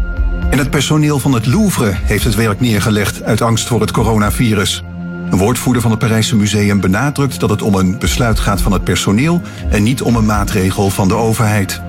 En 0.50 0.58
het 0.58 0.70
personeel 0.70 1.18
van 1.18 1.32
het 1.32 1.46
Louvre 1.46 1.92
heeft 2.02 2.24
het 2.24 2.34
werk 2.34 2.60
neergelegd 2.60 3.22
uit 3.22 3.40
angst 3.40 3.66
voor 3.66 3.80
het 3.80 3.90
coronavirus. 3.90 4.82
Een 5.30 5.38
woordvoerder 5.38 5.82
van 5.82 5.90
het 5.90 6.00
Parijse 6.00 6.36
Museum 6.36 6.80
benadrukt 6.80 7.40
dat 7.40 7.50
het 7.50 7.62
om 7.62 7.74
een 7.74 7.98
besluit 7.98 8.38
gaat 8.38 8.60
van 8.60 8.72
het 8.72 8.84
personeel 8.84 9.42
en 9.70 9.82
niet 9.82 10.02
om 10.02 10.16
een 10.16 10.26
maatregel 10.26 10.90
van 10.90 11.08
de 11.08 11.14
overheid. 11.14 11.82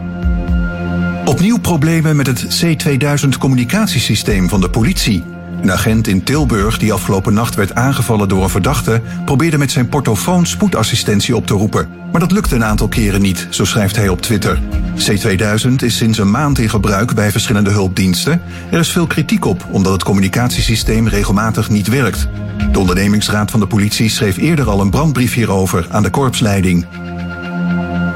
Opnieuw 1.25 1.57
problemen 1.57 2.15
met 2.15 2.27
het 2.27 2.63
C2000 2.63 3.29
communicatiesysteem 3.39 4.49
van 4.49 4.61
de 4.61 4.69
politie. 4.69 5.34
Een 5.65 5.71
agent 5.71 6.07
in 6.07 6.23
Tilburg 6.23 6.77
die 6.77 6.93
afgelopen 6.93 7.33
nacht 7.33 7.55
werd 7.55 7.75
aangevallen 7.75 8.29
door 8.29 8.43
een 8.43 8.49
verdachte... 8.49 9.01
probeerde 9.25 9.57
met 9.57 9.71
zijn 9.71 9.89
portofoon 9.89 10.45
spoedassistentie 10.45 11.35
op 11.35 11.47
te 11.47 11.53
roepen. 11.53 11.87
Maar 12.11 12.19
dat 12.19 12.31
lukte 12.31 12.55
een 12.55 12.63
aantal 12.63 12.87
keren 12.87 13.21
niet, 13.21 13.47
zo 13.49 13.65
schrijft 13.65 13.95
hij 13.95 14.09
op 14.09 14.21
Twitter. 14.21 14.59
C2000 14.97 15.71
is 15.75 15.97
sinds 15.97 16.17
een 16.17 16.31
maand 16.31 16.59
in 16.59 16.69
gebruik 16.69 17.13
bij 17.13 17.31
verschillende 17.31 17.69
hulpdiensten. 17.69 18.41
Er 18.71 18.79
is 18.79 18.89
veel 18.89 19.07
kritiek 19.07 19.45
op, 19.45 19.65
omdat 19.71 19.93
het 19.93 20.03
communicatiesysteem 20.03 21.07
regelmatig 21.07 21.69
niet 21.69 21.87
werkt. 21.87 22.27
De 22.71 22.79
ondernemingsraad 22.79 23.51
van 23.51 23.59
de 23.59 23.67
politie 23.67 24.09
schreef 24.09 24.37
eerder 24.37 24.69
al 24.69 24.81
een 24.81 24.89
brandbrief 24.89 25.33
hierover 25.33 25.87
aan 25.89 26.03
de 26.03 26.09
korpsleiding. 26.09 26.85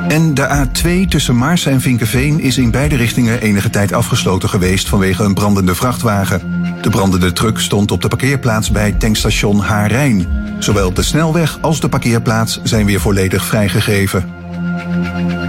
En 0.07 0.33
de 0.33 0.65
A2 0.65 1.07
tussen 1.07 1.37
Maarsen 1.37 1.71
en 1.71 1.81
Vinkenveen 1.81 2.39
is 2.39 2.57
in 2.57 2.71
beide 2.71 2.95
richtingen 2.95 3.41
enige 3.41 3.69
tijd 3.69 3.93
afgesloten 3.93 4.49
geweest 4.49 4.89
vanwege 4.89 5.23
een 5.23 5.33
brandende 5.33 5.75
vrachtwagen. 5.75 6.58
De 6.81 6.89
brandende 6.89 7.33
truck 7.33 7.59
stond 7.59 7.91
op 7.91 8.01
de 8.01 8.07
parkeerplaats 8.07 8.71
bij 8.71 8.91
tankstation 8.91 9.59
Haarijn. 9.59 10.27
Zowel 10.59 10.93
de 10.93 11.03
snelweg 11.03 11.57
als 11.61 11.79
de 11.79 11.89
parkeerplaats 11.89 12.59
zijn 12.63 12.85
weer 12.85 12.99
volledig 12.99 13.45
vrijgegeven. 13.45 14.29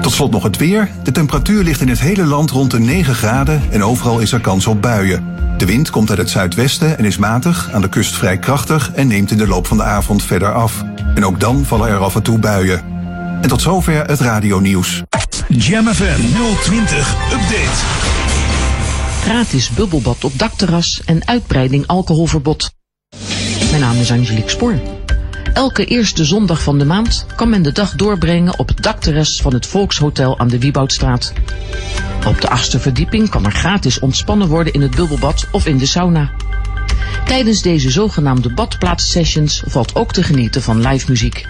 Tot 0.02 0.12
slot 0.12 0.30
nog 0.30 0.42
het 0.42 0.56
weer. 0.56 0.88
De 1.02 1.12
temperatuur 1.12 1.62
ligt 1.62 1.80
in 1.80 1.88
het 1.88 2.00
hele 2.00 2.24
land 2.24 2.50
rond 2.50 2.70
de 2.70 2.78
9 2.78 3.14
graden 3.14 3.62
en 3.70 3.84
overal 3.84 4.18
is 4.18 4.32
er 4.32 4.40
kans 4.40 4.66
op 4.66 4.82
buien. 4.82 5.24
De 5.58 5.66
wind 5.66 5.90
komt 5.90 6.10
uit 6.10 6.18
het 6.18 6.30
zuidwesten 6.30 6.98
en 6.98 7.04
is 7.04 7.16
matig, 7.16 7.70
aan 7.72 7.80
de 7.80 7.88
kust 7.88 8.16
vrij 8.16 8.38
krachtig 8.38 8.92
en 8.94 9.06
neemt 9.06 9.30
in 9.30 9.38
de 9.38 9.46
loop 9.46 9.66
van 9.66 9.76
de 9.76 9.82
avond 9.82 10.22
verder 10.22 10.52
af. 10.52 10.84
En 11.14 11.24
ook 11.24 11.40
dan 11.40 11.64
vallen 11.64 11.88
er 11.88 11.98
af 11.98 12.14
en 12.14 12.22
toe 12.22 12.38
buien. 12.38 12.82
En 13.42 13.48
tot 13.48 13.62
zover 13.62 14.06
het 14.06 14.20
radionieuws. 14.20 15.02
Jam 15.48 15.86
FM 15.86 16.20
020 16.62 17.14
Update. 17.32 18.09
Gratis 19.20 19.70
bubbelbad 19.70 20.24
op 20.24 20.38
dakterras 20.38 21.00
en 21.04 21.26
uitbreiding 21.26 21.86
alcoholverbod. 21.86 22.70
Mijn 23.70 23.80
naam 23.80 23.96
is 23.96 24.10
Angelique 24.10 24.50
Spoor. 24.50 24.80
Elke 25.52 25.84
eerste 25.84 26.24
zondag 26.24 26.62
van 26.62 26.78
de 26.78 26.84
maand 26.84 27.26
kan 27.36 27.48
men 27.48 27.62
de 27.62 27.72
dag 27.72 27.94
doorbrengen 27.94 28.58
op 28.58 28.68
het 28.68 28.82
dakterres 28.82 29.40
van 29.40 29.54
het 29.54 29.66
Volkshotel 29.66 30.38
aan 30.38 30.48
de 30.48 30.58
Wieboudstraat. 30.58 31.32
Op 32.26 32.40
de 32.40 32.48
achtste 32.48 32.80
verdieping 32.80 33.28
kan 33.28 33.44
er 33.44 33.52
gratis 33.52 33.98
ontspannen 33.98 34.48
worden 34.48 34.72
in 34.72 34.80
het 34.80 34.96
bubbelbad 34.96 35.46
of 35.52 35.66
in 35.66 35.78
de 35.78 35.86
sauna. 35.86 36.30
Tijdens 37.24 37.62
deze 37.62 37.90
zogenaamde 37.90 38.52
badplaatssessions 38.52 39.62
valt 39.66 39.94
ook 39.94 40.12
te 40.12 40.22
genieten 40.22 40.62
van 40.62 40.86
live 40.86 41.10
muziek. 41.10 41.46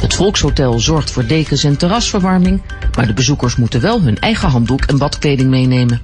Het 0.00 0.14
Volkshotel 0.14 0.78
zorgt 0.78 1.10
voor 1.10 1.26
dekens 1.26 1.64
en 1.64 1.76
terrasverwarming, 1.76 2.62
maar 2.96 3.06
de 3.06 3.12
bezoekers 3.14 3.56
moeten 3.56 3.80
wel 3.80 4.02
hun 4.02 4.18
eigen 4.18 4.48
handdoek 4.48 4.84
en 4.84 4.98
badkleding 4.98 5.50
meenemen. 5.50 6.00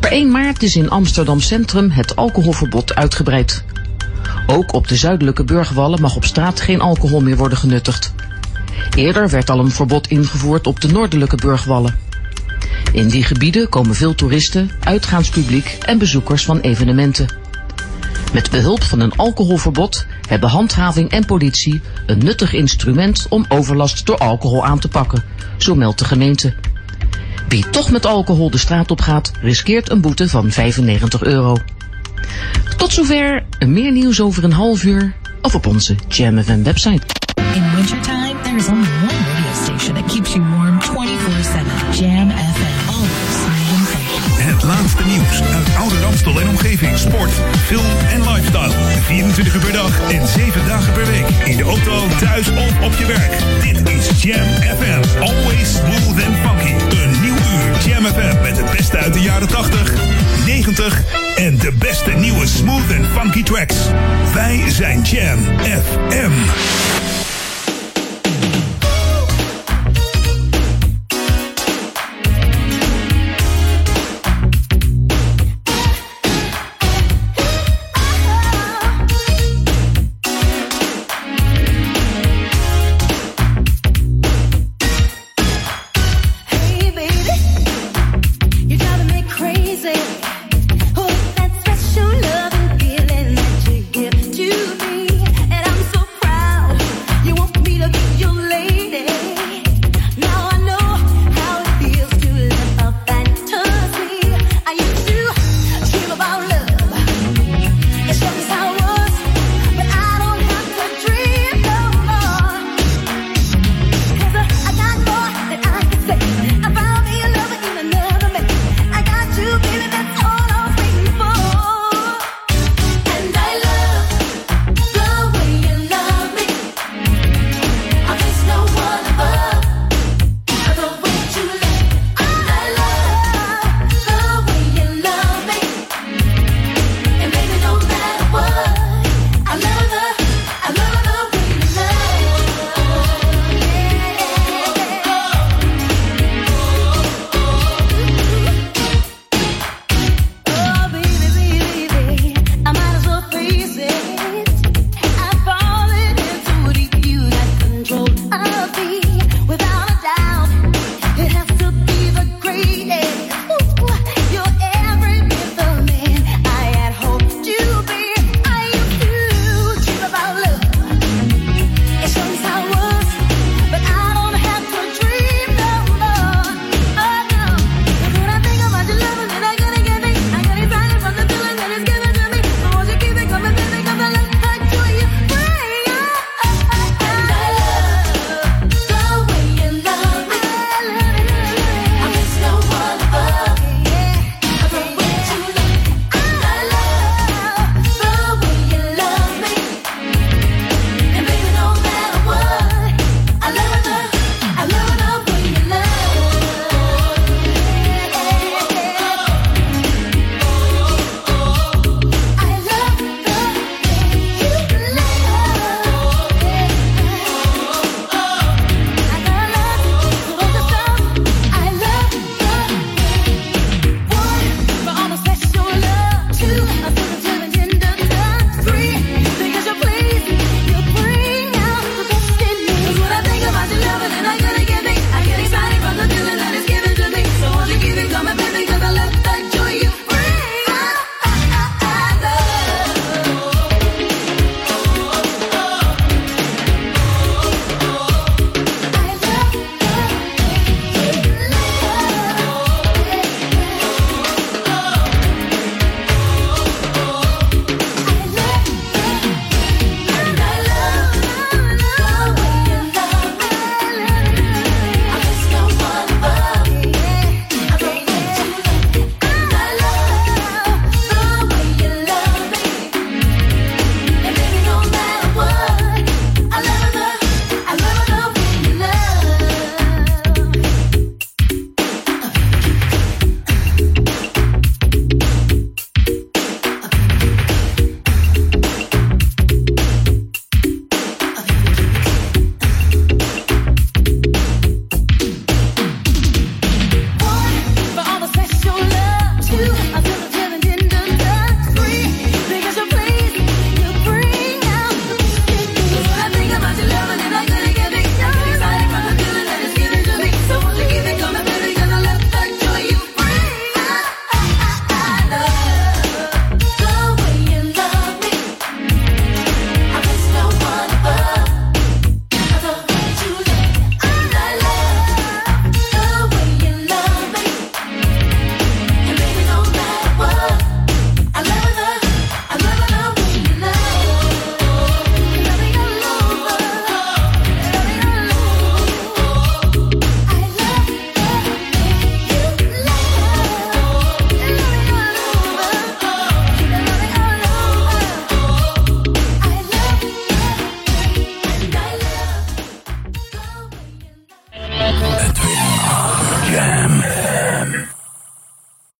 Per 0.00 0.10
1 0.10 0.30
maart 0.30 0.62
is 0.62 0.76
in 0.76 0.90
Amsterdam 0.90 1.40
Centrum 1.40 1.90
het 1.90 2.16
alcoholverbod 2.16 2.94
uitgebreid. 2.94 3.64
Ook 4.46 4.72
op 4.72 4.88
de 4.88 4.96
zuidelijke 4.96 5.44
burgwallen 5.44 6.00
mag 6.00 6.16
op 6.16 6.24
straat 6.24 6.60
geen 6.60 6.80
alcohol 6.80 7.20
meer 7.20 7.36
worden 7.36 7.58
genuttigd. 7.58 8.12
Eerder 8.94 9.28
werd 9.28 9.50
al 9.50 9.58
een 9.58 9.70
verbod 9.70 10.08
ingevoerd 10.08 10.66
op 10.66 10.80
de 10.80 10.88
noordelijke 10.88 11.36
burgwallen. 11.36 11.98
In 12.92 13.08
die 13.08 13.22
gebieden 13.24 13.68
komen 13.68 13.94
veel 13.94 14.14
toeristen, 14.14 14.70
uitgaanspubliek 14.80 15.78
en 15.80 15.98
bezoekers 15.98 16.44
van 16.44 16.60
evenementen. 16.60 17.36
Met 18.32 18.50
behulp 18.50 18.82
van 18.82 19.00
een 19.00 19.16
alcoholverbod 19.16 20.06
hebben 20.28 20.48
handhaving 20.48 21.10
en 21.10 21.24
politie 21.24 21.80
een 22.06 22.18
nuttig 22.18 22.52
instrument 22.52 23.26
om 23.28 23.44
overlast 23.48 24.06
door 24.06 24.18
alcohol 24.18 24.64
aan 24.64 24.78
te 24.78 24.88
pakken, 24.88 25.24
zo 25.56 25.74
meldt 25.74 25.98
de 25.98 26.04
gemeente. 26.04 26.54
Wie 27.48 27.70
toch 27.70 27.90
met 27.90 28.06
alcohol 28.06 28.50
de 28.50 28.58
straat 28.58 28.90
op 28.90 29.00
gaat, 29.00 29.32
riskeert 29.42 29.90
een 29.90 30.00
boete 30.00 30.28
van 30.28 30.50
95 30.50 31.22
euro. 31.22 31.56
Tot 32.76 32.92
zover, 32.92 33.44
meer 33.66 33.92
nieuws 33.92 34.20
over 34.20 34.44
een 34.44 34.52
half 34.52 34.84
uur 34.84 35.14
of 35.42 35.54
op 35.54 35.66
onze 35.66 35.94
Jam 36.08 36.42
FM 36.42 36.62
website. 36.62 37.02
In 37.54 37.74
wintertime, 37.74 38.34
there 38.42 38.56
is 38.56 38.68
only 38.68 38.88
one 39.02 39.20
radio 39.34 39.52
station 39.64 39.94
that 39.94 40.04
keeps 40.12 40.32
you 40.32 40.44
warm 40.44 40.80
24-7. 40.80 40.86
Jam 41.98 42.30
FM. 42.30 42.88
Always 42.88 43.34
smooth 43.44 43.94
and 43.94 44.12
funky. 44.12 44.42
Het 44.48 44.62
laatste 44.62 45.04
nieuws 45.04 45.42
uit 45.54 45.76
oude 45.78 46.00
Ramstel 46.00 46.40
en 46.40 46.48
omgeving. 46.48 46.98
Sport, 46.98 47.30
film 47.64 47.96
en 48.10 48.20
lifestyle. 48.20 48.72
24 49.02 49.54
uur 49.54 49.60
per 49.60 49.72
dag 49.72 50.10
en 50.10 50.28
7 50.28 50.66
dagen 50.66 50.92
per 50.92 51.06
week. 51.06 51.28
In 51.44 51.56
de 51.56 51.62
auto, 51.62 52.08
thuis 52.20 52.48
of 52.48 52.84
op 52.84 52.92
je 52.98 53.06
werk. 53.06 53.32
Dit 53.62 53.88
is 53.88 54.22
Jam 54.22 54.48
FM. 54.78 55.20
Always 55.20 55.74
smooth 55.74 56.24
and 56.26 56.36
funky. 56.36 57.07
Uur 57.66 57.78
Jam 57.86 58.04
FM 58.04 58.42
met 58.42 58.56
het 58.56 58.76
beste 58.76 58.96
uit 58.96 59.12
de 59.12 59.20
jaren 59.20 59.48
80, 59.48 59.92
90 60.46 61.02
en 61.36 61.58
de 61.58 61.72
beste 61.78 62.10
nieuwe 62.10 62.46
smooth 62.46 62.96
and 62.96 63.06
funky 63.06 63.42
tracks. 63.42 63.76
Wij 64.34 64.62
zijn 64.68 65.02
Jam 65.02 65.38
FM. 65.60 67.17